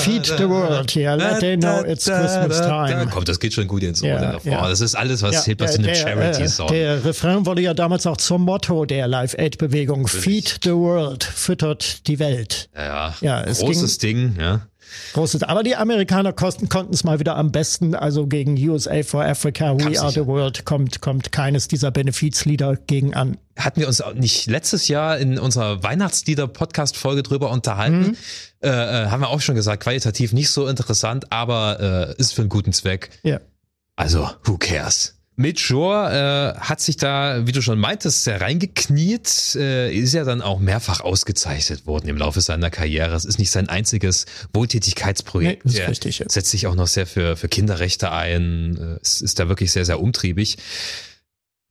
Feed 0.01 0.27
the 0.27 0.49
world, 0.49 0.95
yeah, 0.97 1.15
let 1.15 1.41
they 1.41 1.57
know 1.57 1.83
it's 1.85 2.05
Christmas 2.05 2.61
time. 2.61 3.09
Komm, 3.11 3.25
das 3.25 3.39
geht 3.41 3.53
schon 3.53 3.69
gut 3.69 3.83
ins 3.83 4.03
Ohr. 4.03 4.09
Ja, 4.09 4.39
ja. 4.43 4.69
Das 4.69 4.81
ist 4.81 4.95
alles, 4.95 5.23
was, 5.23 5.47
ja, 5.47 5.55
was 5.59 5.77
in 5.77 5.85
einem 5.85 5.95
Charity-Song. 5.95 6.69
Der 6.69 7.05
Refrain 7.05 7.47
wurde 7.47 7.63
ja 7.63 7.75
damals 7.75 8.07
auch 8.07 8.17
zum 8.17 8.43
Motto 8.43 8.85
der 8.85 9.07
Live-Aid-Bewegung. 9.09 10.07
Feed 10.09 10.61
the 10.63 10.73
world, 10.73 11.25
füttert 11.25 12.07
die 12.07 12.19
Welt. 12.19 12.69
Ja, 12.75 13.15
ja. 13.21 13.43
großes 13.43 13.99
Ding, 13.99 14.37
ja. 14.39 14.67
Großes. 15.15 15.43
Aber 15.45 15.63
die 15.63 15.77
Amerikaner 15.77 16.33
konnten 16.33 16.93
es 16.93 17.05
mal 17.05 17.19
wieder 17.21 17.37
am 17.37 17.53
besten. 17.53 17.95
Also 17.95 18.27
gegen 18.27 18.57
USA 18.57 19.03
for 19.03 19.25
Africa, 19.25 19.77
We 19.79 20.01
Are 20.01 20.11
the 20.11 20.27
World 20.27 20.65
kommt, 20.65 21.01
kommt 21.01 21.33
keines 21.33 21.69
dieser 21.69 21.91
Benefizlieder 21.91 22.77
gegen 22.77 23.15
an. 23.15 23.37
Hatten 23.57 23.81
wir 23.81 23.87
uns 23.87 24.03
nicht 24.15 24.47
letztes 24.47 24.89
Jahr 24.89 25.19
in 25.19 25.39
unserer 25.39 25.83
Weihnachtslieder-Podcast-Folge 25.83 27.23
drüber 27.23 27.51
unterhalten? 27.51 28.01
Mhm. 28.01 28.17
Äh, 28.63 28.69
äh, 28.69 29.07
haben 29.09 29.21
wir 29.21 29.29
auch 29.29 29.41
schon 29.41 29.55
gesagt, 29.55 29.83
qualitativ 29.83 30.33
nicht 30.33 30.51
so 30.51 30.67
interessant, 30.67 31.31
aber 31.31 32.15
äh, 32.17 32.21
ist 32.21 32.33
für 32.33 32.43
einen 32.43 32.49
guten 32.49 32.73
Zweck. 32.73 33.11
Ja. 33.23 33.41
Also, 33.97 34.29
who 34.45 34.59
cares? 34.59 35.14
Mitch 35.37 35.65
Shore 35.65 36.55
äh, 36.57 36.61
hat 36.61 36.81
sich 36.81 36.97
da, 36.97 37.47
wie 37.47 37.53
du 37.53 37.61
schon 37.61 37.79
meintest, 37.79 38.23
sehr 38.23 38.41
reingekniet, 38.41 39.57
äh, 39.57 39.93
ist 39.93 40.15
ja 40.15 40.25
dann 40.25 40.43
auch 40.43 40.61
mehrfach 40.61 41.01
ausgezeichnet 41.01 41.87
worden 41.87 42.09
im 42.09 42.17
Laufe 42.17 42.41
seiner 42.41 42.71
Karriere. 42.71 43.17
Es 43.17 43.25
ist 43.25 43.39
nicht 43.39 43.51
sein 43.51 43.69
einziges 43.69 44.27
Wohltätigkeitsprojekt. 44.53 45.65
Nee, 45.65 45.73
ist 45.73 45.89
richtig, 45.89 46.21
ja. 46.21 46.27
setzt 46.29 46.51
sich 46.51 46.69
auch 46.69 46.77
noch 46.77 46.87
sehr 46.87 47.07
für, 47.07 47.37
für 47.37 47.49
Kinderrechte 47.49 48.13
ein. 48.13 48.77
Äh, 48.77 49.01
es 49.03 49.21
ist 49.21 49.41
da 49.41 49.49
wirklich 49.49 49.73
sehr, 49.73 49.85
sehr 49.85 50.01
umtriebig. 50.01 50.57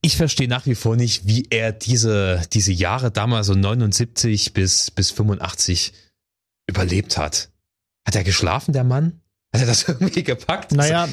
Ich 0.01 0.17
verstehe 0.17 0.49
nach 0.49 0.65
wie 0.65 0.75
vor 0.75 0.97
nicht, 0.97 1.27
wie 1.27 1.47
er 1.49 1.71
diese, 1.71 2.41
diese 2.51 2.73
Jahre 2.73 3.11
damals 3.11 3.47
so 3.47 3.53
79 3.53 4.51
bis, 4.51 4.91
bis 4.91 5.11
85 5.11 5.93
überlebt 6.67 7.17
hat. 7.17 7.49
Hat 8.05 8.15
er 8.15 8.25
geschlafen, 8.25 8.73
der 8.73 8.83
Mann? 8.83 9.21
Hat 9.53 9.61
er 9.61 9.67
das 9.67 9.83
irgendwie 9.87 10.23
gepackt? 10.23 10.71
Naja. 10.71 11.07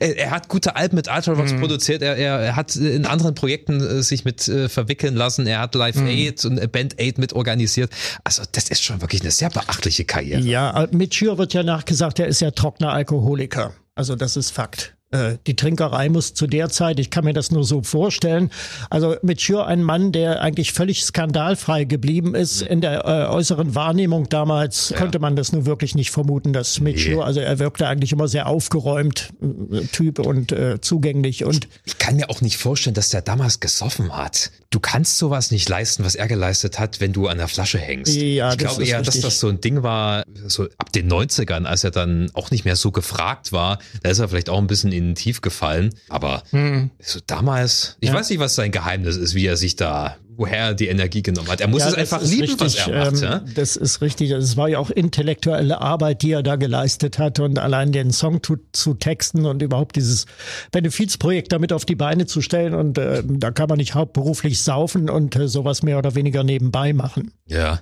Er, 0.00 0.18
er 0.18 0.30
hat 0.32 0.48
gute 0.48 0.74
Alben 0.74 0.96
mit 0.96 1.08
Ultravox 1.08 1.52
mhm. 1.52 1.60
produziert. 1.60 2.02
Er, 2.02 2.16
er, 2.16 2.40
er, 2.40 2.56
hat 2.56 2.74
in 2.74 3.06
anderen 3.06 3.34
Projekten 3.34 3.80
äh, 3.80 4.02
sich 4.02 4.24
mit 4.24 4.48
äh, 4.48 4.68
verwickeln 4.68 5.14
lassen. 5.14 5.46
Er 5.46 5.60
hat 5.60 5.74
Live 5.74 5.96
mhm. 5.96 6.08
Aid 6.08 6.44
und 6.44 6.72
Band 6.72 7.00
Aid 7.00 7.18
mit 7.18 7.32
organisiert. 7.32 7.90
Also 8.24 8.42
das 8.50 8.68
ist 8.68 8.82
schon 8.82 9.00
wirklich 9.00 9.22
eine 9.22 9.30
sehr 9.30 9.50
beachtliche 9.50 10.04
Karriere. 10.04 10.40
Ja, 10.40 10.88
mit 10.90 11.14
Schür 11.14 11.38
wird 11.38 11.54
ja 11.54 11.62
nachgesagt, 11.62 12.18
er 12.18 12.26
ist 12.26 12.40
ja 12.40 12.50
trockener 12.50 12.92
Alkoholiker. 12.92 13.72
Also 13.94 14.16
das 14.16 14.36
ist 14.36 14.50
Fakt. 14.50 14.93
Äh, 15.14 15.38
die 15.46 15.54
Trinkerei 15.54 16.08
muss 16.08 16.34
zu 16.34 16.48
der 16.48 16.70
Zeit, 16.70 16.98
ich 16.98 17.10
kann 17.10 17.24
mir 17.24 17.32
das 17.32 17.52
nur 17.52 17.62
so 17.62 17.82
vorstellen, 17.82 18.50
also 18.90 19.16
Schür 19.36 19.66
ein 19.66 19.82
Mann, 19.82 20.10
der 20.10 20.40
eigentlich 20.40 20.72
völlig 20.72 21.04
skandalfrei 21.04 21.84
geblieben 21.84 22.34
ist. 22.34 22.62
In 22.62 22.80
der 22.80 23.04
äh, 23.04 23.26
äußeren 23.28 23.74
Wahrnehmung 23.74 24.28
damals 24.28 24.88
ja. 24.88 24.98
konnte 24.98 25.18
man 25.18 25.36
das 25.36 25.52
nur 25.52 25.66
wirklich 25.66 25.94
nicht 25.94 26.10
vermuten, 26.10 26.52
dass 26.52 26.80
mit 26.80 26.96
nee. 26.96 27.16
also 27.16 27.40
er 27.40 27.58
wirkte 27.58 27.86
eigentlich 27.86 28.12
immer 28.12 28.26
sehr 28.26 28.46
aufgeräumt, 28.46 29.32
äh, 29.42 29.82
Typ 29.86 30.18
und 30.18 30.50
äh, 30.50 30.80
zugänglich 30.80 31.44
und. 31.44 31.68
Ich, 31.84 31.92
ich 31.92 31.98
kann 31.98 32.16
mir 32.16 32.30
auch 32.30 32.40
nicht 32.40 32.56
vorstellen, 32.56 32.94
dass 32.94 33.10
der 33.10 33.22
damals 33.22 33.60
gesoffen 33.60 34.16
hat. 34.16 34.50
Du 34.70 34.80
kannst 34.80 35.18
sowas 35.18 35.50
nicht 35.50 35.68
leisten, 35.68 36.04
was 36.04 36.16
er 36.16 36.26
geleistet 36.26 36.80
hat, 36.80 37.00
wenn 37.00 37.12
du 37.12 37.28
an 37.28 37.38
der 37.38 37.46
Flasche 37.46 37.78
hängst. 37.78 38.16
Ja, 38.16 38.50
ich 38.50 38.58
glaube 38.58 38.84
eher, 38.84 39.00
richtig. 39.00 39.22
dass 39.22 39.30
das 39.32 39.40
so 39.40 39.48
ein 39.48 39.60
Ding 39.60 39.82
war, 39.82 40.24
so 40.46 40.64
ab 40.78 40.90
den 40.92 41.08
90ern, 41.08 41.64
als 41.64 41.84
er 41.84 41.92
dann 41.92 42.30
auch 42.34 42.50
nicht 42.50 42.64
mehr 42.64 42.74
so 42.74 42.90
gefragt 42.90 43.52
war. 43.52 43.78
Da 44.02 44.10
ist 44.10 44.18
er 44.18 44.28
vielleicht 44.28 44.48
auch 44.48 44.58
ein 44.58 44.66
bisschen 44.66 44.90
in 44.90 45.03
in 45.10 45.14
Tief 45.14 45.40
gefallen. 45.40 45.94
Aber 46.08 46.42
mhm. 46.52 46.90
so 47.00 47.20
damals, 47.26 47.96
ich 48.00 48.10
ja. 48.10 48.14
weiß 48.14 48.30
nicht, 48.30 48.38
was 48.38 48.54
sein 48.54 48.72
Geheimnis 48.72 49.16
ist, 49.16 49.34
wie 49.34 49.46
er 49.46 49.56
sich 49.56 49.76
da 49.76 50.16
woher 50.36 50.58
er 50.58 50.74
die 50.74 50.88
Energie 50.88 51.22
genommen 51.22 51.48
hat. 51.48 51.60
Er 51.60 51.68
muss 51.68 51.82
ja, 51.82 51.88
es 51.88 51.94
einfach 51.94 52.22
lieben, 52.22 52.42
richtig, 52.42 52.60
was 52.60 52.74
er 52.74 53.04
macht. 53.04 53.16
Ähm, 53.16 53.22
ja? 53.22 53.44
Das 53.54 53.76
ist 53.76 54.00
richtig. 54.00 54.30
Es 54.30 54.56
war 54.56 54.68
ja 54.68 54.78
auch 54.78 54.90
intellektuelle 54.90 55.80
Arbeit, 55.80 56.22
die 56.22 56.32
er 56.32 56.42
da 56.42 56.56
geleistet 56.56 57.18
hat 57.18 57.40
und 57.40 57.58
allein 57.58 57.92
den 57.92 58.10
Song 58.10 58.42
zu, 58.42 58.56
zu 58.72 58.94
texten 58.94 59.46
und 59.46 59.62
überhaupt 59.62 59.96
dieses 59.96 60.26
Benefizprojekt 60.72 61.52
damit 61.52 61.72
auf 61.72 61.84
die 61.84 61.94
Beine 61.94 62.26
zu 62.26 62.40
stellen. 62.40 62.74
Und 62.74 62.98
äh, 62.98 63.22
da 63.24 63.50
kann 63.50 63.68
man 63.68 63.78
nicht 63.78 63.94
hauptberuflich 63.94 64.62
saufen 64.62 65.08
und 65.08 65.36
äh, 65.36 65.48
sowas 65.48 65.82
mehr 65.82 65.98
oder 65.98 66.14
weniger 66.14 66.44
nebenbei 66.44 66.92
machen. 66.92 67.32
Ja. 67.46 67.80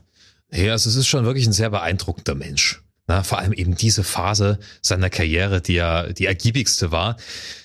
Ja, 0.54 0.72
also 0.72 0.90
es 0.90 0.96
ist 0.96 1.06
schon 1.06 1.24
wirklich 1.24 1.46
ein 1.46 1.54
sehr 1.54 1.70
beeindruckender 1.70 2.34
Mensch. 2.34 2.81
Na, 3.12 3.22
vor 3.22 3.40
allem 3.40 3.52
eben 3.52 3.74
diese 3.74 4.04
Phase 4.04 4.58
seiner 4.80 5.10
Karriere, 5.10 5.60
die 5.60 5.74
ja 5.74 6.06
die 6.14 6.24
ergiebigste 6.24 6.92
war. 6.92 7.18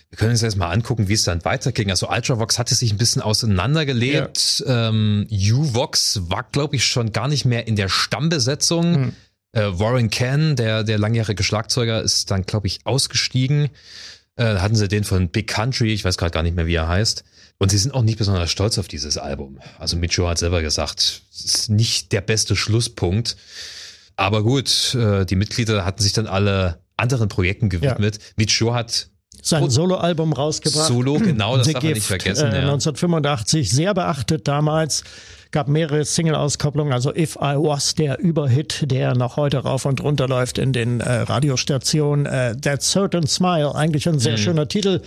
Wir 0.09 0.17
können 0.17 0.31
uns 0.31 0.41
jetzt 0.41 0.57
mal 0.57 0.69
angucken, 0.69 1.07
wie 1.07 1.13
es 1.13 1.23
dann 1.23 1.45
weiterging. 1.45 1.89
Also 1.89 2.09
Ultravox 2.09 2.59
hatte 2.59 2.75
sich 2.75 2.91
ein 2.91 2.97
bisschen 2.97 3.21
auseinandergelebt. 3.21 4.65
Ja. 4.67 4.89
Ähm, 4.89 5.25
Uvox 5.31 6.19
war, 6.23 6.43
glaube 6.51 6.75
ich, 6.75 6.83
schon 6.83 7.13
gar 7.13 7.29
nicht 7.29 7.45
mehr 7.45 7.65
in 7.65 7.77
der 7.77 7.87
Stammbesetzung. 7.87 8.95
Hm. 8.95 9.13
Äh, 9.53 9.79
Warren 9.79 10.09
Ken, 10.09 10.57
der, 10.57 10.83
der 10.83 10.99
langjährige 10.99 11.43
Schlagzeuger, 11.43 12.01
ist 12.01 12.29
dann, 12.29 12.45
glaube 12.45 12.67
ich, 12.67 12.79
ausgestiegen. 12.83 13.69
Äh, 14.35 14.57
hatten 14.57 14.75
sie 14.75 14.89
den 14.89 15.05
von 15.05 15.29
Big 15.29 15.47
Country, 15.47 15.93
ich 15.93 16.03
weiß 16.03 16.17
gerade 16.17 16.31
gar 16.31 16.43
nicht 16.43 16.57
mehr, 16.57 16.67
wie 16.67 16.75
er 16.75 16.89
heißt. 16.89 17.23
Und 17.57 17.71
sie 17.71 17.77
sind 17.77 17.93
auch 17.93 18.03
nicht 18.03 18.17
besonders 18.17 18.51
stolz 18.51 18.77
auf 18.77 18.89
dieses 18.89 19.17
Album. 19.17 19.59
Also 19.79 19.95
Micho 19.95 20.27
hat 20.27 20.39
selber 20.39 20.61
gesagt, 20.61 21.21
es 21.33 21.45
ist 21.45 21.69
nicht 21.69 22.11
der 22.11 22.21
beste 22.21 22.57
Schlusspunkt. 22.57 23.37
Aber 24.17 24.43
gut, 24.43 24.95
äh, 24.95 25.25
die 25.25 25.35
Mitglieder 25.35 25.85
hatten 25.85 26.01
sich 26.01 26.11
dann 26.11 26.27
alle 26.27 26.81
anderen 26.97 27.29
Projekten 27.29 27.69
gewidmet. 27.69 28.17
Ja. 28.17 28.21
Micho 28.35 28.73
hat 28.73 29.09
sein 29.41 29.69
Soloalbum 29.69 30.33
rausgebracht. 30.33 30.87
Solo, 30.87 31.13
genau, 31.19 31.57
das 31.57 31.67
The 31.67 31.73
darf 31.73 31.83
man 31.83 31.93
nicht 31.93 32.05
vergessen. 32.05 32.47
Äh, 32.47 32.55
ja. 32.55 32.61
1985, 32.63 33.71
sehr 33.71 33.93
beachtet 33.93 34.47
damals. 34.47 35.03
Gab 35.51 35.69
mehrere 35.69 36.03
Single-Auskopplungen, 36.03 36.91
also 36.91 37.15
If 37.15 37.37
I 37.37 37.55
Was, 37.55 37.95
der 37.95 38.19
Überhit, 38.19 38.91
der 38.91 39.15
noch 39.15 39.37
heute 39.37 39.59
rauf 39.59 39.85
und 39.85 40.01
runter 40.01 40.27
läuft 40.27 40.57
in 40.57 40.73
den 40.73 40.99
äh, 40.99 41.19
Radiostationen. 41.21 42.25
Äh, 42.25 42.57
That 42.57 42.81
Certain 42.81 43.27
Smile, 43.27 43.73
eigentlich 43.73 44.09
ein 44.09 44.19
sehr 44.19 44.33
mhm. 44.33 44.37
schöner 44.37 44.67
Titel, 44.67 45.01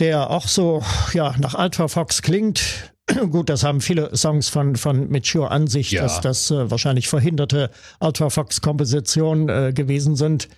der 0.00 0.30
auch 0.30 0.48
so 0.48 0.82
ja 1.12 1.34
nach 1.38 1.56
Ultra 1.56 1.86
Fox 1.86 2.22
klingt. 2.22 2.89
Gut, 3.30 3.48
das 3.48 3.64
haben 3.64 3.80
viele 3.80 4.14
Songs 4.16 4.48
von, 4.48 4.76
von 4.76 5.10
Mature 5.10 5.50
an 5.50 5.66
sich, 5.66 5.92
ja. 5.92 6.02
dass 6.02 6.20
das 6.20 6.50
äh, 6.50 6.70
wahrscheinlich 6.70 7.08
verhinderte 7.08 7.70
Ultra 8.00 8.30
Fox 8.30 8.60
Kompositionen 8.60 9.48
äh, 9.48 9.72
gewesen 9.72 10.16
sind. 10.16 10.48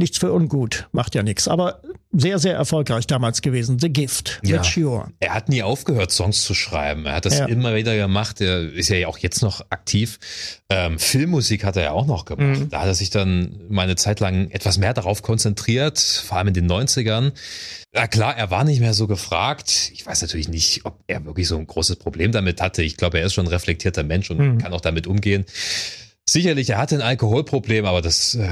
Nichts 0.00 0.16
für 0.16 0.32
ungut, 0.32 0.88
macht 0.92 1.14
ja 1.14 1.22
nichts. 1.22 1.46
Aber 1.46 1.82
sehr, 2.10 2.38
sehr 2.38 2.54
erfolgreich 2.54 3.06
damals 3.06 3.42
gewesen. 3.42 3.78
The 3.78 3.90
Gift, 3.90 4.40
ja. 4.42 4.56
Mature. 4.56 5.08
Er 5.20 5.34
hat 5.34 5.50
nie 5.50 5.62
aufgehört, 5.62 6.10
Songs 6.10 6.42
zu 6.42 6.54
schreiben. 6.54 7.04
Er 7.04 7.16
hat 7.16 7.26
das 7.26 7.38
ja. 7.38 7.44
immer 7.44 7.74
wieder 7.74 7.94
gemacht. 7.94 8.40
Er 8.40 8.72
ist 8.72 8.88
ja 8.88 9.06
auch 9.08 9.18
jetzt 9.18 9.42
noch 9.42 9.60
aktiv. 9.68 10.18
Ähm, 10.70 10.98
Filmmusik 10.98 11.64
hat 11.64 11.76
er 11.76 11.82
ja 11.82 11.90
auch 11.92 12.06
noch 12.06 12.24
gemacht. 12.24 12.60
Mhm. 12.60 12.70
Da 12.70 12.80
hat 12.80 12.86
er 12.86 12.94
sich 12.94 13.10
dann 13.10 13.60
mal 13.68 13.82
eine 13.82 13.96
Zeit 13.96 14.20
lang 14.20 14.50
etwas 14.50 14.78
mehr 14.78 14.94
darauf 14.94 15.20
konzentriert, 15.20 15.98
vor 15.98 16.38
allem 16.38 16.48
in 16.48 16.54
den 16.54 16.66
90ern. 16.66 17.32
Na 17.92 18.06
klar, 18.06 18.34
er 18.34 18.50
war 18.50 18.64
nicht 18.64 18.80
mehr 18.80 18.94
so 18.94 19.06
gefragt. 19.06 19.90
Ich 19.92 20.06
weiß 20.06 20.22
natürlich 20.22 20.48
nicht, 20.48 20.86
ob 20.86 21.04
er 21.08 21.26
wirklich 21.26 21.46
so 21.46 21.58
ein 21.58 21.66
großes 21.66 21.96
Problem 21.96 22.32
damit 22.32 22.62
hatte. 22.62 22.82
Ich 22.82 22.96
glaube, 22.96 23.18
er 23.18 23.26
ist 23.26 23.34
schon 23.34 23.44
ein 23.44 23.52
reflektierter 23.52 24.02
Mensch 24.02 24.30
und 24.30 24.38
mhm. 24.38 24.58
kann 24.58 24.72
auch 24.72 24.80
damit 24.80 25.06
umgehen. 25.06 25.44
Sicherlich, 26.30 26.70
er 26.70 26.78
hatte 26.78 26.94
ein 26.94 27.02
Alkoholproblem, 27.02 27.84
aber 27.86 28.02
das, 28.02 28.36
äh, 28.36 28.48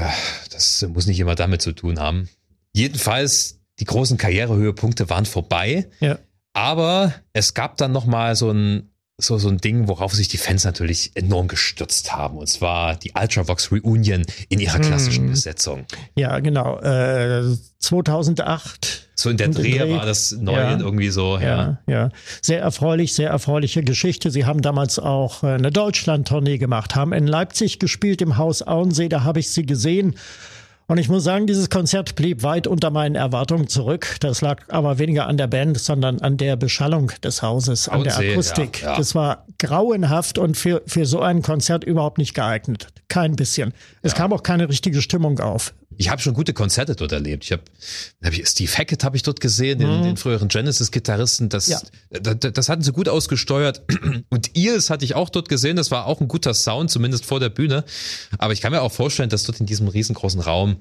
das 0.51 0.85
muss 0.89 1.07
nicht 1.07 1.19
immer 1.21 1.35
damit 1.35 1.61
zu 1.61 1.71
tun 1.71 1.97
haben. 1.97 2.27
Jedenfalls, 2.73 3.59
die 3.79 3.85
großen 3.85 4.17
Karrierehöhepunkte 4.17 5.09
waren 5.09 5.25
vorbei. 5.25 5.87
Ja. 6.01 6.19
Aber 6.51 7.13
es 7.31 7.53
gab 7.53 7.77
dann 7.77 7.93
noch 7.93 8.05
mal 8.05 8.35
so 8.35 8.51
ein 8.51 8.89
so, 9.21 9.37
so 9.37 9.47
ein 9.47 9.59
Ding, 9.59 9.87
worauf 9.87 10.13
sich 10.13 10.27
die 10.27 10.37
Fans 10.37 10.65
natürlich 10.65 11.11
enorm 11.15 11.47
gestürzt 11.47 12.13
haben. 12.13 12.37
Und 12.37 12.47
zwar 12.47 12.97
die 12.97 13.13
Ultravox 13.17 13.71
Reunion 13.71 14.25
in 14.49 14.59
ihrer 14.59 14.79
klassischen 14.79 15.27
mm. 15.27 15.31
Besetzung. 15.31 15.85
Ja, 16.15 16.39
genau. 16.39 16.79
Äh, 16.79 17.55
2008. 17.79 18.98
So 19.19 19.29
in 19.29 19.35
der 19.35 19.49
Dreh, 19.49 19.77
Dreh 19.77 19.91
war 19.91 20.05
das 20.05 20.31
neu 20.31 20.53
ja, 20.53 20.79
irgendwie 20.79 21.09
so. 21.09 21.37
Ja. 21.37 21.77
ja, 21.87 21.93
ja. 21.93 22.09
Sehr 22.41 22.61
erfreulich, 22.61 23.13
sehr 23.13 23.29
erfreuliche 23.29 23.83
Geschichte. 23.83 24.31
Sie 24.31 24.45
haben 24.45 24.61
damals 24.61 24.97
auch 24.97 25.43
äh, 25.43 25.47
eine 25.47 25.71
Deutschland-Tournee 25.71 26.57
gemacht, 26.57 26.95
haben 26.95 27.11
in 27.11 27.27
Leipzig 27.27 27.79
gespielt 27.79 28.21
im 28.21 28.37
Haus 28.37 28.65
Auensee. 28.65 29.09
Da 29.09 29.25
habe 29.25 29.41
ich 29.41 29.49
sie 29.49 29.65
gesehen. 29.65 30.15
Und 30.87 30.99
ich 30.99 31.09
muss 31.09 31.25
sagen, 31.25 31.47
dieses 31.47 31.69
Konzert 31.69 32.15
blieb 32.15 32.43
weit 32.43 32.65
unter 32.65 32.91
meinen 32.91 33.15
Erwartungen 33.15 33.67
zurück. 33.67 34.15
Das 34.21 34.39
lag 34.39 34.63
aber 34.69 34.99
weniger 34.99 35.27
an 35.27 35.35
der 35.35 35.47
Band, 35.47 35.77
sondern 35.77 36.21
an 36.21 36.37
der 36.37 36.55
Beschallung 36.55 37.11
des 37.21 37.41
Hauses, 37.41 37.89
an 37.89 38.05
der 38.05 38.17
Akustik. 38.17 38.81
Ja, 38.81 38.91
ja. 38.91 38.97
Das 38.97 39.15
war 39.15 39.45
grauenhaft 39.59 40.37
und 40.37 40.55
für, 40.55 40.81
für 40.87 41.05
so 41.05 41.19
ein 41.19 41.41
Konzert 41.41 41.83
überhaupt 41.83 42.17
nicht 42.17 42.33
geeignet. 42.33 42.87
Kein 43.09 43.35
bisschen. 43.35 43.73
Es 44.01 44.13
ja. 44.13 44.19
kam 44.19 44.31
auch 44.31 44.43
keine 44.43 44.69
richtige 44.69 45.01
Stimmung 45.01 45.39
auf 45.41 45.73
ich 45.97 46.09
habe 46.09 46.21
schon 46.21 46.33
gute 46.33 46.53
Konzerte 46.53 46.95
dort 46.95 47.11
erlebt. 47.11 47.43
Ich 47.43 47.51
habe 47.51 47.63
hab 48.23 48.33
ich, 48.33 48.47
Steve 48.47 48.71
Hackett 48.71 49.03
habe 49.03 49.17
ich 49.17 49.23
dort 49.23 49.41
gesehen, 49.41 49.79
den, 49.79 49.99
mhm. 49.99 50.03
den 50.03 50.17
früheren 50.17 50.47
Genesis-Gitarristen. 50.47 51.49
Das, 51.49 51.67
ja. 51.67 51.81
das, 52.09 52.53
das 52.53 52.69
hatten 52.69 52.83
sie 52.83 52.93
gut 52.93 53.09
ausgesteuert. 53.09 53.81
Und 54.29 54.55
Eels 54.55 54.89
hatte 54.89 55.03
ich 55.03 55.15
auch 55.15 55.29
dort 55.29 55.49
gesehen. 55.49 55.75
Das 55.75 55.91
war 55.91 56.05
auch 56.05 56.21
ein 56.21 56.27
guter 56.27 56.53
Sound, 56.53 56.91
zumindest 56.91 57.25
vor 57.25 57.39
der 57.39 57.49
Bühne. 57.49 57.83
Aber 58.37 58.53
ich 58.53 58.61
kann 58.61 58.71
mir 58.71 58.81
auch 58.81 58.91
vorstellen, 58.91 59.29
dass 59.29 59.43
dort 59.43 59.59
in 59.59 59.65
diesem 59.65 59.87
riesengroßen 59.87 60.41
Raum 60.41 60.77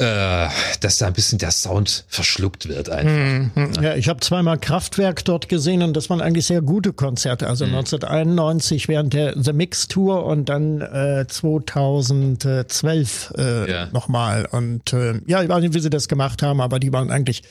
äh, 0.00 0.48
dass 0.80 0.96
da 0.96 1.08
ein 1.08 1.12
bisschen 1.12 1.38
der 1.38 1.50
Sound 1.50 2.06
verschluckt 2.08 2.68
wird 2.68 2.88
einfach. 2.88 3.50
Mhm. 3.54 3.82
Ja, 3.82 3.96
ich 3.96 4.08
habe 4.08 4.20
zweimal 4.20 4.58
Kraftwerk 4.58 5.22
dort 5.26 5.50
gesehen 5.50 5.82
und 5.82 5.94
das 5.94 6.08
waren 6.08 6.22
eigentlich 6.22 6.46
sehr 6.46 6.62
gute 6.62 6.94
Konzerte. 6.94 7.48
Also 7.48 7.66
mhm. 7.66 7.74
1991 7.74 8.88
während 8.88 9.12
der 9.12 9.34
The 9.36 9.52
Mix 9.52 9.88
Tour 9.88 10.24
und 10.24 10.48
dann 10.48 10.80
äh, 10.80 11.26
2012 11.28 13.34
äh, 13.36 13.70
ja. 13.70 13.88
nochmal. 13.92 14.48
Und 14.50 14.94
äh, 14.94 15.20
ja, 15.26 15.42
ich 15.42 15.50
weiß 15.50 15.60
nicht, 15.60 15.74
wie 15.74 15.80
sie 15.80 15.90
das 15.90 16.08
gemacht 16.08 16.42
haben, 16.42 16.62
aber 16.62 16.80
die 16.80 16.94
waren 16.94 17.10
eigentlich 17.10 17.42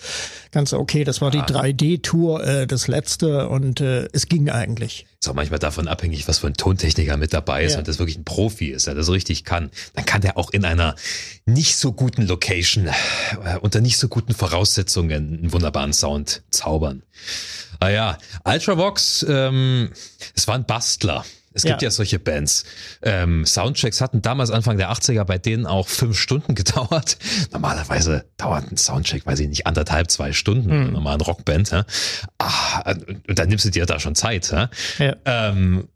ganz 0.51 0.73
okay. 0.73 1.03
Das 1.03 1.21
war 1.21 1.29
die 1.29 1.41
3D-Tour, 1.41 2.43
äh, 2.43 2.65
das 2.65 2.87
letzte 2.87 3.47
und 3.47 3.79
äh, 3.79 4.07
es 4.11 4.27
ging 4.27 4.49
eigentlich. 4.49 5.05
Ist 5.21 5.27
auch 5.27 5.33
manchmal 5.33 5.59
davon 5.59 5.89
abhängig, 5.89 6.29
was 6.29 6.39
für 6.39 6.47
ein 6.47 6.53
Tontechniker 6.53 7.17
mit 7.17 7.33
dabei 7.33 7.65
ist. 7.65 7.73
Ja. 7.73 7.79
Wenn 7.79 7.85
das 7.85 7.99
wirklich 7.99 8.17
ein 8.17 8.23
Profi 8.23 8.67
ist, 8.67 8.87
der 8.87 8.95
das 8.95 9.09
richtig 9.09 9.43
kann, 9.43 9.69
dann 9.93 10.05
kann 10.05 10.21
der 10.21 10.37
auch 10.37 10.49
in 10.51 10.63
einer 10.63 10.95
nicht 11.45 11.75
so 11.75 11.91
guten 11.91 12.25
Location, 12.25 12.87
äh, 12.87 13.57
unter 13.59 13.81
nicht 13.81 13.97
so 13.97 14.07
guten 14.07 14.33
Voraussetzungen 14.33 15.39
einen 15.39 15.51
wunderbaren 15.51 15.91
Sound 15.91 16.43
zaubern. 16.51 17.03
Ah 17.81 17.89
ja, 17.89 18.17
Ultravox, 18.45 19.25
ähm, 19.27 19.91
es 20.35 20.47
war 20.47 20.55
ein 20.55 20.65
Bastler. 20.65 21.25
Es 21.59 21.63
gibt 21.63 21.81
ja, 21.81 21.87
ja 21.87 21.91
solche 21.91 22.19
Bands. 22.19 22.63
Ähm, 23.01 23.45
Soundchecks 23.45 23.99
hatten 23.99 24.21
damals 24.21 24.49
Anfang 24.49 24.77
der 24.77 24.91
80er 24.91 25.25
bei 25.25 25.37
denen 25.37 25.65
auch 25.65 25.87
fünf 25.87 26.17
Stunden 26.17 26.55
gedauert. 26.59 27.17
Normalerweise 27.51 28.25
dauert 28.37 28.71
ein 28.71 28.77
Soundcheck, 28.77 29.25
weiß 29.25 29.39
ich 29.39 29.49
nicht, 29.49 29.67
anderthalb, 29.67 30.09
zwei 30.09 30.31
Stunden, 30.31 30.85
mhm. 30.85 30.93
normalen 30.93 31.21
Rockband. 31.21 31.71
Ja? 31.71 31.85
Ah, 32.37 32.93
und 33.27 33.37
dann 33.37 33.49
nimmst 33.49 33.65
du 33.65 33.69
dir 33.69 33.85
da 33.85 33.99
schon 33.99 34.15
Zeit. 34.15 34.51
Ja? 34.51 34.69
ja. 34.99 35.15
Ähm, 35.25 35.89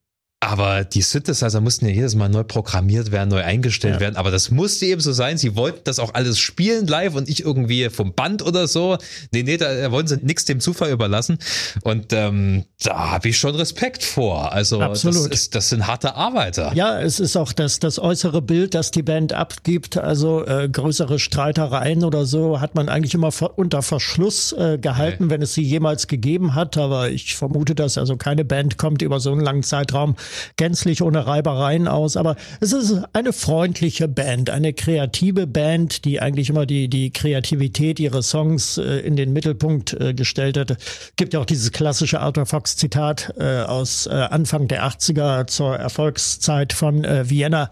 aber 0.48 0.84
die 0.84 1.02
Synthesizer 1.02 1.62
mussten 1.62 1.86
ja 1.86 1.92
jedes 1.92 2.16
Mal 2.16 2.30
neu 2.30 2.44
programmiert 2.44 3.12
werden, 3.12 3.30
neu 3.30 3.44
eingestellt 3.44 3.96
ja. 3.96 4.00
werden. 4.00 4.16
Aber 4.16 4.32
das 4.32 4.52
musste 4.52 4.86
eben 4.86 5.02
so 5.02 5.12
sein. 5.12 5.38
Sie 5.38 5.56
wollten 5.56 5.82
das 5.84 6.00
auch 6.00 6.14
alles 6.14 6.40
spielen 6.40 6.88
live 6.88 7.16
und 7.16 7.28
nicht 7.28 7.42
irgendwie 7.42 7.90
vom 7.90 8.14
Band 8.14 8.42
oder 8.42 8.68
so. 8.68 8.98
Nee, 9.32 9.44
nee, 9.44 9.58
da 9.58 9.92
wollen 9.92 10.08
sie 10.08 10.18
nichts 10.18 10.46
dem 10.46 10.60
Zufall 10.60 10.92
überlassen. 10.92 11.38
Und 11.84 12.14
ähm, 12.14 12.66
da 12.84 13.12
habe 13.12 13.30
ich 13.30 13.38
schon 13.38 13.56
Respekt 13.56 14.04
vor. 14.04 14.52
Also 14.52 14.82
Absolut. 14.82 15.32
Das, 15.32 15.40
ist, 15.40 15.56
das 15.56 15.70
sind 15.70 15.88
harte 15.88 16.16
Arbeiter. 16.16 16.72
Ja, 16.76 17.00
es 17.00 17.20
ist 17.20 17.36
auch 17.38 17.54
das, 17.54 17.80
das 17.80 18.00
äußere 18.00 18.42
Bild, 18.42 18.74
das 18.74 18.92
die 18.92 19.04
Band 19.04 19.34
abgibt. 19.34 19.98
Also 19.98 20.46
äh, 20.46 20.70
größere 20.70 21.20
Streitereien 21.20 22.04
oder 22.04 22.26
so 22.26 22.60
hat 22.60 22.76
man 22.76 22.90
eigentlich 22.90 23.14
immer 23.14 23.32
unter 23.56 23.82
Verschluss 23.82 24.54
äh, 24.54 24.78
gehalten, 24.78 25.26
okay. 25.26 25.34
wenn 25.34 25.42
es 25.42 25.54
sie 25.54 25.64
jemals 25.64 26.08
gegeben 26.08 26.56
hat. 26.56 26.78
Aber 26.78 27.10
ich 27.10 27.36
vermute, 27.36 27.76
dass 27.76 27.98
also 27.98 28.18
keine 28.18 28.46
Band 28.46 28.78
kommt 28.78 29.02
über 29.02 29.20
so 29.20 29.32
einen 29.32 29.42
langen 29.42 29.64
Zeitraum 29.64 30.16
gänzlich 30.58 31.02
ohne 31.02 31.26
Reibereien 31.26 31.88
aus. 31.88 32.18
Aber 32.18 32.36
es 32.60 32.74
ist 32.74 33.02
eine 33.14 33.34
freundliche 33.34 34.08
Band, 34.08 34.50
eine 34.50 34.74
kreative 34.74 35.48
Band, 35.48 36.06
die 36.06 36.22
eigentlich 36.22 36.50
immer 36.50 36.66
die, 36.66 36.88
die 36.88 37.12
Kreativität 37.12 38.00
ihrer 38.00 38.22
Songs 38.22 38.78
äh, 38.78 39.00
in 39.00 39.16
den 39.16 39.34
Mittelpunkt 39.34 39.94
äh, 39.94 40.14
gestellt 40.14 40.58
hat. 40.58 40.78
Gibt 41.16 41.34
ja 41.34 41.40
auch 41.40 41.46
dieses 41.46 41.72
klassische 41.72 42.20
Arthur 42.20 42.46
Fox 42.46 42.78
Zitat 42.78 43.34
äh, 43.38 43.62
aus 43.62 44.08
äh, 44.08 44.12
Anfang 44.12 44.68
der 44.68 44.86
80er 44.86 45.48
zur 45.48 45.76
Erfolgszeit 45.76 46.74
von 46.74 47.04
äh, 47.04 47.30
Vienna. 47.30 47.70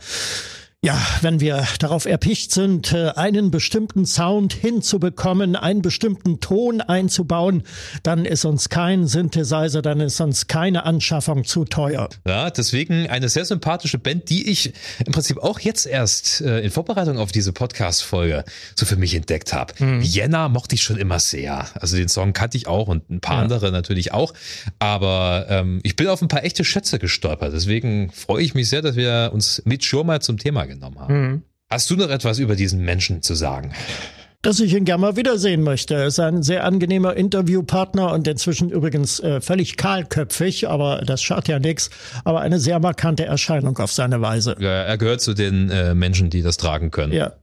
Ja, 0.84 1.00
wenn 1.22 1.40
wir 1.40 1.68
darauf 1.78 2.08
erpicht 2.08 2.52
sind, 2.52 2.92
äh, 2.92 3.10
einen 3.10 3.52
bestimmten 3.52 4.08
Sound 4.08 4.52
hinzubekommen, 4.52 5.56
einen 5.56 5.84
bestimmten 5.84 6.40
Ton 6.40 6.82
einzubauen, 6.82 7.62
dann 8.02 8.26
ist 8.26 8.46
uns 8.46 8.70
kein 8.70 9.06
Synthesizer, 9.06 9.84
dann 9.84 10.00
ist 10.00 10.20
uns 10.20 10.48
keine 10.48 10.84
Anschaffung 10.84 11.44
zu 11.44 11.66
teuer. 11.66 12.10
Ja, 12.28 12.50
deswegen 12.50 13.08
eine 13.08 13.30
sehr 13.30 13.46
sympathische 13.46 14.00
Band, 14.00 14.32
die 14.32 14.50
ich 14.50 14.74
im 15.06 15.12
Prinzip 15.12 15.38
auch 15.38 15.60
jetzt 15.60 15.86
erst 15.86 16.42
äh, 16.42 16.62
in 16.62 16.72
Vorbereitung 16.72 17.20
auf 17.20 17.32
diese 17.32 17.54
Podcast-Folge 17.54 18.44
so 18.76 18.88
für 18.88 18.96
mich 18.96 19.14
entdeckt 19.14 19.54
habe. 19.54 19.76
Hm. 19.78 20.02
Vienna 20.02 20.50
mochte 20.50 20.74
ich 20.74 20.82
schon 20.82 20.98
immer 20.98 21.20
sehr. 21.20 21.68
Also 21.80 21.96
den 21.96 22.10
Song 22.10 22.34
kannte 22.34 22.58
ich 22.58 22.66
auch 22.66 22.88
und 22.88 23.08
ein 23.12 23.22
paar 23.22 23.36
ja. 23.36 23.44
andere 23.44 23.72
natürlich 23.72 24.14
auch. 24.14 24.34
Aber 24.80 25.46
ähm, 25.48 25.80
ich 25.84 25.96
bin 25.96 26.08
auf 26.08 26.24
ein 26.24 26.28
paar 26.28 26.44
echte 26.44 26.64
Schätze 26.64 26.98
gestolpert. 26.98 27.54
Deswegen 27.54 28.10
freue 28.10 28.42
ich 28.44 28.56
mich 28.56 28.68
sehr, 28.68 28.82
dass 28.82 28.96
wir 28.96 29.30
uns 29.32 29.62
mit 29.64 29.86
schon 29.86 30.08
mal 30.08 30.24
zum 30.24 30.40
Thema 30.40 30.71
genommen 30.74 31.00
haben. 31.00 31.14
Mhm. 31.14 31.44
Hast 31.70 31.90
du 31.90 31.96
noch 31.96 32.10
etwas 32.10 32.40
über 32.40 32.56
diesen 32.56 32.82
Menschen 32.84 33.22
zu 33.22 33.34
sagen? 33.34 33.74
dass 34.42 34.60
ich 34.60 34.74
ihn 34.74 34.86
gerne 34.86 35.02
mal 35.02 35.16
wiedersehen 35.16 35.62
möchte. 35.62 35.94
Er 35.94 36.08
ist 36.08 36.20
ein 36.20 36.42
sehr 36.42 36.64
angenehmer 36.64 37.16
Interviewpartner 37.16 38.12
und 38.12 38.28
inzwischen 38.28 38.72
übrigens 38.72 39.20
äh, 39.20 39.40
völlig 39.40 39.78
kahlköpfig, 39.78 40.68
aber 40.68 41.04
das 41.06 41.22
schadet 41.22 41.48
ja 41.48 41.60
nichts. 41.60 41.92
Aber 42.24 42.42
eine 42.42 42.60
sehr 42.60 42.80
markante 42.80 43.26
Erscheinung 43.26 43.78
auf 43.78 43.92
seine 43.92 44.22
Weise. 44.22 44.56
Ja, 44.60 44.84
er 44.84 44.98
gehört 44.98 45.22
zu 45.22 45.34
den 45.34 45.70
äh, 45.70 45.94
Menschen, 45.94 46.30
die 46.30 46.42
das 46.42 46.58
tragen 46.58 46.90
können. 46.90 47.14
Ja. 47.14 47.34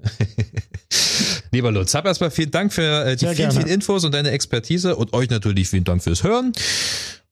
Lieber 1.52 1.70
Lutz, 1.70 1.94
hab 1.94 2.04
erstmal 2.04 2.30
vielen 2.30 2.50
Dank 2.50 2.72
für 2.72 3.04
äh, 3.04 3.14
die 3.14 3.20
sehr 3.20 3.34
vielen, 3.34 3.50
gerne. 3.50 3.64
vielen 3.64 3.74
Infos 3.74 4.04
und 4.04 4.12
deine 4.12 4.30
Expertise 4.32 4.96
und 4.96 5.12
euch 5.12 5.30
natürlich 5.30 5.68
vielen 5.68 5.84
Dank 5.84 6.02
fürs 6.02 6.24
Hören. 6.24 6.52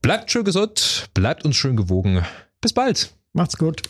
Bleibt 0.01 0.30
schön 0.30 0.44
gesund, 0.44 1.09
bleibt 1.12 1.44
uns 1.44 1.57
schön 1.57 1.76
gewogen. 1.76 2.22
Bis 2.61 2.72
bald. 2.72 3.11
Macht's 3.32 3.59
gut. 3.59 3.82